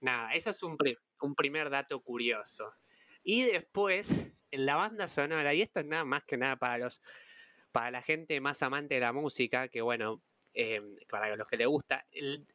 Nada, 0.00 0.34
eso 0.34 0.50
es 0.50 0.62
un, 0.62 0.76
un 1.24 1.34
primer 1.34 1.70
dato 1.70 2.00
curioso. 2.00 2.72
Y 3.22 3.42
después, 3.42 4.10
en 4.50 4.66
la 4.66 4.76
banda 4.76 5.08
sonora, 5.08 5.54
y 5.54 5.62
esto 5.62 5.80
es 5.80 5.86
nada 5.86 6.04
más 6.04 6.24
que 6.24 6.36
nada 6.36 6.56
para 6.56 6.78
los 6.78 7.00
para 7.72 7.90
la 7.90 8.02
gente 8.02 8.40
más 8.40 8.62
amante 8.62 8.94
de 8.94 9.00
la 9.00 9.12
música, 9.12 9.66
que 9.66 9.80
bueno, 9.80 10.22
eh, 10.54 10.80
para 11.10 11.34
los 11.34 11.48
que 11.48 11.56
le 11.56 11.66
gusta, 11.66 12.06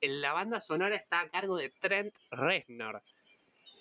la 0.01 0.32
banda 0.32 0.61
sonora 0.61 0.95
está 0.95 1.20
a 1.20 1.30
cargo 1.30 1.57
de 1.57 1.72
Trent 1.72 2.15
Reznor, 2.32 3.03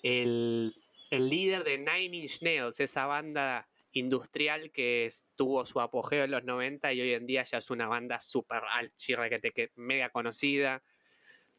el, 0.03 0.75
el 1.09 1.29
líder 1.29 1.63
de 1.63 1.77
Nine 1.77 2.17
Inch 2.17 2.41
Nails, 2.41 2.81
esa 2.81 3.05
banda 3.05 3.69
industrial 3.93 4.71
que 4.71 5.09
tuvo 5.35 5.65
su 5.65 5.79
apogeo 5.79 6.25
en 6.25 6.31
los 6.31 6.43
90 6.43 6.91
y 6.93 7.01
hoy 7.01 7.13
en 7.13 7.25
día 7.25 7.43
ya 7.43 7.59
es 7.59 7.69
una 7.71 7.87
banda 7.87 8.19
súper 8.19 8.61
te 9.41 9.51
que 9.51 9.71
mega 9.75 10.09
conocida. 10.09 10.83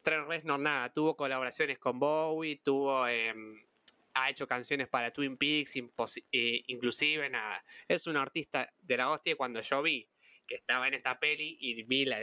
Trent 0.03 0.29
Reznor 0.29 0.61
nada, 0.61 0.93
tuvo 0.93 1.17
colaboraciones 1.17 1.79
con 1.79 1.99
Bowie, 1.99 2.61
tuvo 2.63 3.07
em, 3.07 3.63
ha 4.15 4.31
hecho 4.31 4.47
canciones 4.47 4.89
para 4.89 5.13
Twin 5.13 5.37
Peaks, 5.37 5.77
inclusive 6.67 7.29
nada. 7.29 7.65
Es 7.87 8.07
un 8.07 8.17
artista 8.17 8.73
de 8.81 8.97
la 8.97 9.11
hostia 9.11 9.37
cuando 9.37 9.61
yo 9.61 9.83
vi 9.83 10.09
que 10.47 10.57
estaba 10.57 10.89
en 10.89 10.95
esta 10.95 11.19
peli 11.19 11.57
y 11.61 11.83
vi 11.85 12.05
la, 12.05 12.21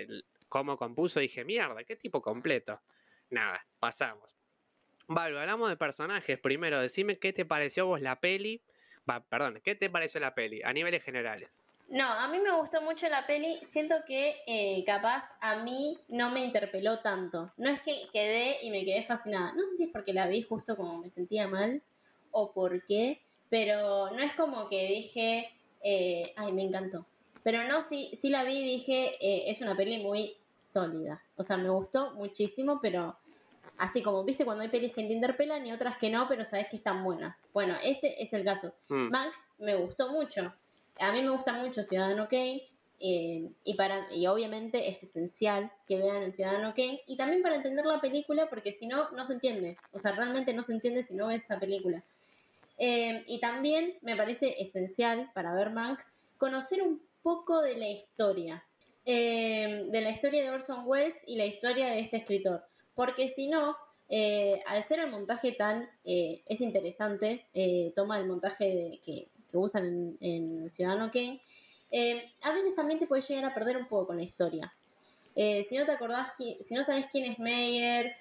cómo 0.49 0.78
compuso, 0.78 1.19
dije, 1.19 1.45
mierda, 1.45 1.84
qué 1.84 1.95
tipo 1.95 2.21
completo. 2.21 2.82
Nada, 3.30 3.65
pasamos. 3.80 4.36
Vale, 5.07 5.39
hablamos 5.39 5.69
de 5.69 5.78
personajes. 5.78 6.38
Primero, 6.39 6.82
decime 6.82 7.17
qué 7.19 7.32
te 7.32 7.45
pareció 7.45 7.86
vos 7.86 8.01
la 8.01 8.19
peli 8.19 8.61
perdón, 9.30 9.61
¿qué 9.63 9.75
te 9.75 9.89
pareció 9.89 10.19
la 10.19 10.36
peli 10.36 10.61
a 10.63 10.73
niveles 10.73 11.03
generales? 11.03 11.61
No, 11.89 12.05
a 12.05 12.27
mí 12.27 12.39
me 12.39 12.51
gustó 12.51 12.81
mucho 12.81 13.07
la 13.07 13.25
peli. 13.25 13.59
Siento 13.63 13.95
que 14.05 14.35
eh, 14.45 14.83
capaz 14.85 15.23
a 15.39 15.63
mí 15.63 15.97
no 16.09 16.29
me 16.31 16.43
interpeló 16.43 16.99
tanto. 16.99 17.53
No 17.57 17.69
es 17.69 17.79
que 17.81 18.07
quedé 18.11 18.57
y 18.61 18.71
me 18.71 18.83
quedé 18.83 19.03
fascinada. 19.03 19.53
No 19.53 19.65
sé 19.65 19.77
si 19.77 19.83
es 19.83 19.89
porque 19.91 20.13
la 20.13 20.27
vi 20.27 20.41
justo 20.41 20.75
como 20.75 20.97
me 20.99 21.09
sentía 21.09 21.47
mal 21.47 21.81
o 22.31 22.51
por 22.51 22.83
qué, 22.85 23.21
pero 23.49 24.11
no 24.11 24.19
es 24.19 24.33
como 24.33 24.67
que 24.67 24.88
dije, 24.88 25.49
eh, 25.81 26.33
ay, 26.35 26.51
me 26.51 26.63
encantó. 26.63 27.07
Pero 27.43 27.63
no, 27.63 27.81
sí, 27.81 28.11
sí 28.13 28.29
la 28.29 28.43
vi 28.43 28.57
y 28.57 28.63
dije, 28.63 29.15
eh, 29.21 29.49
es 29.49 29.61
una 29.61 29.77
peli 29.77 29.99
muy 30.03 30.35
sólida. 30.49 31.23
O 31.38 31.43
sea, 31.43 31.55
me 31.55 31.69
gustó 31.69 32.13
muchísimo, 32.15 32.79
pero 32.81 33.17
Así 33.77 34.01
como, 34.01 34.23
viste, 34.23 34.43
cuando 34.43 34.63
hay 34.63 34.69
pelis 34.69 34.91
que 34.91 35.03
te 35.03 35.13
interpelan 35.13 35.65
y 35.65 35.71
otras 35.71 35.97
que 35.97 36.09
no, 36.09 36.27
pero 36.27 36.43
sabes 36.43 36.67
que 36.67 36.77
están 36.77 37.03
buenas. 37.03 37.45
Bueno, 37.53 37.75
este 37.83 38.21
es 38.23 38.33
el 38.33 38.43
caso. 38.43 38.73
Mm. 38.89 39.09
Mank 39.09 39.33
me 39.59 39.75
gustó 39.75 40.09
mucho. 40.09 40.53
A 41.00 41.12
mí 41.12 41.22
me 41.22 41.30
gusta 41.30 41.54
mucho 41.54 41.84
Ciudadano 41.84 42.28
Kane. 42.28 42.64
Eh, 43.00 43.52
y, 43.64 43.76
para, 43.76 44.08
y 44.12 44.26
obviamente 44.26 44.89
es 44.89 45.04
esencial 45.04 45.72
que 45.88 45.98
vean 45.98 46.24
el 46.24 46.32
Ciudadano 46.32 46.74
Kane. 46.74 47.02
Y 47.08 47.16
también 47.16 47.41
para 47.41 47.56
entender 47.56 47.86
la 47.86 48.02
película, 48.02 48.50
porque 48.50 48.72
si 48.72 48.88
no, 48.88 49.10
no 49.12 49.26
se 49.26 49.34
entiende. 49.34 49.78
O 49.91 50.00
sea, 50.00 50.12
realmente 50.14 50.54
no 50.54 50.64
se 50.64 50.74
entiende 50.74 51.04
si 51.04 51.14
no 51.14 51.28
ves 51.28 51.43
esa 51.43 51.60
película. 51.60 52.04
Eh, 52.78 53.24
y 53.28 53.39
también 53.39 53.98
me 54.02 54.16
parece 54.16 54.56
esencial 54.60 55.32
para 55.34 55.54
ver 55.54 55.72
Mank 55.72 56.00
conocer 56.38 56.82
un 56.82 57.02
poco 57.22 57.62
de 57.62 57.78
la 57.78 57.88
historia. 57.88 58.66
Eh, 59.06 59.86
de 59.89 60.02
la 60.02 60.10
historia 60.10 60.43
de 60.43 60.50
Orson 60.50 60.84
Welles 60.86 61.16
y 61.26 61.38
la 61.38 61.45
historia 61.45 61.88
de 61.88 62.00
este 62.00 62.18
escritor 62.18 62.66
porque 62.93 63.30
si 63.30 63.48
no, 63.48 63.78
al 64.66 64.84
ser 64.84 65.00
el 65.00 65.12
montaje 65.12 65.52
tan, 65.52 65.88
es 66.04 66.62
interesante, 66.62 67.45
toma 67.95 68.20
el 68.20 68.26
montaje 68.26 69.00
que, 69.06 69.30
usan 69.54 70.18
en, 70.20 70.70
Ciudadano 70.70 71.10
Kane, 71.12 71.41
a 72.41 72.52
veces 72.52 72.76
también 72.76 73.00
te 73.00 73.08
puede 73.08 73.22
llegar 73.22 73.45
a 73.45 73.54
perder 73.54 73.78
un 73.78 73.88
poco 73.88 74.08
con 74.08 74.18
la 74.18 74.24
historia. 74.24 74.74
si 75.36 75.78
no 75.78 75.86
te 75.86 75.91
acordás, 75.91 76.32
si 76.36 76.74
no 76.74 76.84
sabes 76.84 77.06
quién 77.12 77.32
es 77.32 77.39
Meyer, 77.39 78.16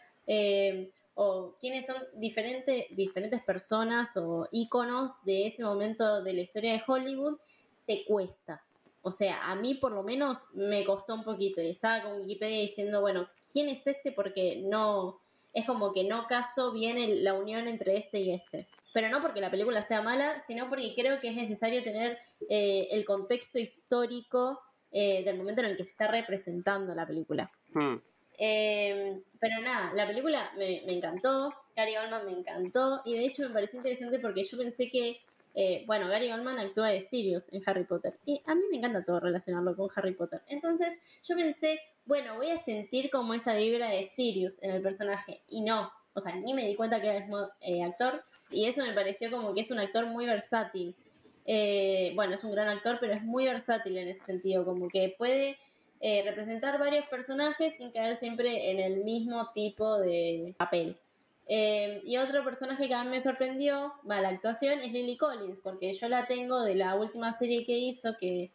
o 1.19 1.57
quiénes 1.59 1.87
son 1.87 1.97
diferentes, 2.15 2.87
diferentes 2.91 3.43
personas 3.43 4.17
o 4.19 4.47
íconos 4.53 5.13
de 5.25 5.47
ese 5.47 5.65
momento 5.65 6.23
de 6.23 6.35
la 6.35 6.43
historia 6.43 6.73
de 6.73 6.83
Hollywood, 6.87 7.39
te 7.87 8.05
cuesta. 8.05 8.63
O 9.01 9.11
sea, 9.11 9.51
a 9.51 9.55
mí 9.55 9.75
por 9.75 9.93
lo 9.93 10.03
menos 10.03 10.45
me 10.53 10.85
costó 10.85 11.15
un 11.15 11.25
poquito 11.25 11.63
y 11.63 11.71
estaba 11.71 12.03
con 12.03 12.21
Wikipedia 12.21 12.61
diciendo, 12.61 13.01
bueno, 13.01 13.29
¿quién 13.51 13.71
es 13.71 13.87
este? 13.87 14.13
Porque 14.13 14.63
no, 14.67 15.19
es 15.55 15.65
como 15.65 15.93
que 15.95 16.05
no 16.05 16.27
caso 16.27 16.73
bien 16.73 17.25
la 17.25 17.33
unión 17.33 17.67
entre 17.67 17.97
este 17.97 18.21
y 18.21 18.33
este. 18.33 18.69
Pero 18.97 19.11
no 19.11 19.21
porque 19.21 19.43
la 19.43 19.51
película 19.51 19.83
sea 19.83 20.01
mala, 20.01 20.41
sino 20.41 20.71
porque 20.71 20.95
creo 20.97 21.21
que 21.21 21.29
es 21.29 21.35
necesario 21.35 21.83
tener 21.83 22.17
eh, 22.49 22.89
el 22.93 23.05
contexto 23.05 23.59
histórico 23.59 24.59
eh, 24.91 25.23
del 25.23 25.37
momento 25.37 25.61
en 25.61 25.67
el 25.67 25.77
que 25.77 25.85
se 25.85 25.91
está 25.91 26.09
representando 26.09 26.95
la 26.95 27.07
película. 27.07 27.53
Em, 28.39 29.23
pero 29.39 29.61
nada, 29.61 29.93
la 29.93 30.07
película 30.07 30.51
me, 30.57 30.83
me 30.87 30.95
encantó, 30.95 31.53
Gary 31.77 31.95
Oldman 31.95 32.25
me 32.25 32.33
encantó 32.33 33.03
y 33.05 33.17
de 33.17 33.27
hecho 33.27 33.43
me 33.43 33.51
pareció 33.51 33.77
interesante 33.77 34.19
porque 34.19 34.45
yo 34.45 34.57
pensé 34.57 34.89
que 34.89 35.21
eh, 35.55 35.85
bueno, 35.87 36.09
Gary 36.09 36.33
Oldman 36.33 36.59
actúa 36.59 36.89
de 36.89 37.03
Sirius 37.03 37.53
en 37.53 37.63
Harry 37.67 37.85
Potter. 37.85 38.19
Y 38.25 38.43
a 38.47 38.55
mí 38.55 38.63
me 38.71 38.79
encanta 38.79 39.05
todo 39.05 39.21
relacionarlo 39.21 39.77
con 39.77 39.91
Harry 39.95 40.15
Potter. 40.15 40.41
Entonces 40.49 40.95
yo 41.23 41.37
pensé, 41.37 41.79
bueno, 42.07 42.37
voy 42.37 42.49
a 42.49 42.57
sentir 42.57 43.11
como 43.11 43.35
esa 43.35 43.55
vibra 43.55 43.91
de 43.91 44.05
Sirius 44.05 44.59
en 44.63 44.71
el 44.71 44.81
personaje. 44.81 45.43
Y 45.49 45.61
no, 45.61 45.93
o 46.15 46.21
sea, 46.21 46.35
ni 46.35 46.55
me 46.55 46.67
di 46.67 46.75
cuenta 46.75 46.99
que 46.99 47.09
era 47.09 47.19
el 47.19 47.25
mismo 47.25 47.51
eh, 47.61 47.85
actor. 47.85 48.25
Y 48.51 48.67
eso 48.67 48.83
me 48.83 48.93
pareció 48.93 49.31
como 49.31 49.55
que 49.55 49.61
es 49.61 49.71
un 49.71 49.79
actor 49.79 50.07
muy 50.07 50.27
versátil. 50.27 50.95
Eh, 51.45 52.13
bueno, 52.15 52.35
es 52.35 52.45
un 52.45 52.53
gran 52.53 52.69
actor, 52.69 52.99
pero 53.01 53.15
es 53.15 53.23
muy 53.23 53.45
versátil 53.45 53.97
en 53.99 54.09
ese 54.09 54.25
sentido, 54.25 54.65
como 54.65 54.89
que 54.89 55.15
puede 55.17 55.59
representar 56.25 56.79
varios 56.79 57.07
personajes 57.07 57.79
sin 57.79 57.91
caer 57.91 58.17
siempre 58.17 58.71
en 58.71 58.79
el 58.79 59.03
mismo 59.03 59.51
tipo 59.53 59.99
de 59.99 60.55
papel. 60.57 61.01
Em, 61.49 62.01
y 62.05 62.17
otro 62.17 62.43
personaje 62.43 62.89
que 62.89 62.95
a 62.95 63.05
mí 63.05 63.11
me 63.11 63.21
sorprendió, 63.21 63.95
va, 64.09 64.21
la 64.21 64.31
actuación, 64.31 64.81
es 64.81 64.93
Lily 64.93 65.17
Collins, 65.17 65.61
porque 65.61 65.93
yo 65.93 66.09
la 66.09 66.27
tengo 66.27 66.63
de 66.63 66.75
la 66.75 66.97
última 66.97 67.33
serie 67.33 67.65
que 67.65 67.79
hizo, 67.79 68.17
que... 68.17 68.53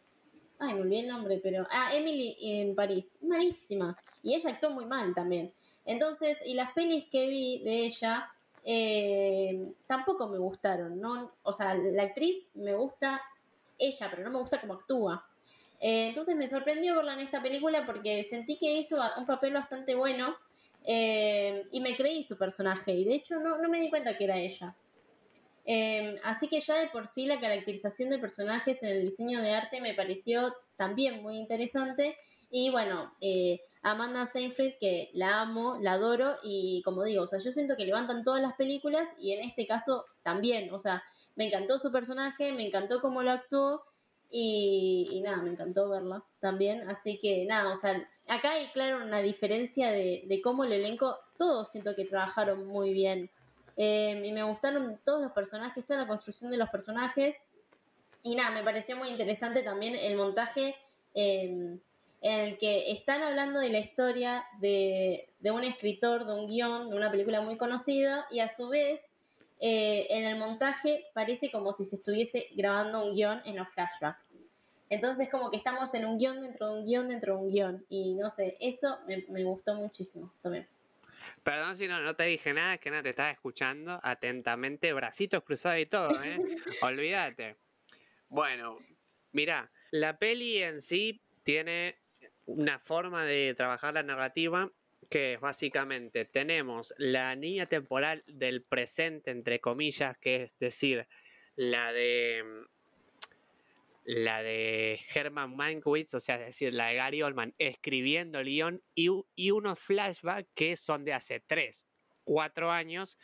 Ay, 0.58 0.74
me 0.74 0.82
olvidé 0.82 1.00
el 1.00 1.08
nombre, 1.08 1.40
pero... 1.42 1.66
Ah, 1.70 1.90
Emily 1.94 2.36
en 2.40 2.74
París. 2.74 3.16
Malísima. 3.22 3.96
Y 4.22 4.34
ella 4.34 4.50
actuó 4.50 4.70
muy 4.70 4.84
mal 4.84 5.14
también. 5.14 5.52
Entonces, 5.86 6.38
y 6.44 6.54
las 6.54 6.72
pelis 6.74 7.06
que 7.06 7.28
vi 7.28 7.62
de 7.64 7.86
ella, 7.86 8.30
em, 8.64 9.74
tampoco 9.86 10.28
me 10.28 10.38
gustaron, 10.38 11.00
¿no? 11.00 11.32
O 11.42 11.52
sea, 11.52 11.74
la 11.74 12.04
actriz 12.04 12.46
me 12.54 12.74
gusta 12.74 13.20
ella, 13.78 14.08
pero 14.10 14.22
no 14.22 14.30
me 14.30 14.38
gusta 14.38 14.60
cómo 14.60 14.74
actúa. 14.74 15.26
Eh, 15.80 16.06
entonces 16.06 16.36
me 16.36 16.46
sorprendió 16.46 16.94
verla 16.94 17.14
en 17.14 17.20
esta 17.20 17.42
película 17.42 17.84
porque 17.84 18.22
sentí 18.22 18.56
que 18.56 18.72
hizo 18.72 19.00
un 19.16 19.26
papel 19.26 19.52
bastante 19.52 19.96
bueno 19.96 20.36
eh, 20.84 21.64
y 21.70 21.80
me 21.80 21.96
creí 21.96 22.22
su 22.22 22.36
personaje. 22.36 22.92
Y 22.92 23.04
de 23.04 23.14
hecho 23.14 23.40
no, 23.40 23.56
me 23.68 23.80
di 23.80 23.90
cuenta 23.90 24.16
que 24.16 24.24
era 24.24 24.38
ella. 24.38 24.76
Eh, 25.64 26.16
así 26.24 26.48
que 26.48 26.60
ya 26.60 26.74
de 26.76 26.88
por 26.88 27.06
sí 27.06 27.26
la 27.26 27.38
caracterización 27.38 28.10
de 28.10 28.18
personajes 28.18 28.82
en 28.82 28.88
el 28.88 29.02
diseño 29.02 29.40
de 29.40 29.52
arte 29.52 29.80
me 29.80 29.94
pareció 29.94 30.54
también 30.76 31.22
muy 31.22 31.36
interesante. 31.36 32.16
Y 32.50 32.70
bueno, 32.70 33.14
eh, 33.20 33.60
Amanda 33.82 34.26
Seyfried, 34.26 34.74
que 34.78 35.10
la 35.12 35.40
amo, 35.42 35.78
la 35.80 35.94
adoro 35.94 36.36
y 36.42 36.82
como 36.84 37.02
digo, 37.02 37.24
o 37.24 37.26
sea, 37.26 37.40
yo 37.40 37.50
siento 37.50 37.76
que 37.76 37.84
levantan 37.84 38.22
todas 38.22 38.40
las 38.40 38.54
películas 38.54 39.08
y 39.18 39.32
en 39.32 39.40
este 39.40 39.66
caso 39.66 40.06
también, 40.22 40.72
o 40.72 40.78
sea, 40.78 41.02
me 41.34 41.46
encantó 41.46 41.78
su 41.78 41.90
personaje, 41.90 42.52
me 42.52 42.66
encantó 42.66 43.00
cómo 43.00 43.22
lo 43.22 43.32
actuó 43.32 43.84
y, 44.34 45.20
nada, 45.22 45.42
me 45.42 45.50
encantó 45.50 45.90
verla 45.90 46.24
también. 46.40 46.88
Así 46.88 47.18
que 47.18 47.44
nada, 47.44 47.70
o 47.70 47.76
sea, 47.76 48.08
acá 48.28 48.52
hay 48.52 48.66
claro 48.68 49.04
una 49.04 49.18
diferencia 49.20 49.90
de, 49.90 50.40
cómo 50.42 50.64
el 50.64 50.72
elenco, 50.72 51.18
todos 51.36 51.70
siento 51.70 51.94
que 51.94 52.06
trabajaron 52.06 52.66
muy 52.66 52.92
bien. 52.94 53.30
Em, 53.76 54.24
y 54.24 54.32
me 54.32 54.42
gustaron 54.42 55.00
todos 55.04 55.22
los 55.22 55.32
personajes, 55.32 55.84
toda 55.84 56.00
la 56.00 56.08
construcción 56.08 56.50
de 56.50 56.56
los 56.56 56.70
personajes. 56.70 57.36
Y 58.22 58.34
nada, 58.36 58.50
me 58.50 58.62
pareció 58.62 58.96
muy 58.96 59.08
interesante 59.08 59.62
también 59.62 59.96
el 59.96 60.16
montaje 60.16 60.76
em, 61.14 61.80
en 62.22 62.40
el 62.40 62.56
que 62.56 62.92
están 62.92 63.20
hablando 63.22 63.60
de 63.60 63.68
la 63.68 63.78
historia 63.78 64.46
de, 64.60 65.28
de 65.40 65.50
un 65.50 65.64
escritor, 65.64 66.24
de 66.24 66.32
un 66.32 66.46
guion, 66.46 66.88
de 66.88 66.96
una 66.96 67.10
película 67.10 67.40
muy 67.42 67.56
conocida, 67.56 68.26
y 68.30 68.38
a 68.38 68.48
su 68.48 68.68
vez 68.68 69.12
eh, 69.64 70.08
en 70.10 70.24
el 70.24 70.38
montaje 70.38 71.04
parece 71.14 71.48
como 71.52 71.72
si 71.72 71.84
se 71.84 71.94
estuviese 71.94 72.48
grabando 72.56 73.04
un 73.04 73.14
guion 73.14 73.40
en 73.44 73.54
los 73.54 73.68
flashbacks. 73.68 74.36
Entonces 74.88 75.28
como 75.30 75.52
que 75.52 75.56
estamos 75.56 75.94
en 75.94 76.04
un 76.04 76.18
guion 76.18 76.40
dentro 76.40 76.66
de 76.66 76.80
un 76.80 76.84
guion 76.84 77.08
dentro 77.08 77.36
de 77.36 77.42
un 77.42 77.48
guion. 77.48 77.86
Y 77.88 78.14
no 78.14 78.28
sé, 78.28 78.56
eso 78.60 78.98
me, 79.06 79.44
gustó 79.44 79.76
muchísimo 79.76 80.34
también. 80.40 80.68
Perdón 81.44 81.76
si 81.76 81.86
no, 81.86 82.00
no 82.00 82.14
te 82.14 82.24
dije 82.24 82.52
nada, 82.52 82.74
es 82.74 82.80
que 82.80 82.90
nada, 82.90 83.04
te 83.04 83.10
estaba 83.10 83.30
escuchando 83.30 84.00
atentamente, 84.02 84.92
bracitos 84.92 85.44
cruzados 85.44 85.80
y 85.80 85.86
todo, 85.86 86.10
¿eh? 86.24 86.36
Olvídate. 86.82 87.56
Bueno, 88.28 88.76
mira, 89.30 89.70
la 89.92 90.18
peli 90.18 90.60
en 90.60 90.80
sí 90.80 91.22
tiene 91.44 92.01
una 92.46 92.78
forma 92.78 93.24
de 93.24 93.54
trabajar 93.54 93.94
la 93.94 94.02
narrativa 94.02 94.70
que 95.10 95.36
básicamente 95.36 96.24
tenemos 96.24 96.94
la 96.96 97.34
línea 97.34 97.66
temporal 97.66 98.24
del 98.26 98.62
presente, 98.62 99.30
entre 99.30 99.60
comillas, 99.60 100.16
que 100.18 100.44
es 100.44 100.58
decir, 100.58 101.06
la 101.56 101.92
de 101.92 102.44
la 104.04 104.42
de 104.42 104.98
Herman 105.14 105.54
Mankiewicz, 105.54 106.14
o 106.14 106.20
sea, 106.20 106.36
es 106.36 106.46
decir, 106.46 106.74
la 106.74 106.88
de 106.88 106.96
Gary 106.96 107.22
Oldman 107.22 107.54
escribiendo 107.58 108.40
el 108.40 108.46
guion 108.46 108.82
y, 108.94 109.08
y 109.36 109.50
unos 109.52 109.78
flashbacks 109.78 110.48
que 110.54 110.76
son 110.76 111.04
de 111.04 111.12
hace 111.12 111.40
tres 111.40 111.86
cuatro 112.24 112.70
años, 112.70 113.18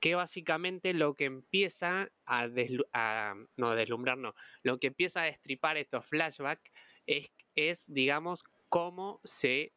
que 0.00 0.14
básicamente 0.14 0.92
lo 0.92 1.14
que 1.14 1.24
empieza 1.24 2.10
a, 2.26 3.34
no 3.56 3.74
deslumbrar, 3.74 4.18
no, 4.18 4.34
lo 4.62 4.78
que 4.78 4.88
empieza 4.88 5.22
a 5.22 5.26
destripar 5.26 5.76
estos 5.76 6.04
flashbacks 6.06 6.70
es, 7.06 7.30
es, 7.54 7.92
digamos, 7.92 8.44
cómo 8.68 9.20
se 9.24 9.72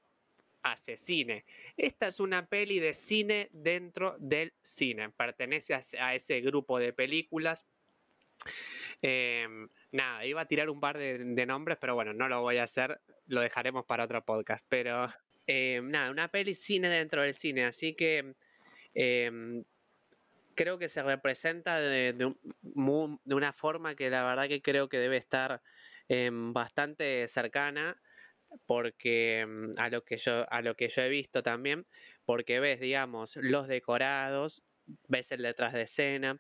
hace 0.72 0.98
cine. 0.98 1.46
Esta 1.76 2.08
es 2.08 2.20
una 2.20 2.48
peli 2.48 2.80
de 2.80 2.94
cine 2.94 3.50
dentro 3.52 4.16
del 4.20 4.54
cine, 4.62 5.10
pertenece 5.10 5.74
a, 6.00 6.16
ese 6.16 6.42
grupo 6.42 6.80
de 6.80 6.94
películas. 6.94 7.66
Em, 9.02 9.68
nada, 9.92 10.26
iba 10.26 10.42
a 10.42 10.48
tirar 10.48 10.70
un 10.70 10.80
par 10.80 10.98
de, 10.98 11.46
nombres, 11.46 11.78
pero 11.80 11.96
bueno, 11.96 12.14
no 12.14 12.28
lo 12.28 12.42
voy 12.42 12.58
a 12.58 12.64
hacer, 12.64 13.00
lo 13.28 13.42
dejaremos 13.42 13.86
para 13.86 14.06
otro 14.06 14.24
podcast. 14.24 14.66
Pero 14.70 15.10
em, 15.46 15.90
nada, 15.90 16.12
una 16.12 16.30
peli 16.30 16.56
cine 16.56 16.90
dentro 16.90 17.22
del 17.22 17.34
cine, 17.34 17.66
así 17.66 17.94
que 17.94 18.34
em, 18.94 19.64
creo 20.56 20.78
que 20.78 20.90
se 20.90 21.04
representa 21.04 21.80
de, 21.80 22.36
una 22.64 23.54
forma 23.54 23.96
que 23.96 24.10
la 24.10 24.24
verdad 24.24 24.48
que 24.48 24.62
creo 24.62 24.90
que 24.90 24.98
debe 24.98 25.18
estar 25.18 25.62
bastante 26.54 27.28
cercana 27.28 28.02
porque 28.66 29.42
em, 29.42 29.72
a 29.78 29.90
lo 29.90 30.04
que 30.04 30.18
yo 30.18 30.52
a 30.52 30.62
lo 30.62 30.76
que 30.76 30.90
yo 30.90 31.02
he 31.02 31.10
visto 31.10 31.44
también 31.44 31.86
porque 32.26 32.60
ves 32.60 32.80
digamos 32.80 33.36
los 33.38 33.68
decorados 33.68 34.64
ves 35.08 35.32
el 35.32 35.42
detrás 35.44 35.74
de 35.74 35.84
escena 35.84 36.40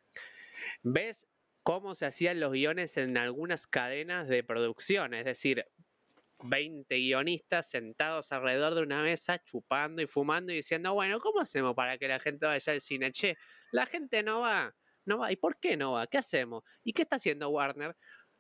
ves 0.83 1.27
cómo 1.63 1.95
se 1.95 2.05
hacían 2.05 2.39
los 2.39 2.51
guiones 2.51 2.97
en 2.97 3.17
algunas 3.17 3.67
cadenas 3.67 4.27
de 4.27 4.43
producción 4.43 5.13
es 5.13 5.25
decir 5.25 5.65
20 6.39 6.95
guionistas 6.95 7.69
sentados 7.69 8.31
alrededor 8.31 8.75
de 8.75 8.83
una 8.83 9.01
mesa 9.01 9.43
chupando 9.43 10.01
y 10.01 10.07
fumando 10.07 10.51
y 10.51 10.57
diciendo, 10.57 10.93
bueno, 10.93 11.19
¿cómo 11.19 11.41
hacemos 11.41 11.75
para 11.75 11.97
que 11.97 12.07
la 12.07 12.19
gente 12.19 12.45
vaya 12.45 12.73
al 12.73 12.81
cine? 12.81 13.11
Che, 13.11 13.37
la 13.71 13.85
gente 13.85 14.23
no 14.23 14.41
va, 14.41 14.73
no 15.05 15.19
va. 15.19 15.31
¿Y 15.31 15.35
por 15.35 15.59
qué 15.59 15.77
no 15.77 15.93
va? 15.93 16.07
¿Qué 16.07 16.17
hacemos? 16.17 16.63
¿Y 16.83 16.93
qué 16.93 17.03
está 17.03 17.15
haciendo 17.15 17.49
Warner? 17.49 17.95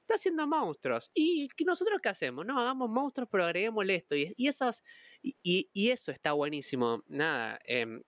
Está 0.07 0.15
haciendo 0.15 0.47
monstruos. 0.47 1.11
¿Y 1.13 1.49
nosotros 1.65 1.99
qué 2.01 2.07
hacemos? 2.07 2.45
No, 2.45 2.57
hagamos 2.57 2.89
monstruos, 2.89 3.27
pero 3.29 3.43
agreguémosle 3.43 3.95
esto. 3.95 4.15
Y, 4.15 4.47
esas, 4.47 4.81
y, 5.21 5.67
eso 5.73 6.13
está 6.13 6.31
buenísimo. 6.31 7.03
Nada, 7.07 7.59
em, 7.65 8.01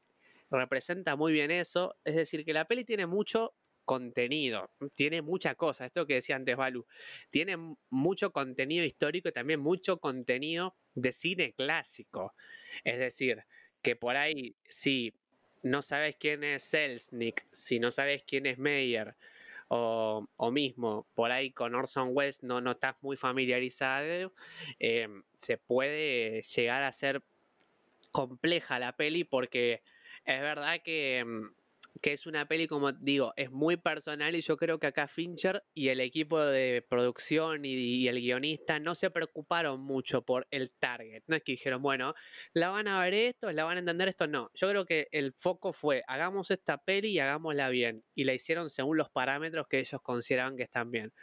representa 0.50 1.18
muy 1.18 1.34
bien 1.34 1.52
eso. 1.52 1.98
Es 2.06 2.16
decir, 2.16 2.46
que 2.46 2.54
la 2.54 2.64
peli 2.64 2.86
tiene 2.86 3.06
mucho 3.06 3.54
contenido, 3.84 4.72
tiene 4.96 5.22
mucha 5.22 5.56
cosa, 5.56 5.88
esto 5.88 6.08
que 6.08 6.14
decía 6.14 6.38
antes 6.38 6.56
Balu, 6.56 6.86
tiene 7.32 7.58
mucho 7.90 8.32
contenido 8.32 8.86
histórico 8.86 9.28
y 9.28 9.34
también 9.34 9.60
mucho 9.60 10.00
contenido 10.00 10.78
de 10.96 11.12
cine 11.12 11.54
clásico. 11.54 12.34
Es 12.86 12.98
decir, 12.98 13.44
que 13.82 13.98
por 13.98 14.16
ahí, 14.16 14.56
si 14.70 15.14
no 15.64 15.82
sabes 15.82 16.16
quién 16.18 16.46
es 16.46 16.64
Selznick, 16.64 17.46
si 17.52 17.80
no 17.82 17.92
sabes 17.92 18.24
quién 18.24 18.46
es 18.46 18.58
Meyer, 18.58 19.18
o, 19.70 20.52
mismo 20.52 21.08
por 21.14 21.32
ahí 21.32 21.52
con 21.52 21.76
Orson 21.76 22.10
Welles 22.12 22.44
no, 22.44 22.60
no 22.60 22.72
estás 22.72 23.02
muy 23.04 23.18
familiarizado, 23.18 24.34
eh, 24.80 25.08
se 25.36 25.58
puede 25.58 26.42
llegar 26.42 26.84
a 26.84 26.92
ser 26.92 27.24
compleja 28.12 28.80
la 28.80 28.96
peli 28.96 29.24
porque 29.24 29.84
es 30.26 30.42
verdad 30.42 30.82
que 30.84 31.24
mm, 31.26 31.59
que 32.02 32.14
es 32.14 32.26
una 32.28 32.48
peli, 32.48 32.68
como 32.68 32.92
digo, 32.92 33.34
es 33.36 33.52
muy 33.52 33.78
personal 33.78 34.36
y 34.36 34.42
yo 34.42 34.58
creo 34.58 34.80
que 34.80 34.88
acá 34.88 35.08
Fincher 35.08 35.64
y 35.74 35.90
el 35.90 36.00
equipo 36.00 36.40
de 36.40 36.86
producción 36.88 37.66
y, 37.66 38.08
el 38.08 38.20
guionista 38.20 38.80
no 38.80 38.96
se 38.96 39.12
preocuparon 39.12 39.82
mucho 39.82 40.22
por 40.22 40.48
el 40.52 40.72
target. 40.72 41.24
No 41.28 41.36
es 41.36 41.44
que 41.44 41.54
dijeron, 41.54 41.82
bueno, 41.82 42.16
la 42.54 42.70
van 42.70 42.88
a 42.88 43.00
ver 43.02 43.14
esto, 43.14 43.52
la 43.52 43.64
van 43.64 43.78
a 43.78 43.80
entender 43.80 44.08
esto, 44.08 44.28
no. 44.28 44.50
Yo 44.54 44.70
creo 44.70 44.86
que 44.86 45.08
el 45.12 45.34
foco 45.34 45.74
fue, 45.74 46.04
hagamos 46.08 46.52
esta 46.52 46.78
peli 46.78 47.10
y 47.10 47.20
hagámosla 47.20 47.70
bien. 47.70 48.04
Y 48.16 48.24
la 48.24 48.34
hicieron 48.34 48.70
según 48.70 48.98
los 48.98 49.10
parámetros 49.10 49.68
que 49.68 49.80
ellos 49.80 50.02
consideraban 50.02 50.58
que 50.58 50.64
están 50.64 50.92
bien. 50.92 51.14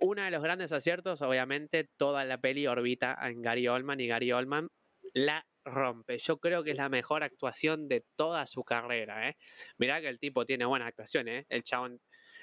Uno 0.00 0.22
de 0.22 0.30
los 0.30 0.42
grandes 0.42 0.72
aciertos, 0.72 1.22
obviamente, 1.22 1.88
toda 1.96 2.24
la 2.24 2.38
peli 2.38 2.66
orbita 2.66 3.16
en 3.22 3.42
Gary 3.42 3.68
Oldman 3.68 4.00
y 4.00 4.06
Gary 4.06 4.32
Oldman 4.32 4.70
la 5.14 5.46
rompe. 5.64 6.18
Yo 6.18 6.38
creo 6.38 6.62
que 6.64 6.72
es 6.72 6.76
la 6.76 6.88
mejor 6.88 7.22
actuación 7.22 7.88
de 7.88 8.04
toda 8.16 8.46
su 8.46 8.64
carrera. 8.64 9.28
¿eh? 9.28 9.36
Mirá 9.78 10.00
que 10.00 10.08
el 10.08 10.18
tipo 10.18 10.44
tiene 10.46 10.64
buenas 10.64 10.88
actuaciones. 10.88 11.42
¿eh? 11.42 11.46
El 11.48 11.64
chabón 11.64 12.00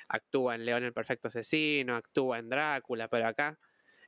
actúa 0.08 0.56
en 0.56 0.66
León 0.66 0.84
el 0.84 0.94
Perfecto 0.94 1.28
Asesino, 1.28 1.96
actúa 1.96 2.40
en 2.40 2.50
Drácula, 2.50 3.08
pero 3.08 3.28
acá 3.28 3.58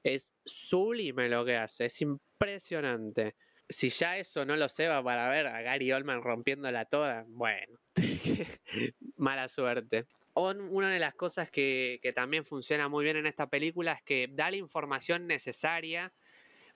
es 0.04 0.34
sublime 0.46 1.30
lo 1.30 1.46
que 1.46 1.58
hace. 1.58 1.86
Es 1.86 2.02
impresionante. 2.02 3.36
Si 3.70 3.90
ya 3.90 4.18
eso 4.18 4.44
no 4.46 4.56
lo 4.56 4.68
se 4.68 4.88
va 4.88 5.04
para 5.04 5.30
ver 5.30 5.48
a 5.48 5.62
Gary 5.62 5.92
Oldman 5.94 6.22
rompiéndola 6.22 6.86
toda, 6.86 7.24
bueno, 7.28 7.78
mala 9.16 9.48
suerte. 9.48 10.08
Una 10.34 10.92
de 10.92 11.00
las 11.00 11.14
cosas 11.14 11.52
que 11.52 12.00
también 12.16 12.46
funciona 12.46 12.88
muy 12.90 13.04
bien 13.04 13.18
en 13.18 13.28
esta 13.28 13.48
película 13.48 13.94
es 13.94 14.04
que 14.04 14.28
da 14.32 14.50
la 14.50 14.58
información 14.58 15.28
necesaria 15.28 16.12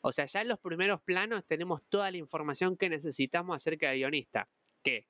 o 0.08 0.12
sea, 0.12 0.26
ya 0.26 0.42
en 0.42 0.50
los 0.50 0.60
primeros 0.60 1.02
planos 1.02 1.48
tenemos 1.48 1.82
toda 1.90 2.12
la 2.12 2.18
información 2.18 2.78
que 2.78 2.90
necesitamos 2.90 3.56
acerca 3.56 3.90
del 3.90 3.98
guionista, 3.98 4.48
que 4.84 5.08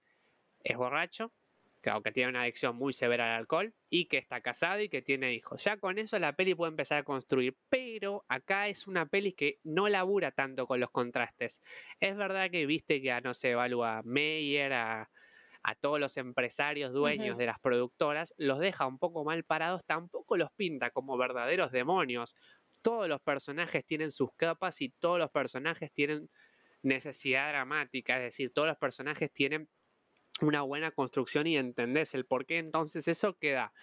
es 0.63 0.77
borracho, 0.77 1.33
que 1.81 1.89
aunque 1.89 2.13
tiene 2.13 2.29
una 2.29 2.43
adicción 2.43 2.77
muy 2.77 2.93
severa 2.93 3.25
al 3.25 3.39
alcohol, 3.41 3.73
y 3.89 4.05
que 4.05 4.17
está 4.17 4.39
casado 4.39 4.79
y 4.79 4.87
que 4.87 5.01
tiene 5.01 5.33
hijos. 5.33 5.61
Ya 5.65 5.75
con 5.75 5.99
eso 5.99 6.17
la 6.17 6.37
peli 6.37 6.55
puede 6.55 6.69
empezar 6.69 6.99
a 6.99 7.03
construir, 7.03 7.57
pero 7.67 8.23
acá 8.29 8.69
es 8.69 8.87
una 8.87 9.05
peli 9.05 9.33
que 9.33 9.59
no 9.65 9.89
labura 9.89 10.31
tanto 10.31 10.65
con 10.65 10.79
los 10.79 10.91
contrastes. 10.91 11.61
Es 11.99 12.15
verdad 12.15 12.49
que 12.49 12.65
viste 12.65 13.01
que 13.01 13.11
a, 13.11 13.19
no 13.19 13.33
se 13.33 13.51
evalúa 13.51 13.97
a 13.97 14.03
Meyer, 14.03 14.71
a, 14.71 15.09
todos 15.81 15.99
los 15.99 16.15
empresarios 16.17 16.93
dueños 16.93 17.37
de 17.37 17.47
las 17.47 17.59
productoras, 17.59 18.35
los 18.37 18.59
deja 18.59 18.85
un 18.85 18.99
poco 18.99 19.25
mal 19.25 19.43
parados, 19.43 19.83
tampoco 19.83 20.37
los 20.37 20.51
pinta 20.51 20.91
como 20.91 21.17
verdaderos 21.17 21.71
demonios 21.71 22.35
todos 22.85 23.09
los 23.09 23.19
personajes 23.19 23.83
tienen 23.83 24.11
sus 24.11 24.31
capas 24.35 24.79
y 24.79 24.89
todos 24.89 25.17
los 25.17 25.31
personajes 25.31 25.91
tienen 25.91 26.29
necesidad 26.83 27.49
dramática, 27.49 28.17
es 28.17 28.25
decir, 28.25 28.53
todos 28.53 28.67
los 28.67 28.77
personajes 28.77 29.33
tienen 29.33 29.67
una 30.39 30.61
buena 30.61 30.91
construcción 30.91 31.47
y 31.47 31.57
entendés 31.57 32.13
el 32.13 32.27
por 32.27 32.45
qué, 32.45 32.59
entonces 32.59 33.07
eso 33.07 33.39
queda 33.39 33.73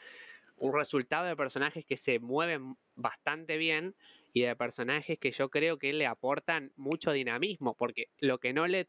un 0.54 0.72
resultado 0.72 1.26
de 1.26 1.34
personajes 1.34 1.84
que 1.84 1.96
se 1.96 2.20
mueven 2.20 2.76
bastante 2.94 3.56
bien 3.56 3.96
y 4.32 4.42
de 4.42 4.54
personajes 4.54 5.18
que 5.18 5.32
yo 5.32 5.50
creo 5.50 5.80
que 5.80 5.92
le 5.92 6.06
aportan 6.06 6.72
mucho 6.76 7.10
dinamismo, 7.10 7.74
porque 7.74 8.06
lo 8.18 8.38
que 8.38 8.52
no 8.52 8.68
le, 8.68 8.88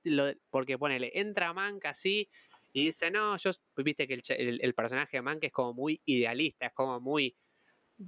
porque 0.52 0.78
ponele, 0.78 1.10
entra 1.16 1.54
Mank 1.54 1.86
así 1.86 2.30
y 2.72 2.86
dice, 2.86 3.10
no, 3.10 3.36
yo, 3.38 3.50
viste 3.78 4.08
que 4.08 4.22
el, 4.28 4.60
el 4.62 4.74
personaje 4.76 5.18
de 5.18 5.22
Mank 5.24 5.44
es 5.46 5.52
como 5.52 5.74
muy 5.74 6.02
idealista, 6.06 6.68
es 6.68 6.74
como 6.74 7.00
muy, 7.00 7.36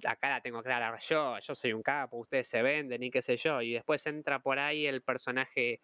acá 0.05 0.29
la 0.29 0.41
tengo 0.41 0.61
clara 0.63 0.97
yo, 0.99 1.38
yo 1.39 1.55
soy 1.55 1.73
un 1.73 1.81
capo, 1.81 2.17
ustedes 2.17 2.47
se 2.47 2.61
venden 2.61 3.03
y 3.03 3.11
qué 3.11 3.21
sé 3.21 3.38
yo, 3.38 3.61
y 3.61 3.73
después 3.73 4.05
entra 4.05 4.39
por 4.39 4.59
ahí 4.59 4.86
el 4.86 5.01
personaje 5.01 5.81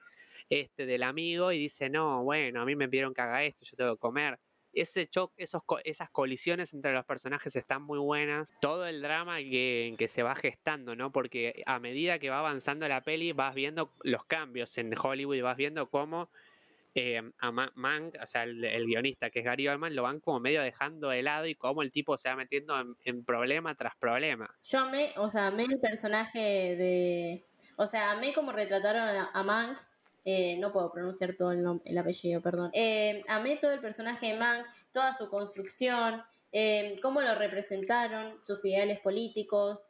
este 0.49 0.85
del 0.85 1.03
amigo 1.03 1.51
y 1.51 1.59
dice, 1.59 1.89
no, 1.89 2.23
bueno, 2.23 2.61
a 2.61 2.65
mí 2.65 2.75
me 2.75 2.89
pidieron 2.89 3.13
que 3.13 3.21
haga 3.21 3.43
esto, 3.43 3.65
yo 3.65 3.77
tengo 3.77 3.95
que 3.95 3.99
comer. 3.99 4.39
Ese 4.73 5.07
choque, 5.07 5.43
esos, 5.43 5.61
esas 5.83 6.09
colisiones 6.11 6.73
entre 6.73 6.93
los 6.93 7.05
personajes 7.05 7.53
están 7.55 7.83
muy 7.83 7.99
buenas. 7.99 8.53
Todo 8.61 8.87
el 8.87 9.01
drama 9.01 9.37
que, 9.39 9.95
que 9.97 10.07
se 10.07 10.23
va 10.23 10.33
gestando, 10.33 10.95
¿no? 10.95 11.11
Porque 11.11 11.61
a 11.65 11.79
medida 11.79 12.19
que 12.19 12.29
va 12.29 12.39
avanzando 12.39 12.87
la 12.87 13.01
peli, 13.01 13.33
vas 13.33 13.53
viendo 13.53 13.93
los 14.03 14.23
cambios 14.25 14.77
en 14.77 14.93
Hollywood 14.97 15.41
vas 15.41 15.57
viendo 15.57 15.89
cómo 15.89 16.29
eh, 16.93 17.21
a 17.39 17.51
Mank, 17.51 18.17
o 18.21 18.25
sea, 18.25 18.43
el, 18.43 18.85
guionista 18.85 19.29
que 19.29 19.39
es 19.39 19.45
Gary 19.45 19.67
Oldman, 19.67 19.95
lo 19.95 20.03
van 20.03 20.19
como 20.19 20.41
medio 20.41 20.61
dejando 20.61 21.07
de 21.09 21.23
lado 21.23 21.45
y 21.45 21.55
cómo 21.55 21.83
el 21.83 21.91
tipo 21.91 22.17
se 22.17 22.27
va 22.27 22.35
metiendo 22.35 22.75
en, 23.05 23.23
problema 23.23 23.75
tras 23.75 23.95
problema. 23.95 24.53
Yo 24.63 24.79
amé, 24.79 25.13
o 25.15 25.29
sea, 25.29 25.47
amé 25.47 25.63
el 25.63 25.79
personaje 25.79 26.75
de. 26.75 27.45
O 27.77 27.87
sea, 27.87 28.11
amé 28.11 28.33
como 28.33 28.51
retrataron 28.51 29.01
a, 29.33 29.43
Mank. 29.43 29.77
Eh, 30.25 30.57
no 30.59 30.71
puedo 30.73 30.91
pronunciar 30.91 31.35
todo 31.37 31.53
el, 31.53 31.63
nombre, 31.63 31.89
el 31.89 31.97
apellido, 31.97 32.41
perdón. 32.41 32.71
Eh, 32.73 33.23
amé 33.29 33.55
todo 33.55 33.71
el 33.71 33.79
personaje 33.79 34.33
de 34.33 34.37
Mank, 34.37 34.67
toda 34.91 35.13
su 35.13 35.29
construcción, 35.29 36.21
cómo 37.01 37.21
lo 37.21 37.35
representaron, 37.35 38.43
sus 38.43 38.65
ideales 38.65 38.99
políticos. 38.99 39.89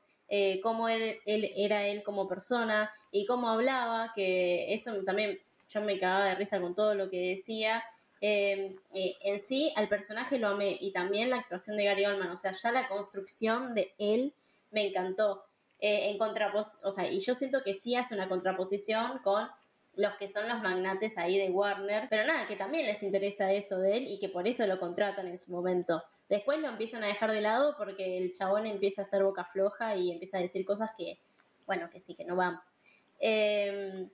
cómo 0.62 0.88
él, 0.88 1.18
él, 1.26 1.52
era 1.58 1.88
él 1.88 2.04
como 2.04 2.28
persona 2.28 2.92
y 3.12 3.26
cómo 3.26 3.50
hablaba, 3.50 4.12
que 4.16 4.72
eso 4.74 5.04
también 5.04 5.40
yo 5.72 5.82
me 5.82 5.98
cagaba 5.98 6.26
de 6.26 6.36
risa 6.36 6.60
con 6.60 6.76
todo 6.76 6.96
lo 6.96 7.10
que 7.10 7.30
decía. 7.30 7.84
Em, 8.20 8.76
eh, 8.94 9.16
en 9.24 9.42
sí, 9.42 9.74
al 9.76 9.88
personaje 9.88 10.38
lo 10.38 10.50
amé 10.50 10.78
y 10.80 10.92
también 10.92 11.30
la 11.30 11.38
actuación 11.38 11.78
de 11.78 11.86
Gary 11.86 12.06
Oldman, 12.06 12.30
o 12.30 12.38
sea, 12.38 12.52
ya 12.52 12.72
la 12.72 12.88
construcción 12.88 13.74
de 13.74 13.94
él 13.98 14.34
me 14.70 14.88
encantó. 14.88 15.46
Eh, 15.80 16.12
en 16.12 16.20
contrapos 16.20 16.78
o 16.84 16.92
sea, 16.92 17.10
y 17.12 17.20
yo 17.22 17.34
siento 17.34 17.64
que 17.64 17.74
sí 17.74 17.96
hace 17.96 18.14
una 18.14 18.30
contraposición 18.30 19.18
con 19.24 19.50
los 19.96 20.14
que 20.16 20.28
son 20.28 20.48
los 20.48 20.62
magnates 20.62 21.18
ahí 21.18 21.40
de 21.40 21.50
Warner, 21.50 22.08
pero 22.08 22.24
nada, 22.24 22.46
que 22.46 22.56
también 22.56 22.86
les 22.86 23.02
interesa 23.02 23.52
eso 23.52 23.80
de 23.80 23.98
él 23.98 24.08
y 24.08 24.20
que 24.20 24.30
por 24.30 24.48
eso 24.48 24.66
lo 24.68 24.80
contratan 24.80 25.28
en 25.28 25.38
su 25.38 25.52
momento. 25.52 26.04
Después 26.30 26.60
lo 26.60 26.70
empiezan 26.70 27.04
a 27.04 27.08
dejar 27.08 27.32
de 27.32 27.42
lado 27.42 27.76
porque 27.78 28.18
el 28.18 28.32
chabón 28.32 28.68
empieza 28.68 29.02
a 29.02 29.06
hacer 29.06 29.24
boca 29.24 29.44
floja 29.44 29.96
y 29.96 30.12
empieza 30.12 30.38
a 30.38 30.42
decir 30.42 30.64
cosas 30.66 30.92
que, 30.96 31.20
bueno, 31.66 31.90
que 31.90 32.00
sí, 32.00 32.16
que 32.16 32.26
no 32.26 32.36
van. 32.36 32.62
Eh, 33.20 34.08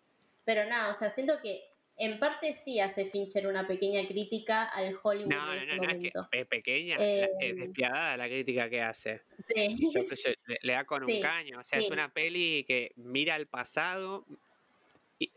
pero 0.47 0.65
nada, 0.65 0.91
o 0.91 0.93
sea, 0.93 1.09
siento 1.09 1.41
que 1.41 1.61
en 1.97 2.19
parte 2.19 2.53
sí 2.53 2.79
hace 2.79 3.05
Fincher 3.05 3.47
una 3.47 3.67
pequeña 3.67 4.07
crítica 4.07 4.63
al 4.63 4.97
Hollywood 5.03 5.29
no, 5.29 5.53
en 5.53 5.61
ese 5.61 5.75
no, 5.75 5.81
momento. 5.81 6.29
Es, 6.31 6.47
pequeña, 6.47 6.95
es 6.95 7.29
em, 7.41 7.57
despiadada 7.57 8.15
la 8.15 8.27
crítica 8.27 8.69
que 8.69 8.81
hace. 8.81 9.23
Sí. 9.53 9.91
le, 10.61 10.71
da 10.71 10.85
con 10.85 11.03
un 11.03 11.21
caño. 11.21 11.59
O 11.59 11.63
sea, 11.65 11.79
es 11.79 11.91
una 11.91 12.13
peli 12.13 12.63
que 12.65 12.93
mira 12.95 13.35
al 13.35 13.47
pasado, 13.47 14.25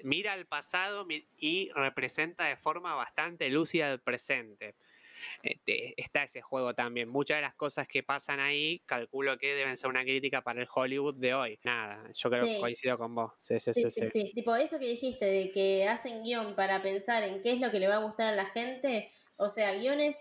mira 0.04 0.32
al 0.32 0.46
pasado 0.46 1.04
y 1.38 1.70
representa 1.74 2.44
de 2.44 2.54
forma 2.54 2.94
bastante 2.94 3.50
lúcida 3.50 3.90
el 3.90 3.98
presente. 3.98 4.76
Este, 5.42 5.94
está 5.96 6.24
ese 6.24 6.40
juego 6.40 6.74
también. 6.74 7.08
Muchas 7.08 7.38
de 7.38 7.42
las 7.42 7.54
cosas 7.54 7.86
que 7.88 8.02
pasan 8.02 8.40
ahí, 8.40 8.80
calculo 8.86 9.38
que 9.38 9.54
deben 9.54 9.76
ser 9.76 9.90
una 9.90 10.02
crítica 10.02 10.42
para 10.42 10.62
el 10.62 10.68
Hollywood 10.72 11.16
de 11.16 11.34
hoy. 11.34 11.58
Nada, 11.64 12.10
yo 12.14 12.30
creo 12.30 12.44
que 12.44 12.58
coincido 12.58 12.98
con 12.98 13.14
vos. 13.14 13.32
Sí 13.40 13.58
sí 13.60 13.72
sí, 13.72 13.90
sí 13.90 14.32
Tipo, 14.34 14.56
eso 14.56 14.78
que 14.78 14.86
dijiste 14.86 15.26
de 15.26 15.50
que 15.50 15.86
hacen 15.88 16.22
guion 16.22 16.54
para 16.54 16.82
pensar 16.82 17.22
en 17.22 17.40
qué 17.40 17.52
es 17.52 17.60
lo 17.60 17.70
que 17.70 17.80
le 17.80 17.88
va 17.88 17.96
a 17.96 18.04
gustar 18.04 18.26
a 18.26 18.32
la 18.32 18.46
gente. 18.46 19.10
O 19.36 19.48
sea, 19.48 19.74
guiones 19.74 20.18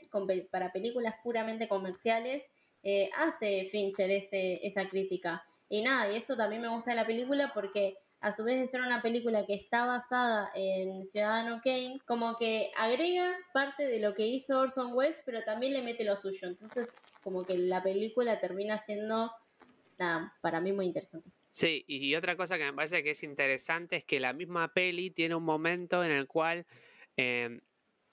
para 0.50 0.72
películas 0.72 1.16
puramente 1.24 1.68
comerciales, 1.68 2.52
eh, 2.84 3.10
hace 3.18 3.66
Fincher 3.66 4.10
ese, 4.10 4.66
esa 4.66 4.88
crítica. 4.88 5.44
Y 5.68 5.82
nada, 5.82 6.12
y 6.12 6.16
eso 6.16 6.36
también 6.36 6.62
me 6.62 6.70
gusta 6.70 6.92
de 6.92 6.98
la 6.98 7.06
película 7.06 7.52
porque 7.54 7.98
a 8.22 8.32
su 8.32 8.44
vez 8.44 8.60
de 8.60 8.68
ser 8.68 8.82
una 8.82 9.02
película 9.02 9.46
que 9.46 9.54
está 9.54 9.86
basada 9.86 10.50
en 10.56 11.06
Ciudadano 11.06 11.62
Kane, 11.64 12.00
como 12.06 12.36
que 12.36 12.72
agrega 12.78 13.34
parte 13.54 13.88
de 13.88 14.00
lo 14.00 14.14
que 14.14 14.28
hizo 14.28 14.60
Orson 14.60 14.94
Welles, 14.94 15.24
pero 15.26 15.44
también 15.44 15.74
le 15.74 15.82
mete 15.82 16.04
lo 16.04 16.18
suyo. 16.18 16.48
Entonces, 16.48 16.94
como 17.24 17.46
que 17.46 17.58
la 17.58 17.82
película 17.82 18.40
termina 18.40 18.78
siendo, 18.78 19.32
para 20.42 20.60
mí 20.60 20.74
muy 20.74 20.86
interesante. 20.86 21.32
Sí, 21.52 21.84
y 21.88 22.14
otra 22.16 22.36
cosa 22.36 22.58
que 22.58 22.66
me 22.66 22.74
parece 22.74 23.04
que 23.04 23.12
es 23.12 23.24
interesante 23.24 23.98
es 23.98 24.06
que 24.06 24.20
la 24.20 24.34
misma 24.34 24.74
peli 24.74 25.12
tiene 25.12 25.36
un 25.36 25.44
momento 25.44 26.04
en 26.04 26.12
el 26.12 26.28
cual 26.28 26.66
em, 27.18 27.62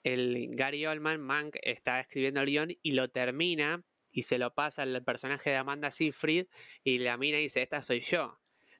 el 0.03 0.55
Gary 0.55 0.85
Oldman, 0.85 1.21
Mank, 1.21 1.57
está 1.61 1.99
escribiendo 1.99 2.41
el 2.41 2.47
guion 2.47 2.77
y 2.81 2.91
lo 2.91 3.09
termina 3.09 3.83
y 4.11 4.23
se 4.23 4.37
lo 4.37 4.53
pasa 4.53 4.83
al 4.83 5.03
personaje 5.03 5.49
de 5.49 5.57
Amanda 5.57 5.91
Seyfried 5.91 6.47
y 6.83 6.97
la 6.99 7.17
mina 7.17 7.37
dice, 7.37 7.61
esta 7.61 7.81
soy 7.81 8.01
yo. 8.01 8.39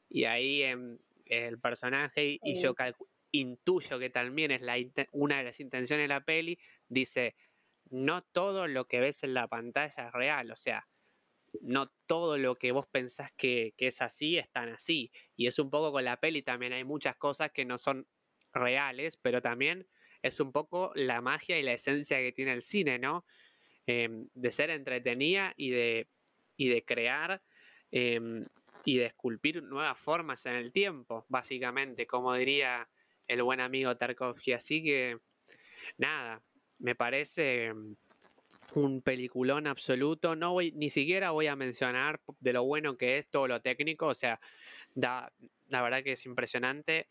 Y 0.09 0.23
ahí 0.23 0.63
em, 0.63 0.97
el 1.29 1.59
personaje 1.59 2.39
y 2.41 2.61
yo 2.61 2.73
intuyo 3.31 3.99
que 3.99 4.09
también 4.09 4.51
es 4.51 4.61
la, 4.61 4.77
una 5.11 5.37
de 5.37 5.43
las 5.43 5.59
intenciones 5.59 6.05
de 6.05 6.07
la 6.07 6.21
peli, 6.21 6.57
dice, 6.87 7.35
no 7.89 8.23
todo 8.23 8.67
lo 8.67 8.87
que 8.87 8.99
ves 8.99 9.23
en 9.23 9.33
la 9.33 9.47
pantalla 9.47 10.07
es 10.07 10.11
real, 10.13 10.51
o 10.51 10.55
sea, 10.55 10.87
no 11.61 11.91
todo 12.05 12.37
lo 12.37 12.55
que 12.55 12.71
vos 12.71 12.87
pensás 12.87 13.31
que, 13.33 13.73
que, 13.77 13.87
es 13.87 14.01
así 14.01 14.37
es 14.37 14.49
tan 14.51 14.69
así. 14.69 15.11
Y 15.35 15.47
es 15.47 15.59
un 15.59 15.69
poco 15.69 15.91
con 15.91 16.03
la 16.03 16.19
peli 16.19 16.41
también 16.41 16.73
hay 16.73 16.83
muchas 16.83 17.15
cosas 17.17 17.51
que 17.51 17.65
no 17.65 17.77
son 17.77 18.07
reales, 18.53 19.17
pero 19.17 19.41
también 19.41 19.87
es 20.21 20.39
un 20.39 20.51
poco 20.51 20.91
la 20.95 21.21
magia 21.21 21.59
y 21.59 21.63
la 21.63 21.73
esencia 21.73 22.17
que 22.17 22.31
tiene 22.31 22.53
el 22.53 22.61
cine, 22.61 22.99
¿no? 22.99 23.25
Em, 23.85 24.27
de 24.33 24.51
ser 24.51 24.69
entretenida 24.69 25.53
y 25.55 25.69
de, 25.69 26.09
y 26.57 26.67
de 26.67 26.83
crear 26.83 27.41
em, 27.91 28.45
y 28.87 28.99
de 28.99 29.07
esculpir 29.07 29.61
nuevas 29.63 29.99
formas 29.99 30.45
en 30.45 30.55
el 30.55 30.71
tiempo, 30.71 31.25
básicamente, 31.27 32.07
como 32.07 32.33
diría 32.33 32.87
el 33.27 33.43
buen 33.43 33.59
amigo 33.59 33.97
Tarkovsky. 33.97 34.53
Así 34.53 34.81
que, 34.81 35.17
nada, 35.97 36.41
me 36.79 36.95
parece 36.95 37.73
mm, 37.73 37.95
un 38.75 39.01
peliculón 39.01 39.67
absoluto. 39.67 40.37
No 40.37 40.53
voy, 40.53 40.71
ni 40.71 40.89
siquiera 40.89 41.31
voy 41.31 41.47
a 41.47 41.57
mencionar 41.57 42.21
de 42.39 42.53
lo 42.53 42.63
bueno 42.63 42.95
que 42.95 43.17
es 43.17 43.27
todo 43.29 43.49
lo 43.49 43.61
técnico, 43.61 44.07
o 44.07 44.13
sea, 44.13 44.39
da, 44.95 45.33
la 45.67 45.81
verdad 45.81 46.01
que 46.01 46.13
es 46.13 46.25
impresionante. 46.25 47.09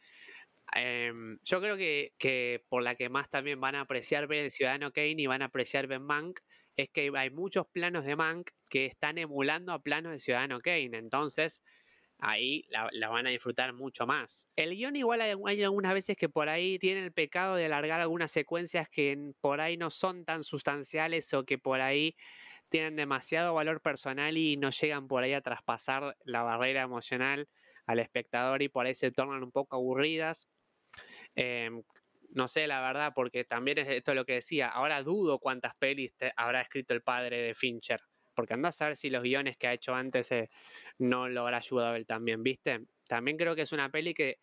Em, 0.74 1.38
yo 1.44 1.60
creo 1.60 1.76
que, 1.76 2.14
que, 2.16 2.64
por 2.70 2.84
la 2.84 2.94
que 2.94 3.10
más 3.10 3.28
también 3.28 3.60
van 3.60 3.74
a 3.74 3.82
apreciar 3.82 4.26
ver 4.26 4.44
el 4.44 4.50
Ciudadano 4.50 4.92
Kane 4.92 5.16
y 5.18 5.26
van 5.26 5.42
a 5.42 5.46
apreciar 5.46 5.88
Ben 5.88 6.04
Mank 6.04 6.40
es 6.76 6.90
que 6.90 7.10
hay 7.14 7.30
muchos 7.30 7.66
planos 7.68 8.04
de 8.04 8.16
Mank 8.16 8.50
que 8.68 8.86
están 8.86 9.18
emulando 9.18 9.72
a 9.72 9.80
planos 9.80 10.12
de 10.12 10.18
Ciudadano 10.18 10.60
Kane. 10.60 10.90
Entonces, 10.92 11.60
ahí 12.18 12.66
la, 12.68 13.08
van 13.08 13.26
a 13.26 13.30
disfrutar 13.30 13.72
mucho 13.72 14.06
más. 14.06 14.46
El 14.56 14.74
guion 14.76 14.96
igual 14.96 15.20
hay, 15.20 15.62
algunas 15.62 15.94
veces 15.94 16.16
que 16.16 16.28
por 16.28 16.48
ahí 16.48 16.78
tiene 16.78 17.04
el 17.04 17.12
pecado 17.12 17.56
de 17.56 17.66
alargar 17.66 18.00
algunas 18.00 18.30
secuencias 18.30 18.88
que 18.88 19.32
por 19.40 19.60
ahí 19.60 19.76
no 19.76 19.90
son 19.90 20.24
tan 20.24 20.44
sustanciales 20.44 21.32
o 21.34 21.44
que 21.44 21.58
por 21.58 21.80
ahí 21.80 22.16
tienen 22.68 22.96
demasiado 22.96 23.54
valor 23.54 23.80
personal 23.80 24.36
y 24.36 24.56
no 24.56 24.70
llegan 24.70 25.08
por 25.08 25.22
ahí 25.22 25.32
a 25.32 25.40
traspasar 25.40 26.16
la 26.24 26.42
barrera 26.42 26.82
emocional 26.82 27.48
al 27.86 28.00
espectador 28.00 28.62
y 28.62 28.68
por 28.68 28.86
ahí 28.86 28.94
se 28.94 29.12
tornan 29.12 29.42
un 29.42 29.52
poco 29.52 29.76
aburridas. 29.76 30.48
Em, 31.36 31.82
no 32.36 32.48
sé, 32.48 32.66
la 32.66 32.82
verdad, 32.82 33.12
porque 33.14 33.44
también 33.44 33.78
es 33.78 33.88
esto 33.88 34.12
lo 34.12 34.26
que 34.26 34.34
decía. 34.34 34.68
Ahora 34.68 35.02
dudo 35.02 35.38
cuántas 35.38 35.74
pelis 35.76 36.12
habrá 36.36 36.60
escrito 36.60 36.92
el 36.92 37.00
padre 37.00 37.40
de 37.40 37.54
Fincher. 37.54 38.02
Porque 38.34 38.52
anda 38.52 38.68
a 38.68 38.72
saber 38.72 38.98
si 38.98 39.08
los 39.08 39.22
guiones 39.22 39.56
que 39.56 39.66
ha 39.66 39.72
hecho 39.72 39.94
antes 39.94 40.30
eh, 40.32 40.50
no 40.98 41.30
lo 41.30 41.40
habrá 41.40 41.56
ayudado 41.56 41.94
él 41.96 42.04
también, 42.04 42.42
¿viste? 42.42 42.84
También 43.08 43.38
creo 43.38 43.56
que 43.56 43.62
es 43.62 43.72
una 43.72 43.90
peli 43.90 44.12
que 44.12 44.40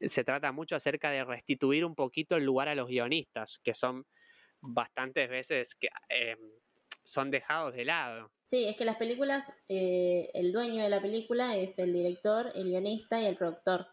se 0.00 0.22
trata 0.22 0.52
mucho 0.52 0.76
acerca 0.76 1.10
de 1.10 1.24
restituir 1.24 1.84
un 1.84 1.96
poquito 1.96 2.36
el 2.36 2.44
lugar 2.44 2.68
a 2.68 2.76
los 2.76 2.86
guionistas, 2.86 3.58
que 3.64 3.74
son 3.74 4.06
bastantes 4.60 5.28
veces 5.28 5.74
que 5.74 5.88
em, 6.08 6.38
son 7.02 7.32
dejados 7.32 7.74
de 7.74 7.84
lado. 7.84 8.30
Sí, 8.46 8.64
es 8.68 8.76
que 8.76 8.84
las 8.84 8.96
películas, 8.96 9.52
eh, 9.68 10.30
el 10.34 10.52
dueño 10.52 10.84
de 10.84 10.88
la 10.88 11.02
película 11.02 11.56
es 11.56 11.80
el 11.80 11.92
director, 11.92 12.52
el 12.54 12.68
guionista 12.68 13.20
y 13.20 13.26
el 13.26 13.36
productor. 13.36 13.88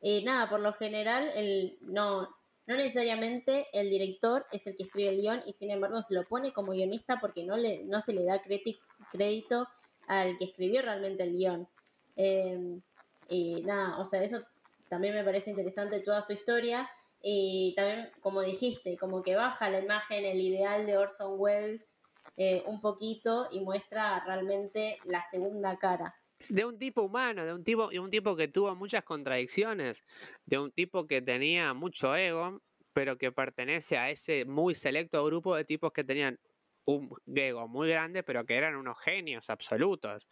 Eh, 0.00 0.22
nada, 0.24 0.48
por 0.48 0.60
lo 0.60 0.72
general, 0.72 1.30
el, 1.34 1.76
no, 1.82 2.34
no 2.66 2.76
necesariamente 2.76 3.66
el 3.72 3.90
director 3.90 4.46
es 4.50 4.66
el 4.66 4.76
que 4.76 4.84
escribe 4.84 5.10
el 5.10 5.20
guion 5.20 5.42
y 5.46 5.52
sin 5.52 5.70
embargo 5.70 6.00
se 6.00 6.14
lo 6.14 6.24
pone 6.24 6.52
como 6.52 6.72
guionista 6.72 7.20
porque 7.20 7.44
no, 7.44 7.56
le, 7.56 7.84
no 7.84 8.00
se 8.00 8.12
le 8.12 8.24
da 8.24 8.40
crédito 8.40 9.68
al 10.06 10.38
que 10.38 10.44
escribió 10.44 10.80
realmente 10.80 11.24
el 11.24 11.32
guion. 11.32 11.68
Em, 12.16 12.80
y 13.28 13.62
nada, 13.62 13.98
o 13.98 14.06
sea, 14.06 14.22
eso 14.22 14.42
también 14.88 15.14
me 15.14 15.24
parece 15.24 15.50
interesante 15.50 16.00
toda 16.00 16.22
su 16.22 16.32
historia. 16.32 16.88
Y 17.22 17.74
también, 17.74 18.10
como 18.20 18.42
dijiste, 18.42 18.96
como 18.98 19.22
que 19.22 19.34
baja 19.34 19.70
la 19.70 19.80
imagen, 19.80 20.24
el 20.24 20.40
ideal 20.40 20.86
de 20.86 20.98
Orson 20.98 21.34
Welles 21.38 21.98
eh, 22.36 22.62
un 22.66 22.80
poquito 22.80 23.48
y 23.50 23.60
muestra 23.60 24.22
realmente 24.26 24.98
la 25.04 25.22
segunda 25.22 25.76
cara 25.78 26.14
de 26.48 26.64
un 26.64 26.78
tipo 26.78 27.02
humano, 27.02 27.44
de 27.44 27.52
un 27.52 27.64
tipo, 27.64 27.88
de 27.88 28.00
un 28.00 28.10
tipo 28.10 28.36
que 28.36 28.48
tuvo 28.48 28.74
muchas 28.74 29.04
contradicciones, 29.04 30.02
de 30.44 30.58
un 30.58 30.72
tipo 30.72 31.06
que 31.06 31.22
tenía 31.22 31.74
mucho 31.74 32.14
ego, 32.16 32.60
pero 32.92 33.18
que 33.18 33.32
pertenece 33.32 33.98
a 33.98 34.10
ese 34.10 34.44
muy 34.44 34.74
selecto 34.74 35.24
grupo 35.24 35.56
de 35.56 35.64
tipos 35.64 35.92
que 35.92 36.04
tenían 36.04 36.38
un 36.86 37.10
ego 37.34 37.66
muy 37.66 37.88
grande, 37.88 38.22
pero 38.22 38.44
que 38.44 38.56
eran 38.56 38.76
unos 38.76 38.98
genios 39.00 39.50
absolutos. 39.50 40.28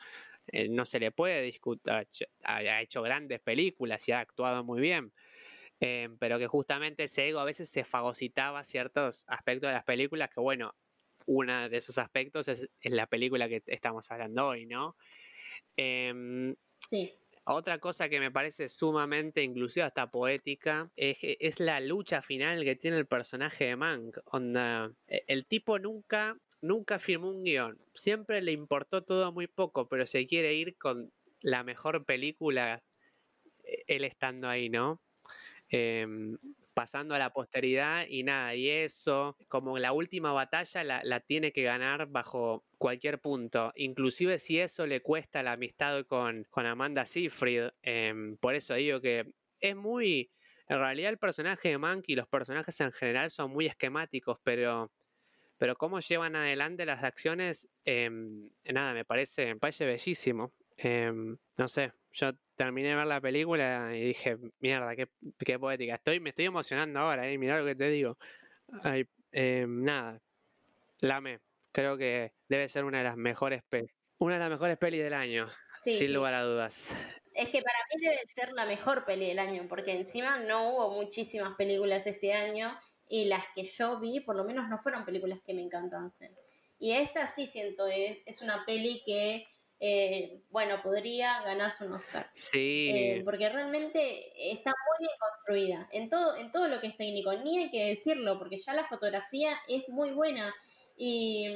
Eh, 0.46 0.68
no 0.68 0.84
se 0.84 1.00
le 1.00 1.12
puede 1.12 1.42
discutir, 1.42 1.92
ha 2.44 2.82
hecho 2.82 3.03
grandes 3.03 3.40
películas 3.40 4.07
y 4.09 4.12
ha 4.12 4.20
actuado 4.20 4.64
muy 4.64 4.80
bien. 4.80 5.12
Eh, 5.80 6.09
pero 6.20 6.38
que 6.38 6.46
justamente 6.46 7.05
ese 7.05 7.28
ego 7.28 7.40
a 7.40 7.44
veces 7.44 7.68
se 7.68 7.82
fagocitaba 7.82 8.62
ciertos 8.62 9.24
aspectos 9.26 9.68
de 9.68 9.74
las 9.74 9.84
películas 9.84 10.30
que, 10.30 10.40
bueno, 10.40 10.76
uno 11.26 11.68
de 11.68 11.76
esos 11.76 11.98
aspectos 11.98 12.46
es, 12.46 12.68
es 12.80 12.92
la 12.92 13.07
película 13.09 13.48
que 13.48 13.62
estamos 13.66 14.09
hablando 14.11 14.46
hoy, 14.46 14.66
¿no? 14.66 14.96
Em, 15.76 16.54
sí. 16.86 17.12
Otra 17.44 17.78
cosa 17.78 18.08
que 18.08 18.20
me 18.20 18.30
parece 18.30 18.68
sumamente, 18.68 19.42
inclusive 19.42 19.84
hasta 19.84 20.10
poética, 20.10 20.90
es, 20.94 21.18
es, 21.20 21.58
la 21.58 21.80
lucha 21.80 22.22
final 22.22 22.62
que 22.62 22.76
tiene 22.76 22.98
el 22.98 23.06
personaje 23.06 23.64
de 23.64 23.76
Mank. 23.76 24.18
Onda, 24.26 24.92
e, 25.08 25.24
el 25.26 25.46
tipo 25.46 25.80
nunca, 25.80 26.36
nunca 26.60 27.00
firmó 27.00 27.30
un 27.30 27.42
guion. 27.42 27.78
Siempre 27.94 28.42
le 28.42 28.52
importó 28.52 29.02
todo 29.02 29.32
muy 29.32 29.48
poco, 29.48 29.88
pero 29.88 30.06
se 30.06 30.26
quiere 30.28 30.54
ir 30.54 30.76
con 30.78 31.12
la 31.40 31.64
mejor 31.64 32.04
película 32.04 32.80
e, 33.64 33.84
él 33.88 34.04
estando 34.04 34.48
ahí, 34.48 34.68
¿no? 34.68 35.00
Em, 35.68 36.38
pasando 36.74 37.14
a 37.14 37.18
la 37.18 37.32
posteridad 37.32 38.06
y 38.08 38.22
nada, 38.22 38.54
y 38.54 38.68
eso, 38.68 39.36
como 39.48 39.78
la 39.78 39.92
última 39.92 40.32
batalla 40.32 41.02
la, 41.02 41.20
tiene 41.20 41.52
que 41.52 41.62
ganar 41.62 42.06
bajo 42.08 42.64
cualquier 42.78 43.20
punto, 43.20 43.72
inclusive 43.76 44.38
si 44.38 44.58
eso 44.60 44.86
le 44.86 45.02
cuesta 45.02 45.42
la 45.42 45.52
amistad 45.52 46.04
con, 46.06 46.44
con 46.50 46.66
Amanda 46.66 47.04
Seyfried, 47.06 47.70
em, 47.82 48.36
por 48.38 48.54
eso 48.54 48.74
digo 48.74 49.00
que 49.00 49.32
es 49.60 49.76
muy, 49.76 50.30
en 50.68 50.78
realidad 50.78 51.10
el 51.10 51.18
personaje 51.18 51.70
de 51.70 51.78
Monkey 51.78 52.14
y 52.14 52.16
los 52.16 52.28
personajes 52.28 52.80
en 52.80 52.92
general 52.92 53.30
son 53.30 53.50
muy 53.52 53.66
esquemáticos, 53.66 54.38
pero 54.42 54.90
pero 55.62 55.76
cómo 55.76 56.00
llevan 56.00 56.34
adelante 56.34 56.84
las 56.84 57.04
acciones, 57.04 57.68
em, 57.84 58.50
nada, 58.64 58.94
me 58.94 59.04
parece, 59.04 59.46
me 59.46 59.60
parece 59.60 59.86
bellísimo. 59.86 60.52
Em, 60.76 61.36
no 61.56 61.68
sé, 61.68 61.92
yo 62.10 62.32
terminé 62.62 62.90
de 62.90 62.94
ver 62.94 63.06
la 63.06 63.20
película 63.20 63.90
y 63.92 64.08
dije, 64.08 64.36
mierda, 64.60 64.94
qué, 64.94 65.08
qué 65.44 65.58
poética. 65.58 65.96
Estoy, 65.96 66.20
me 66.20 66.30
estoy 66.30 66.44
emocionando 66.44 67.00
ahora, 67.00 67.28
eh, 67.28 67.36
mirá 67.36 67.58
lo 67.58 67.66
que 67.66 67.74
te 67.74 67.88
digo. 67.88 68.16
Ay, 68.84 69.04
eh, 69.32 69.66
nada, 69.68 70.20
Lame, 71.00 71.40
creo 71.72 71.96
que 71.98 72.32
debe 72.48 72.68
ser 72.68 72.84
una 72.84 72.98
de 72.98 73.04
las 73.04 73.16
mejores 73.16 73.62
pelis. 73.68 73.90
Una 74.18 74.34
de 74.34 74.40
las 74.40 74.50
mejores 74.50 74.78
pelis 74.78 75.02
del 75.02 75.14
año, 75.14 75.48
sin 75.82 76.12
lugar 76.12 76.34
a 76.34 76.44
dudas. 76.44 76.88
Es 77.34 77.48
que 77.48 77.62
para 77.62 77.78
mí 77.92 78.06
debe 78.06 78.20
ser 78.32 78.52
la 78.52 78.64
mejor 78.66 79.04
peli 79.04 79.26
del 79.26 79.40
año, 79.40 79.66
porque 79.68 79.92
encima 79.92 80.38
no 80.38 80.68
hubo 80.68 80.90
muchísimas 80.92 81.56
películas 81.56 82.06
este 82.06 82.32
año 82.32 82.78
y 83.08 83.24
las 83.24 83.44
que 83.54 83.64
yo 83.64 83.98
vi, 83.98 84.20
por 84.20 84.36
lo 84.36 84.44
menos 84.44 84.68
no 84.68 84.78
fueron 84.78 85.04
películas 85.04 85.40
que 85.44 85.54
me 85.54 85.62
encantasen. 85.62 86.32
Y 86.78 86.92
esta 86.92 87.26
sí 87.26 87.48
siento, 87.48 87.88
es, 87.88 88.22
es 88.26 88.40
una 88.40 88.64
peli 88.64 89.02
que, 89.04 89.46
eh, 89.84 90.44
bueno, 90.50 90.80
podría 90.80 91.42
ganarse 91.42 91.84
un 91.84 91.94
Oscar. 91.94 92.30
Sí. 92.36 92.88
Eh, 92.88 93.22
porque 93.24 93.48
realmente 93.48 94.30
está 94.52 94.70
muy 94.70 95.08
bien 95.08 95.18
construida 95.18 95.88
en 95.90 96.08
todo, 96.08 96.36
en 96.36 96.52
todo 96.52 96.68
lo 96.68 96.80
que 96.80 96.86
es 96.86 96.96
técnico. 96.96 97.32
Ni 97.32 97.58
hay 97.58 97.68
que 97.68 97.88
decirlo, 97.88 98.38
porque 98.38 98.58
ya 98.58 98.74
la 98.74 98.84
fotografía 98.84 99.58
es 99.66 99.88
muy 99.88 100.12
buena. 100.12 100.54
Y, 100.96 101.48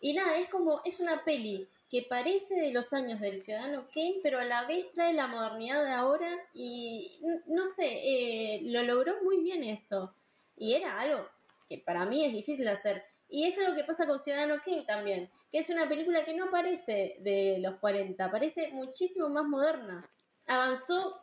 y 0.00 0.12
nada, 0.12 0.38
es 0.38 0.48
como, 0.48 0.82
es 0.84 0.98
una 0.98 1.24
peli 1.24 1.68
que 1.88 2.02
parece 2.02 2.56
de 2.56 2.72
los 2.72 2.92
años 2.92 3.20
del 3.20 3.38
Ciudadano 3.38 3.86
Kane, 3.94 4.18
pero 4.20 4.40
a 4.40 4.44
la 4.44 4.64
vez 4.66 4.90
trae 4.90 5.12
la 5.12 5.28
modernidad 5.28 5.84
de 5.84 5.92
ahora 5.92 6.36
y 6.52 7.20
no 7.46 7.66
sé, 7.66 7.86
eh, 7.86 8.60
lo 8.64 8.82
logró 8.82 9.22
muy 9.22 9.40
bien 9.40 9.62
eso. 9.62 10.16
Y 10.56 10.74
era 10.74 10.98
algo 10.98 11.28
que 11.68 11.78
para 11.78 12.06
mí 12.06 12.24
es 12.24 12.32
difícil 12.32 12.66
hacer. 12.66 13.04
Y 13.28 13.46
es 13.46 13.58
algo 13.58 13.74
que 13.74 13.84
pasa 13.84 14.06
con 14.06 14.18
Ciudadano 14.18 14.60
Kane 14.64 14.84
también, 14.84 15.30
que 15.50 15.58
es 15.58 15.68
una 15.68 15.88
película 15.88 16.24
que 16.24 16.34
no 16.34 16.50
parece 16.50 17.18
de 17.20 17.58
los 17.60 17.76
40, 17.78 18.30
parece 18.30 18.70
muchísimo 18.72 19.28
más 19.28 19.44
moderna. 19.44 20.10
Avanzó 20.46 21.20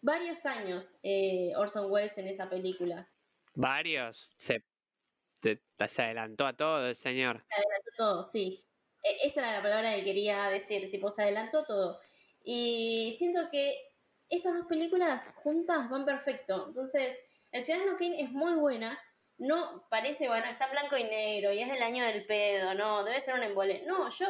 varios 0.00 0.46
años 0.46 0.96
eh, 1.02 1.52
Orson 1.56 1.90
Welles 1.90 2.16
en 2.18 2.28
esa 2.28 2.48
película. 2.48 3.08
Varios, 3.54 4.34
se, 4.38 4.64
se 5.42 6.02
adelantó 6.02 6.46
a 6.46 6.56
todo 6.56 6.86
el 6.86 6.96
señor. 6.96 7.44
Se 7.48 7.54
adelantó 7.54 7.90
todo, 7.96 8.22
sí. 8.22 8.64
E, 9.02 9.26
esa 9.26 9.40
era 9.40 9.52
la 9.58 9.62
palabra 9.62 9.94
que 9.94 10.04
quería 10.04 10.48
decir, 10.48 10.90
tipo, 10.90 11.10
se 11.10 11.22
adelantó 11.22 11.64
todo. 11.64 12.00
Y 12.42 13.14
siento 13.18 13.50
que 13.50 13.94
esas 14.28 14.54
dos 14.54 14.66
películas 14.66 15.30
juntas 15.36 15.88
van 15.90 16.04
perfecto. 16.04 16.66
Entonces, 16.68 17.18
El 17.52 17.62
Ciudadano 17.62 17.96
Kane 17.96 18.20
es 18.20 18.30
muy 18.30 18.54
buena. 18.54 18.98
No 19.38 19.86
parece, 19.90 20.28
bueno, 20.28 20.46
está 20.46 20.66
en 20.66 20.72
blanco 20.72 20.96
y 20.96 21.04
negro 21.04 21.52
y 21.52 21.60
es 21.60 21.68
del 21.68 21.82
año 21.82 22.04
del 22.04 22.24
pedo, 22.24 22.74
no, 22.74 23.02
debe 23.04 23.20
ser 23.20 23.34
un 23.34 23.42
embole. 23.42 23.82
No, 23.86 24.08
yo 24.08 24.26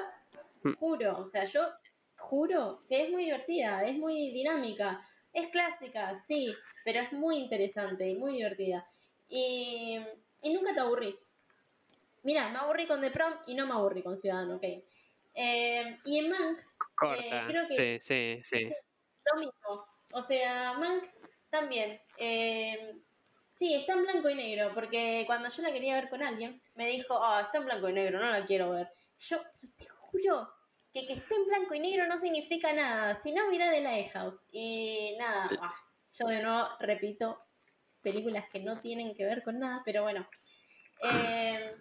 mm. 0.63 0.75
juro, 0.77 1.19
o 1.19 1.27
sea, 1.27 1.45
yo 1.45 1.69
juro 2.17 2.83
que 2.89 3.03
es 3.05 3.11
muy 3.11 3.25
divertida, 3.25 3.85
es 3.85 3.97
muy 3.97 4.31
dinámica. 4.33 5.05
Es 5.33 5.49
clásica, 5.49 6.15
sí, 6.15 6.55
pero 6.85 7.01
es 7.01 7.13
muy 7.13 7.37
interesante 7.37 8.07
y 8.07 8.15
muy 8.15 8.35
divertida. 8.35 8.87
Y, 9.29 9.99
y 10.43 10.55
nunca 10.55 10.73
te 10.73 10.81
aburrís. 10.81 11.37
Mira, 12.23 12.49
me 12.49 12.59
aburrí 12.59 12.87
con 12.87 13.01
The 13.01 13.11
Prom 13.11 13.33
y 13.47 13.55
no 13.55 13.67
me 13.67 13.73
aburrí 13.73 14.03
con 14.03 14.17
Ciudadano 14.17 14.57
ok. 14.57 14.65
Eh, 15.35 15.99
y 16.05 16.19
en 16.19 16.31
Mank, 16.31 16.61
eh, 17.19 17.43
creo 17.47 17.67
que. 17.67 18.01
Sí, 18.01 18.41
sí, 18.41 18.43
sí. 18.45 18.73
Lo 19.33 19.41
mismo. 19.41 19.87
O 20.13 20.23
sea, 20.23 20.75
Mank 20.75 21.05
también. 21.51 22.01
Eh, 22.19 22.95
sí, 23.55 23.73
está 23.73 23.93
en 23.93 24.03
blanco 24.03 24.29
y 24.29 24.35
negro, 24.35 24.73
porque 24.75 25.23
cuando 25.27 25.49
yo 25.49 25.63
la 25.63 25.73
quería 25.73 25.95
ver 25.95 26.11
con 26.11 26.23
alguien, 26.23 26.61
me 26.75 26.89
dijo, 26.89 27.19
ah, 27.23 27.41
está 27.41 27.59
en 27.59 27.67
blanco 27.67 27.89
y 27.89 27.93
negro, 27.93 28.19
no 28.19 28.29
la 28.29 28.45
quiero 28.45 28.71
ver. 28.71 28.91
Yo 29.17 29.41
te 29.77 29.87
juro 29.87 30.49
que 30.93 31.07
que 31.07 31.15
esté 31.15 31.35
en 31.35 31.47
blanco 31.47 31.75
y 31.75 31.81
negro 31.81 32.07
no 32.07 32.19
significa 32.19 32.73
nada. 32.73 33.15
Si 33.15 33.33
no, 33.33 33.49
mira 33.49 33.71
de 33.71 33.81
Lighthouse. 33.81 34.47
Y 34.51 35.17
nada, 35.19 35.51
ah, 35.61 35.75
yo 36.19 36.27
de 36.27 36.43
nuevo 36.43 36.69
repito, 36.81 37.41
películas 38.03 38.47
que 38.51 38.61
no 38.61 38.81
tienen 38.81 39.15
que 39.15 39.25
ver 39.25 39.43
con 39.43 39.61
nada, 39.61 39.83
pero 39.85 40.03
bueno. 40.03 40.29
Eh, 41.03 41.75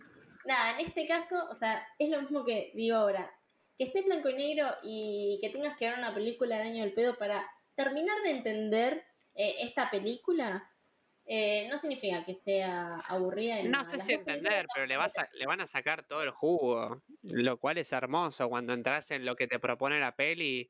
nada, 0.45 0.71
en 0.71 0.85
este 0.85 1.07
caso, 1.07 1.47
o 1.49 1.55
sea, 1.55 1.87
es 1.97 2.09
lo 2.09 2.21
mismo 2.21 2.45
que 2.45 2.71
digo 2.75 2.97
ahora. 2.97 3.31
Que 3.77 3.85
esté 3.85 3.99
en 3.99 4.05
blanco 4.05 4.29
y 4.29 4.35
negro 4.35 4.67
y 4.83 5.39
que 5.41 5.49
tengas 5.49 5.75
que 5.75 5.89
ver 5.89 5.97
una 5.97 6.13
película 6.13 6.57
del 6.57 6.67
año 6.67 6.83
del 6.83 6.93
pedo 6.93 7.17
para 7.17 7.49
terminar 7.73 8.21
de 8.23 8.29
entender 8.29 9.03
eh, 9.33 9.55
esta 9.61 9.89
película, 9.89 10.71
eh, 11.25 11.67
no 11.69 11.77
significa 11.77 12.23
que 12.25 12.33
sea 12.33 12.95
aburrida. 13.07 13.59
En 13.59 13.71
no 13.71 13.83
sé 13.83 13.97
si 13.99 14.13
entender, 14.13 14.65
pero 14.73 14.85
le, 14.85 14.97
vas 14.97 15.13
le 15.33 15.45
van 15.45 15.61
a 15.61 15.67
sacar 15.67 16.03
todo 16.03 16.23
el 16.23 16.31
jugo, 16.31 17.01
lo 17.21 17.57
cual 17.57 17.77
es 17.77 17.91
hermoso 17.91 18.49
cuando 18.49 18.73
entras 18.73 19.11
en 19.11 19.25
lo 19.25 19.35
que 19.35 19.47
te 19.47 19.59
propone 19.59 19.99
la 19.99 20.15
peli. 20.15 20.69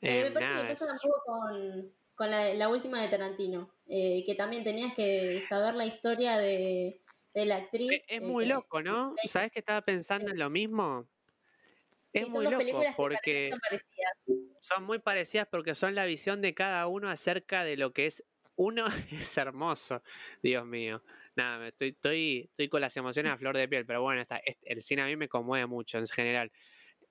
Eh, 0.00 0.24
me 0.24 0.30
parece 0.30 0.62
que 0.62 0.68
pasa 0.68 0.84
un 0.92 1.10
poco 1.10 1.22
con, 1.24 1.92
con 2.14 2.30
la, 2.30 2.52
la, 2.54 2.68
última 2.68 3.00
de 3.00 3.08
Tarantino, 3.08 3.70
que 3.86 4.34
también 4.36 4.62
tenías 4.64 4.94
que 4.94 5.40
saber 5.48 5.74
la 5.74 5.86
historia 5.86 6.36
de, 6.38 7.00
de 7.34 7.46
la 7.46 7.56
actriz. 7.56 7.92
Es, 7.92 8.04
eh, 8.08 8.20
muy 8.20 8.46
loco, 8.46 8.80
¿no? 8.80 9.14
¿Sabes 9.28 9.50
que 9.50 9.58
estaba 9.58 9.82
pensando 9.82 10.30
en 10.30 10.38
lo 10.38 10.48
mismo? 10.48 11.06
es 12.12 12.28
muy 12.28 12.44
loco 12.44 12.80
porque 12.96 13.50
son, 13.50 13.58
parecidas. 13.58 14.12
son 14.60 14.84
muy 14.84 15.00
parecidas 15.00 15.48
porque 15.50 15.74
son 15.74 15.96
la 15.96 16.04
visión 16.04 16.40
de 16.40 16.54
cada 16.54 16.86
uno 16.86 17.10
acerca 17.10 17.64
de 17.64 17.76
lo 17.76 17.92
que 17.92 18.06
es 18.06 18.22
uno 18.56 18.86
es 19.10 19.36
hermoso, 19.36 20.02
Dios 20.42 20.66
mío. 20.66 21.02
Nada, 21.36 21.68
estoy, 21.68 21.88
estoy, 21.88 22.46
estoy 22.50 22.68
con 22.68 22.80
las 22.80 22.96
emociones 22.96 23.32
a 23.32 23.38
flor 23.38 23.56
de 23.56 23.68
piel, 23.68 23.84
pero 23.86 24.02
bueno, 24.02 24.24
el 24.62 24.82
cine 24.82 25.02
a 25.02 25.06
mí 25.06 25.16
me 25.16 25.28
conmueve 25.28 25.66
mucho 25.66 25.98
en 25.98 26.06
general. 26.06 26.52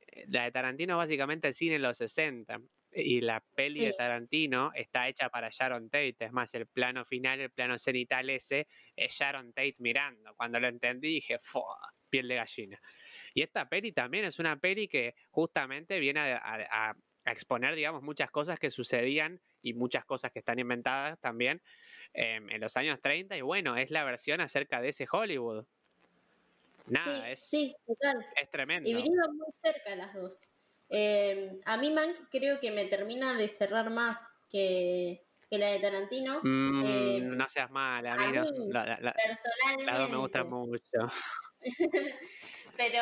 Eh, 0.08 0.26
la 0.28 0.46
de 0.46 0.52
Tarantino 0.52 0.98
básicamente 0.98 1.48
el 1.48 1.54
cine 1.54 1.76
en 1.76 1.82
los 1.82 1.98
60 1.98 2.60
y 2.96 3.22
la 3.22 3.44
peli 3.56 3.86
de 3.86 3.94
Tarantino 3.94 4.72
está 4.74 5.08
hecha 5.08 5.30
para 5.30 5.50
Sharon 5.50 5.89
Tate. 5.89 6.16
Es 6.20 6.32
más, 6.32 6.54
el 6.54 6.68
plano 6.68 7.04
final, 7.04 7.39
el 7.39 7.50
plano 7.50 7.78
cenital 7.78 8.30
ese, 8.30 8.68
es 8.96 9.14
Sharon 9.14 9.52
Tate 9.54 9.76
mirando. 9.80 10.34
Cuando 10.36 10.60
lo 10.60 10.68
entendí 10.68 11.16
dije, 11.16 11.39
piel 12.10 12.28
de 12.28 12.36
gallina. 12.36 12.80
Y 13.34 13.41
esta 13.41 13.68
peli 13.68 13.91
también 13.91 14.26
es 14.26 14.39
una 14.39 14.58
peli 14.58 14.88
que 14.88 15.16
justamente 15.32 16.00
viene 16.00 16.20
a, 16.20 16.96
exponer, 17.26 17.76
digamos, 17.76 18.04
muchas 18.04 18.30
cosas 18.32 18.60
que 18.60 18.72
sucedían 18.72 19.42
y 19.62 19.74
muchas 19.74 20.06
cosas 20.06 20.32
que 20.32 20.40
están 20.40 20.60
inventadas 20.60 21.20
también 21.20 21.62
em, 22.14 22.50
en 22.50 22.62
los 22.62 22.76
años 22.78 23.00
30. 23.02 23.38
Y 23.38 23.42
bueno, 23.42 23.78
es 23.78 23.92
la 23.92 24.04
versión 24.04 24.42
acerca 24.42 24.82
de 24.82 24.90
ese 24.90 25.06
Hollywood. 25.10 25.66
Nada, 26.88 27.30
es, 27.30 27.40
sí, 27.40 27.76
total. 27.86 28.26
es 28.42 28.50
tremendo. 28.50 28.90
Y 28.90 28.94
vinieron 28.94 29.38
muy 29.38 29.48
cerca 29.62 29.96
las 29.96 30.14
dos. 30.14 30.44
Eh, 30.90 31.60
a 31.66 31.78
mí 31.78 31.92
Mank 31.92 32.18
creo 32.30 32.60
que 32.60 32.72
me 32.72 32.86
termina 32.86 33.36
de 33.36 33.48
cerrar 33.48 33.90
más 33.90 34.30
que, 34.50 35.26
la 35.50 35.68
de 35.68 35.80
Tarantino. 35.80 36.40
Mm, 36.44 36.84
eh, 36.84 37.20
no 37.22 37.48
seas 37.48 37.72
mala, 37.72 38.14
a 38.14 38.18
mí, 38.18 38.38
personalmente. 38.38 40.12
me 40.12 40.18
gusta 40.18 40.44
mucho. 40.44 40.82
Pero 42.78 43.02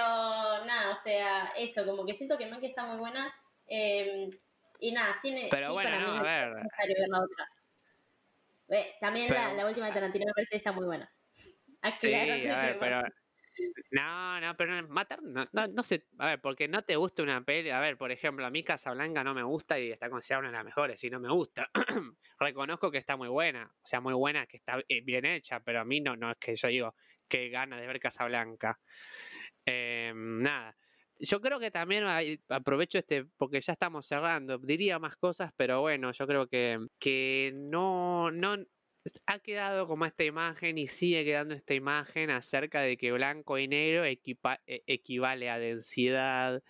nada, 0.66 0.92
o 0.92 0.96
sea, 0.96 1.54
eso, 1.58 1.86
como 1.86 2.06
que 2.06 2.14
siento 2.14 2.38
que 2.38 2.46
Mank 2.46 2.64
está 2.64 2.86
muy 2.86 2.98
buena. 2.98 3.34
Eh, 3.74 4.30
y 4.80 4.92
nada, 4.92 5.16
cine. 5.22 5.48
Pero 5.50 5.72
bueno, 5.74 5.98
no, 6.02 6.12
a 6.20 6.24
ver. 6.24 6.50
ver 6.54 7.08
la 7.08 7.22
otra. 7.22 7.48
también 9.00 9.32
la, 9.32 9.54
la, 9.54 9.66
última 9.66 9.86
de 9.88 9.94
Tarantino 9.94 10.26
me 10.26 10.34
parece 10.34 10.52
que 10.52 10.58
está 10.58 10.74
muy 10.74 10.86
buena. 10.86 11.10
sí, 11.98 12.14
a 12.14 12.26
ver, 12.26 12.78
pero 12.80 13.04
no, 13.92 14.40
no, 14.40 14.58
pero 14.58 14.88
matar, 14.88 15.22
no, 15.24 15.48
no, 15.52 15.84
sé, 15.84 16.06
a 16.18 16.28
ver, 16.28 16.42
porque 16.42 16.68
no 16.68 16.84
te 16.84 16.96
gusta 16.96 17.24
una 17.24 17.44
peli, 17.44 17.70
a 17.70 17.80
ver, 17.80 17.98
por 17.98 18.12
ejemplo, 18.12 18.46
a 18.46 18.50
mí 18.50 18.64
Casablanca 18.64 19.24
no 19.24 19.34
me 19.34 19.44
gusta 19.44 19.80
y 19.80 19.92
está 19.92 20.10
considerada 20.10 20.42
una 20.42 20.50
de 20.50 20.58
las 20.58 20.66
mejores 20.66 21.04
y 21.04 21.10
no 21.10 21.20
me 21.20 21.30
gusta. 21.30 21.70
Reconozco 22.40 22.92
que 22.92 22.98
está 22.98 23.16
muy 23.18 23.28
buena, 23.28 23.66
o 23.66 23.88
sea, 23.88 24.00
muy 24.00 24.14
buena, 24.14 24.46
que 24.48 24.58
está 24.58 24.80
eh, 24.88 25.02
bien 25.02 25.26
hecha, 25.26 25.60
pero 25.60 25.82
a 25.82 25.86
mí 25.86 26.00
no, 26.00 26.16
no 26.16 26.32
es 26.32 26.38
que 26.38 26.56
yo 26.56 26.68
digo 26.68 26.96
que 27.28 27.50
gana 27.50 27.80
de 27.80 27.88
ver 27.88 28.00
Casablanca. 28.00 28.80
Eh, 29.66 30.12
nada, 30.16 30.76
yo 31.22 31.42
creo 31.42 31.60
que 31.60 31.72
también 31.72 32.04
aprovecho 32.50 32.98
este, 32.98 33.26
porque 33.38 33.62
ya 33.62 33.74
estamos 33.74 34.06
cerrando, 34.08 34.58
diría 34.58 35.00
más 35.00 35.16
cosas, 35.18 35.52
pero 35.56 35.82
bueno, 35.82 36.12
yo 36.12 36.28
creo 36.28 36.48
que, 36.48 36.80
que 37.00 37.52
no, 37.56 38.32
no, 38.32 38.58
ha 39.26 39.40
quedado 39.40 39.88
como 39.88 40.06
esta 40.06 40.24
imagen 40.24 40.78
y 40.78 40.88
sigue 40.88 41.26
quedando 41.26 41.54
esta 41.54 41.74
imagen 41.74 42.30
acerca 42.30 42.82
de 42.82 42.98
que 42.98 43.12
blanco 43.12 43.58
y 43.58 43.68
negro 43.68 44.06
e, 44.06 44.20
equivale 44.88 45.50
a 45.50 45.60
densidad, 45.60 46.64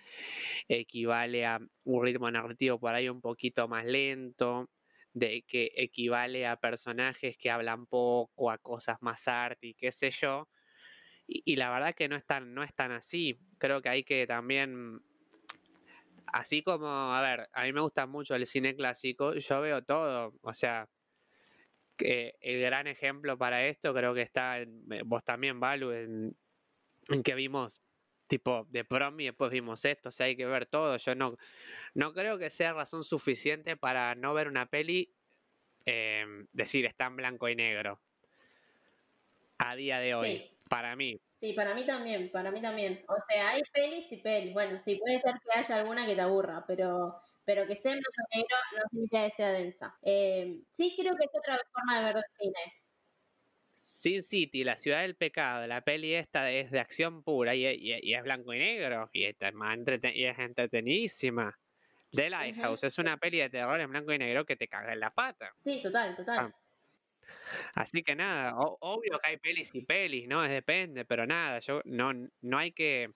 equivale 0.68 1.46
a 1.46 1.60
un 1.84 2.04
ritmo 2.04 2.30
narrativo 2.32 2.80
por 2.80 2.94
ahí 2.96 3.10
un 3.10 3.22
poquito 3.22 3.68
más 3.68 3.86
lento, 3.86 4.70
de 5.14 5.44
que 5.48 5.72
equivale 5.76 6.48
a 6.48 6.58
personajes 6.58 7.38
que 7.38 7.52
hablan 7.52 7.86
poco, 7.86 8.52
a 8.52 8.58
cosas 8.58 8.98
más 9.02 9.28
arte 9.28 9.68
y 9.68 9.74
qué 9.74 9.92
sé 9.92 10.12
yo. 10.12 10.48
Y, 11.34 11.56
la 11.56 11.70
verdad 11.70 11.96
que 11.96 12.10
no 12.10 12.18
es, 12.18 12.26
tan, 12.26 12.54
no 12.54 12.62
es 12.62 12.74
tan 12.76 12.92
así. 12.92 13.40
Creo 13.58 13.82
que 13.82 13.88
hay 13.90 14.04
que 14.04 14.28
también 14.28 15.02
así 16.28 16.62
como, 16.62 16.88
a 16.88 17.22
ver, 17.22 17.50
a 17.54 17.64
mí 17.64 17.74
me 17.74 17.82
gusta 17.82 18.06
mucho 18.06 18.36
el 18.36 18.46
cine 18.48 18.76
clásico, 18.76 19.34
yo 19.36 19.62
veo 19.62 19.84
todo, 19.84 20.34
o 20.42 20.54
sea, 20.54 20.90
el 21.98 22.62
gran 22.62 22.88
ejemplo 22.88 23.38
para 23.38 23.68
esto 23.68 23.94
creo 23.94 24.14
que 24.14 24.22
está 24.22 24.60
en, 24.60 24.92
eh, 24.92 25.02
vos 25.06 25.24
también, 25.24 25.60
Valu, 25.60 25.92
en, 25.92 26.36
que 27.24 27.36
vimos 27.36 27.80
tipo 28.28 28.66
de 28.70 28.86
prom 28.86 29.20
y 29.20 29.26
después 29.26 29.52
vimos 29.52 29.84
esto, 29.86 30.10
o 30.10 30.12
sea, 30.12 30.26
hay 30.28 30.38
que 30.38 30.46
ver 30.46 30.66
todo. 30.66 30.96
Yo 30.98 31.16
no, 31.16 31.38
no 31.94 32.14
creo 32.14 32.38
que 32.38 32.50
sea 32.50 32.74
razón 32.74 33.04
suficiente 33.04 33.76
para 33.76 34.16
no 34.16 34.34
ver 34.34 34.48
una 34.48 34.68
peli, 34.68 35.14
eh, 35.86 36.26
decir, 36.54 36.86
está 36.86 37.08
en 37.08 37.18
blanco 37.18 37.50
y 37.50 37.56
negro. 37.56 38.02
A 39.58 39.76
día 39.76 40.00
de 40.00 40.16
hoy. 40.16 40.52
Para 40.72 40.96
mí. 40.96 41.20
Sí, 41.34 41.52
para 41.52 41.76
mí 41.76 41.86
también, 41.86 42.32
para 42.32 42.50
mí 42.50 42.62
también. 42.62 43.04
O 43.10 43.20
sea, 43.28 43.50
hay 43.50 43.62
pelis 43.74 44.10
y 44.10 44.18
pelis. 44.18 44.54
Bueno, 44.54 44.80
sí, 44.80 44.96
puede 44.96 45.20
ser 45.20 45.34
que 45.34 45.60
haya 45.60 45.76
alguna 45.76 46.06
que 46.06 46.16
te 46.16 46.22
aburra, 46.22 46.64
pero, 46.66 47.20
pero 47.44 47.68
que 47.68 47.76
sea 47.76 47.92
en 47.92 48.00
blanco 48.00 48.30
y 48.32 48.38
negro 48.38 48.56
no 48.78 48.90
significa 48.90 49.26
que 49.26 49.32
sea 49.32 49.52
densa. 49.52 49.98
Eh, 50.02 50.62
sí, 50.70 50.96
creo 50.98 51.14
que 51.18 51.26
es 51.26 51.32
otra 51.38 51.60
forma 51.74 52.00
de 52.00 52.06
ver 52.06 52.16
el 52.16 52.24
cine. 52.30 52.74
Sin 53.82 54.24
City, 54.24 54.64
La 54.64 54.78
Ciudad 54.78 55.02
del 55.02 55.18
Pecado, 55.18 55.68
la 55.68 55.82
peli 55.82 56.16
esta 56.16 56.50
es 56.50 56.72
de 56.72 56.80
acción 56.80 57.22
pura 57.22 57.54
y, 57.54 57.66
es 57.66 58.24
blanco 58.24 58.54
y 58.54 58.60
negro 58.60 59.10
y, 59.12 59.26
esta 59.26 59.50
es, 59.50 59.54
más 59.54 59.78
y 60.16 60.24
es 60.24 60.40
entretenidísima. 60.40 61.54
The 62.14 62.30
Lighthouse 62.30 62.86
es 62.86 62.98
una 62.98 63.18
peli 63.18 63.40
de 63.40 63.50
terror 63.50 63.78
en 63.82 63.90
blanco 63.90 64.14
y 64.14 64.18
negro 64.18 64.46
que 64.46 64.56
te 64.56 64.70
caga 64.70 64.94
en 64.94 65.02
la 65.02 65.14
pata. 65.14 65.52
Sí, 65.66 65.82
total, 65.82 66.16
total. 66.16 66.40
Ah. 66.40 66.61
Así 67.76 68.04
que 68.04 68.16
nada, 68.16 68.54
obvio 68.58 69.20
que 69.20 69.32
hay 69.32 69.38
pelis 69.38 69.74
y 69.74 69.82
pelis, 69.82 70.28
¿no? 70.28 70.42
Depende, 70.42 71.06
pero 71.06 71.26
nada, 71.26 71.60
yo 71.60 71.82
no, 71.86 72.12
no 72.42 72.58
hay 72.58 72.72
que 72.72 73.10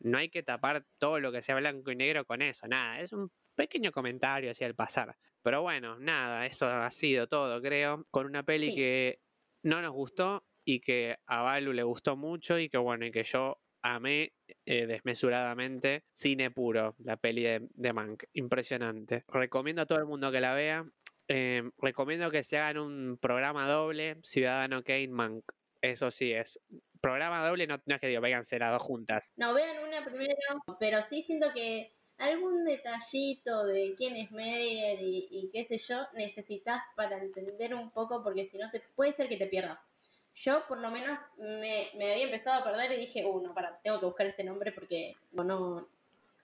no 0.00 0.18
hay 0.18 0.28
que 0.28 0.42
tapar 0.42 0.84
todo 0.98 1.18
lo 1.20 1.32
que 1.32 1.42
sea 1.42 1.56
blanco 1.56 1.90
y 1.90 1.96
negro 1.96 2.24
con 2.24 2.42
eso, 2.42 2.66
nada, 2.66 3.00
es 3.00 3.12
un 3.12 3.30
pequeño 3.54 3.92
comentario 3.92 4.50
hacia 4.50 4.66
el 4.66 4.74
pasar. 4.74 5.16
Pero 5.42 5.62
bueno, 5.62 5.98
nada, 5.98 6.46
eso 6.46 6.66
ha 6.66 6.90
sido 6.90 7.26
todo, 7.26 7.60
creo, 7.60 8.06
con 8.10 8.26
una 8.26 8.42
peli 8.42 8.74
que 8.74 9.20
no 9.62 9.82
nos 9.82 9.92
gustó 9.92 10.44
y 10.64 10.80
que 10.80 11.18
a 11.26 11.42
Balu 11.42 11.72
le 11.72 11.82
gustó 11.82 12.16
mucho 12.16 12.58
y 12.58 12.68
que 12.68 12.78
bueno, 12.78 13.04
y 13.06 13.10
que 13.10 13.24
yo 13.24 13.58
amé 13.82 14.32
eh, 14.64 14.86
desmesuradamente 14.86 16.04
Cine 16.12 16.50
Puro, 16.50 16.96
la 16.98 17.18
peli 17.18 17.42
de, 17.42 17.68
de 17.74 17.92
Mank. 17.92 18.24
Impresionante. 18.32 19.24
Recomiendo 19.28 19.82
a 19.82 19.86
todo 19.86 19.98
el 19.98 20.06
mundo 20.06 20.32
que 20.32 20.40
la 20.40 20.54
vea. 20.54 20.86
Em, 21.28 21.70
recomiendo 21.78 22.30
que 22.30 22.42
se 22.42 22.58
hagan 22.58 22.78
un 22.78 23.18
programa 23.18 23.68
doble, 23.68 24.16
Ciudadano 24.22 24.82
Kane 24.82 25.08
Mank. 25.08 25.44
Eso 25.80 26.10
sí 26.10 26.32
es. 26.32 26.60
Programa 27.00 27.46
doble 27.46 27.66
no, 27.66 27.76
es 27.86 28.00
que 28.00 28.06
digo, 28.06 28.20
véanse 28.20 28.58
las 28.58 28.72
dos 28.72 28.82
juntas. 28.82 29.30
No, 29.36 29.54
vean 29.54 29.76
una 29.86 30.04
primero, 30.04 30.36
pero 30.78 31.02
sí 31.02 31.22
siento 31.22 31.52
que 31.52 31.92
algún 32.18 32.64
detallito 32.64 33.64
de 33.66 33.94
quién 33.96 34.16
es 34.16 34.30
Meyer 34.30 35.00
y, 35.00 35.28
y, 35.30 35.50
qué 35.50 35.64
sé 35.64 35.78
yo 35.78 36.06
necesitas 36.14 36.82
para 36.96 37.18
entender 37.18 37.74
un 37.74 37.90
poco, 37.90 38.22
porque 38.22 38.44
si 38.44 38.56
no 38.56 38.70
te 38.70 38.80
puede 38.94 39.12
ser 39.12 39.28
que 39.28 39.36
te 39.36 39.46
pierdas. 39.46 39.92
Yo 40.34 40.66
por 40.66 40.80
lo 40.80 40.90
menos 40.90 41.18
me, 41.38 41.90
me 41.96 42.12
había 42.12 42.24
empezado 42.24 42.60
a 42.60 42.64
perder 42.64 42.92
y 42.92 43.00
dije, 43.00 43.24
uh, 43.24 43.40
no, 43.40 43.54
para, 43.54 43.78
tengo 43.80 44.00
que 44.00 44.06
buscar 44.06 44.26
este 44.26 44.44
nombre 44.44 44.72
porque 44.72 45.16
no, 45.32 45.88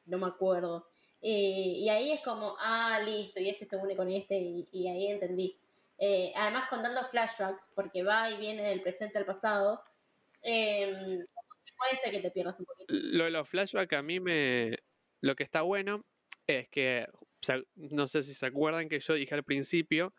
no 0.06 0.18
me 0.18 0.26
acuerdo. 0.26 0.89
Eh, 1.22 1.74
y 1.76 1.88
ahí 1.88 2.12
es 2.12 2.20
como, 2.20 2.56
ah, 2.60 3.00
listo, 3.04 3.40
y 3.40 3.48
este 3.48 3.64
se 3.64 3.76
une 3.76 3.94
con 3.94 4.08
este, 4.08 4.38
y, 4.38 4.88
ahí 4.88 5.06
entendí. 5.08 5.58
Eh, 5.98 6.32
además 6.34 6.64
contando 6.68 7.04
flashbacks, 7.04 7.70
porque 7.74 8.02
va 8.02 8.30
y 8.30 8.38
viene 8.38 8.62
del 8.62 8.80
presente 8.80 9.18
al 9.18 9.26
pasado, 9.26 9.82
em, 10.42 11.24
puede 11.76 11.96
ser 12.02 12.12
que 12.12 12.20
te 12.20 12.30
pierdas 12.30 12.58
un 12.58 12.66
poquito. 12.66 12.86
Lo 12.88 13.24
de 13.24 13.30
los 13.30 13.48
flashbacks 13.48 13.92
a 13.92 14.02
mí 14.02 14.20
me... 14.20 14.78
Lo 15.20 15.36
que 15.36 15.44
está 15.44 15.60
bueno 15.62 16.06
es 16.46 16.68
que, 16.70 17.06
no 17.74 18.06
sé 18.06 18.22
si 18.22 18.32
se 18.32 18.46
acuerdan 18.46 18.88
que 18.88 19.00
yo 19.00 19.14
dije 19.14 19.34
al 19.34 19.44
principio 19.44 20.14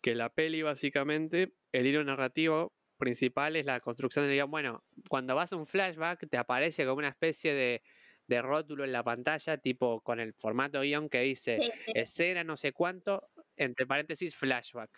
que 0.00 0.14
la 0.14 0.32
peli 0.32 0.62
básicamente, 0.62 1.52
el 1.72 1.86
hilo 1.86 2.02
narrativo 2.04 2.72
principal 2.98 3.56
es 3.56 3.66
la 3.66 3.80
construcción 3.80 4.24
de, 4.24 4.32
digamos, 4.32 4.50
bueno, 4.50 4.84
cuando 5.08 5.34
vas 5.34 5.52
a 5.52 5.56
un 5.56 5.66
flashback 5.66 6.28
te 6.28 6.36
aparece 6.36 6.84
como 6.84 6.98
una 6.98 7.08
especie 7.08 7.52
de, 7.52 7.82
de 8.28 8.42
rótulo 8.42 8.84
en 8.84 8.92
la 8.92 9.02
pantalla, 9.02 9.56
tipo 9.56 10.00
con 10.02 10.20
el 10.20 10.34
formato 10.34 10.80
guion 10.82 11.08
que 11.08 11.20
dice 11.20 11.58
escena 11.94 12.44
no 12.44 12.56
sé 12.56 12.72
cuánto, 12.72 13.28
entre 13.56 13.86
paréntesis 13.86 14.36
flashback. 14.36 14.90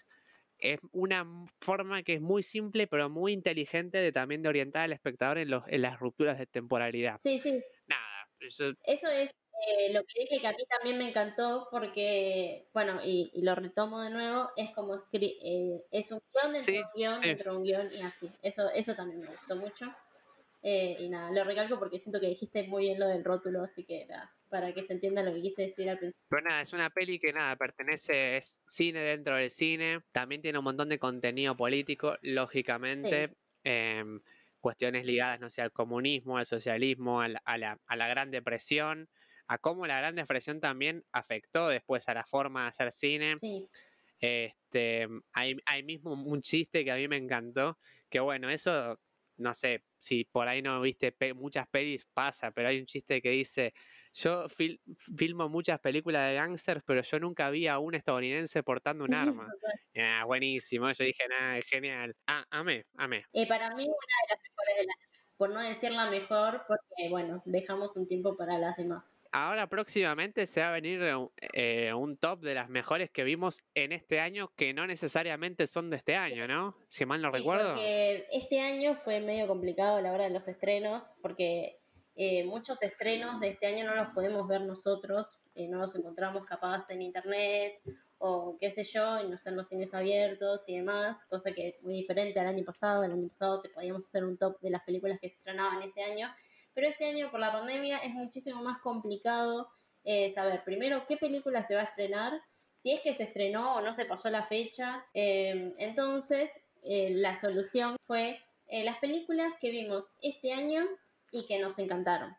Es 0.58 0.78
una 0.92 1.26
forma 1.62 2.02
que 2.02 2.14
es 2.14 2.20
muy 2.20 2.42
simple, 2.42 2.86
pero 2.86 3.08
muy 3.08 3.32
inteligente 3.32 3.96
de 3.98 4.12
también 4.12 4.42
de 4.42 4.50
orientar 4.50 4.82
al 4.82 4.92
espectador 4.92 5.38
en, 5.38 5.48
los, 5.48 5.64
en 5.68 5.80
las 5.80 5.98
rupturas 5.98 6.38
de 6.38 6.46
temporalidad. 6.46 7.18
Sí, 7.22 7.38
sí. 7.38 7.62
Nada. 7.86 8.28
Eso, 8.40 8.72
eso 8.84 9.08
es 9.08 9.30
eh, 9.68 9.92
lo 9.92 10.02
que 10.04 10.20
dije 10.20 10.40
que 10.40 10.46
a 10.46 10.52
mí 10.52 10.64
también 10.68 10.98
me 10.98 11.08
encantó 11.08 11.68
porque, 11.70 12.68
bueno, 12.72 13.00
y, 13.04 13.30
lo 13.42 13.54
retomo 13.54 14.00
de 14.00 14.10
nuevo, 14.10 14.50
es 14.56 14.70
como 14.70 14.96
eh, 15.12 15.84
es 15.90 16.10
un 16.10 16.20
guion 16.32 16.52
dentro 16.52 16.72
de 16.72 16.80
un 16.80 16.90
guion, 16.94 17.20
dentro 17.20 17.52
de 17.52 17.58
un 17.58 17.64
guion 17.64 17.92
y 17.92 18.00
así. 18.00 18.30
Eso, 18.42 18.70
eso 18.70 18.94
también 18.94 19.20
me 19.22 19.28
gustó 19.28 19.56
mucho. 19.56 19.94
Eh, 20.62 20.96
y 20.98 21.08
nada, 21.08 21.30
lo 21.32 21.44
recalco 21.44 21.78
porque 21.78 21.98
siento 21.98 22.20
que 22.20 22.26
dijiste 22.26 22.64
muy 22.64 22.84
bien 22.84 22.98
lo 23.00 23.08
del 23.08 23.24
rótulo, 23.24 23.62
así 23.62 23.82
que 23.82 24.04
nada, 24.06 24.36
para 24.50 24.74
que 24.74 24.82
se 24.82 24.92
entienda 24.92 25.22
lo 25.22 25.32
que 25.32 25.40
quise 25.40 25.62
decir 25.62 25.88
al 25.88 25.98
principio. 25.98 26.26
Pero 26.28 26.42
nada, 26.42 26.60
es 26.60 26.72
una 26.72 26.90
peli 26.90 27.18
que 27.18 27.32
nada, 27.32 27.56
pertenece, 27.56 28.36
es 28.36 28.60
cine 28.66 29.00
dentro 29.00 29.36
del 29.36 29.50
cine, 29.50 30.00
también 30.12 30.42
tiene 30.42 30.58
un 30.58 30.64
montón 30.64 30.90
de 30.90 30.98
contenido 30.98 31.56
político, 31.56 32.16
lógicamente. 32.22 33.34
Em, 33.64 34.20
cuestiones 34.60 35.04
ligadas, 35.06 35.40
no 35.40 35.48
sé, 35.48 35.62
al 35.62 35.72
comunismo, 35.72 36.36
al 36.36 36.46
socialismo, 36.46 37.20
a 37.20 37.28
la, 37.28 37.42
a 37.44 37.58
la, 37.58 37.80
a 37.86 37.96
la 37.96 38.08
Gran 38.08 38.30
Depresión, 38.30 39.08
a 39.48 39.58
cómo 39.58 39.86
la 39.86 39.98
Gran 39.98 40.14
Depresión 40.14 40.60
también 40.60 41.04
afectó 41.12 41.68
después 41.68 42.08
a 42.08 42.14
la 42.14 42.24
forma 42.24 42.62
de 42.62 42.68
hacer 42.68 42.92
cine. 42.92 43.34
Este, 44.20 45.08
hay, 45.32 45.56
hay 45.64 45.82
mismo 45.82 46.12
un 46.12 46.42
chiste 46.42 46.84
que 46.84 46.92
a 46.92 46.96
mí 46.96 47.08
me 47.08 47.16
encantó, 47.16 47.78
que 48.10 48.20
bueno, 48.20 48.50
eso, 48.50 49.00
no 49.40 49.54
sé, 49.54 49.84
si 49.98 50.24
por 50.24 50.48
ahí 50.48 50.62
no 50.62 50.80
viste 50.80 51.14
muchas 51.34 51.66
pelis, 51.68 52.06
pasa, 52.12 52.50
pero 52.50 52.68
hay 52.68 52.78
un 52.78 52.86
chiste 52.86 53.20
que 53.20 53.30
dice, 53.30 53.72
yo 54.12 54.46
filmo 55.16 55.48
muchas 55.48 55.80
películas 55.80 56.28
de 56.28 56.34
gangsters, 56.34 56.82
pero 56.86 57.02
yo 57.02 57.18
nunca 57.18 57.50
vi 57.50 57.66
a 57.66 57.78
un 57.78 57.94
estadounidense 57.94 58.62
portando 58.62 59.04
un 59.04 59.14
arma. 59.44 59.48
ah, 59.96 60.24
buenísimo, 60.26 60.90
yo 60.92 61.04
dije, 61.04 61.24
nada, 61.28 61.60
genial. 61.62 62.14
Ah, 62.26 62.44
amé, 62.50 62.84
amé. 62.96 63.24
Y 63.32 63.46
para 63.46 63.68
mí 63.70 63.84
una 63.84 63.86
de 63.86 64.28
las 64.28 64.40
mejores 64.42 64.76
de 64.76 64.86
la 64.86 65.09
por 65.40 65.48
no 65.48 65.60
decir 65.60 65.90
la 65.90 66.04
mejor, 66.10 66.66
porque 66.68 67.08
bueno, 67.08 67.40
dejamos 67.46 67.96
un 67.96 68.06
tiempo 68.06 68.36
para 68.36 68.58
las 68.58 68.76
demás. 68.76 69.16
Ahora 69.32 69.70
próximamente 69.70 70.44
se 70.44 70.60
va 70.60 70.68
a 70.68 70.72
venir 70.72 71.00
eh, 71.54 71.94
un 71.94 72.18
top 72.18 72.40
de 72.40 72.52
las 72.52 72.68
mejores 72.68 73.10
que 73.10 73.24
vimos 73.24 73.62
en 73.74 73.92
este 73.92 74.20
año, 74.20 74.52
que 74.54 74.74
no 74.74 74.86
necesariamente 74.86 75.66
son 75.66 75.88
de 75.88 75.96
este 75.96 76.14
año, 76.14 76.46
¿no? 76.46 76.76
Si 76.90 77.06
mal 77.06 77.22
no 77.22 77.30
sí, 77.30 77.38
recuerdo. 77.38 77.70
Porque 77.70 78.26
este 78.32 78.60
año 78.60 78.94
fue 78.96 79.20
medio 79.20 79.46
complicado 79.46 79.96
a 79.96 80.02
la 80.02 80.12
hora 80.12 80.24
de 80.24 80.30
los 80.30 80.46
estrenos, 80.46 81.14
porque 81.22 81.78
eh, 82.16 82.44
muchos 82.44 82.82
estrenos 82.82 83.40
de 83.40 83.48
este 83.48 83.66
año 83.66 83.86
no 83.86 83.94
los 83.94 84.08
podemos 84.08 84.46
ver 84.46 84.60
nosotros, 84.60 85.38
eh, 85.54 85.68
no 85.68 85.78
los 85.78 85.94
encontramos 85.94 86.44
capaz 86.44 86.90
en 86.90 87.00
internet 87.00 87.80
o 88.22 88.58
qué 88.60 88.70
sé 88.70 88.84
yo, 88.84 89.18
y 89.24 89.28
no 89.28 89.34
están 89.34 89.56
los 89.56 89.68
cines 89.68 89.94
abiertos 89.94 90.68
y 90.68 90.76
demás, 90.76 91.24
cosa 91.24 91.52
que 91.52 91.68
es 91.68 91.82
muy 91.82 91.94
diferente 91.94 92.38
al 92.38 92.48
año 92.48 92.64
pasado. 92.64 93.02
El 93.02 93.12
año 93.12 93.28
pasado 93.28 93.62
te 93.62 93.70
podíamos 93.70 94.04
hacer 94.04 94.24
un 94.24 94.36
top 94.36 94.60
de 94.60 94.68
las 94.68 94.82
películas 94.82 95.18
que 95.18 95.30
se 95.30 95.38
estrenaban 95.38 95.82
ese 95.82 96.02
año, 96.02 96.28
pero 96.74 96.86
este 96.86 97.06
año 97.06 97.30
por 97.30 97.40
la 97.40 97.50
pandemia 97.50 97.96
es 97.98 98.10
muchísimo 98.10 98.62
más 98.62 98.78
complicado 98.82 99.70
eh, 100.04 100.30
saber 100.34 100.64
primero 100.64 101.06
qué 101.06 101.16
película 101.16 101.62
se 101.62 101.74
va 101.74 101.80
a 101.80 101.84
estrenar, 101.84 102.38
si 102.74 102.92
es 102.92 103.00
que 103.00 103.14
se 103.14 103.22
estrenó 103.22 103.76
o 103.76 103.80
no 103.80 103.94
se 103.94 104.04
pasó 104.04 104.28
la 104.28 104.44
fecha. 104.44 105.06
Eh, 105.14 105.72
entonces, 105.78 106.50
eh, 106.82 107.08
la 107.14 107.40
solución 107.40 107.96
fue 107.98 108.38
las 108.68 108.98
películas 108.98 109.54
que 109.58 109.70
vimos 109.70 110.10
este 110.20 110.52
año 110.52 110.86
y 111.32 111.46
que 111.46 111.58
nos 111.58 111.78
encantaron. 111.78 112.36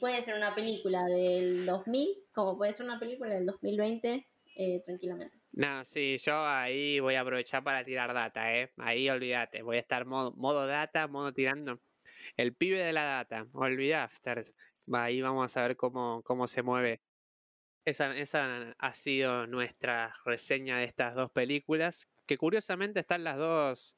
puede 0.00 0.22
ser 0.22 0.36
una 0.36 0.54
película 0.54 1.04
del 1.06 1.66
2000, 1.66 2.26
como 2.32 2.56
puede 2.56 2.72
ser 2.72 2.86
una 2.86 3.00
película 3.00 3.34
del 3.34 3.46
2020 3.46 4.24
eh, 4.56 4.82
tranquilamente. 4.84 5.38
No, 5.52 5.84
sí, 5.84 6.18
yo 6.18 6.44
ahí 6.46 7.00
voy 7.00 7.14
a 7.14 7.20
aprovechar 7.20 7.62
para 7.62 7.84
tirar 7.84 8.12
data, 8.12 8.54
¿eh? 8.54 8.72
Ahí 8.76 9.08
olvídate, 9.08 9.62
voy 9.62 9.76
a 9.76 9.80
estar 9.80 10.04
modo, 10.04 10.32
modo 10.32 10.66
data, 10.66 11.06
modo 11.06 11.32
tirando. 11.32 11.80
El 12.36 12.54
pibe 12.54 12.78
de 12.78 12.92
la 12.92 13.04
data, 13.04 13.46
Afters. 14.02 14.52
Ahí 14.92 15.20
vamos 15.20 15.56
a 15.56 15.62
ver 15.62 15.76
cómo, 15.76 16.22
cómo 16.22 16.46
se 16.46 16.62
mueve. 16.62 17.00
Esa, 17.84 18.16
esa 18.16 18.74
ha 18.78 18.94
sido 18.94 19.46
nuestra 19.46 20.16
reseña 20.24 20.78
de 20.78 20.84
estas 20.84 21.14
dos 21.14 21.30
películas, 21.30 22.08
que 22.26 22.38
curiosamente 22.38 23.00
están 23.00 23.24
las 23.24 23.36
dos 23.36 23.96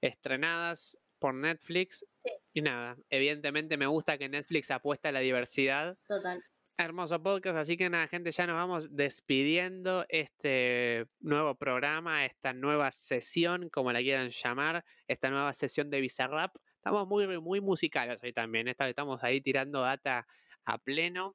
estrenadas 0.00 0.98
por 1.18 1.34
Netflix. 1.34 2.04
Sí. 2.16 2.30
Y 2.52 2.62
nada, 2.62 2.96
evidentemente 3.10 3.76
me 3.76 3.86
gusta 3.86 4.18
que 4.18 4.28
Netflix 4.28 4.70
apuesta 4.70 5.08
a 5.08 5.12
la 5.12 5.20
diversidad. 5.20 5.96
Total. 6.06 6.42
Hermoso 6.80 7.20
podcast, 7.20 7.58
así 7.58 7.76
que 7.76 7.90
nada, 7.90 8.06
gente, 8.06 8.30
ya 8.30 8.46
nos 8.46 8.54
vamos 8.54 8.94
despidiendo 8.94 10.06
este 10.08 11.08
nuevo 11.18 11.56
programa, 11.56 12.24
esta 12.24 12.52
nueva 12.52 12.92
sesión, 12.92 13.68
como 13.68 13.90
la 13.90 13.98
quieran 13.98 14.30
llamar, 14.30 14.84
esta 15.08 15.28
nueva 15.28 15.52
sesión 15.54 15.90
de 15.90 16.00
Bizarrap. 16.00 16.54
Estamos 16.76 17.08
muy, 17.08 17.26
muy 17.40 17.60
musicales 17.60 18.22
hoy 18.22 18.32
también, 18.32 18.68
estamos 18.68 19.24
ahí 19.24 19.40
tirando 19.40 19.80
data 19.80 20.28
a 20.66 20.78
pleno. 20.78 21.34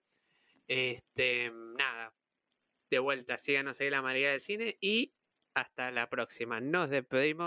Este, 0.66 1.52
nada, 1.78 2.14
de 2.89 3.00
vuelta, 3.00 3.36
síganos 3.36 3.82
ahí 3.82 3.89
la 3.89 4.02
María 4.02 4.32
del 4.32 4.39
Cine 4.39 4.78
y 4.80 5.14
hasta 5.56 5.91
la 5.91 6.10
próxima. 6.10 6.62
Nos 6.62 6.89
despedimos. 6.89 7.41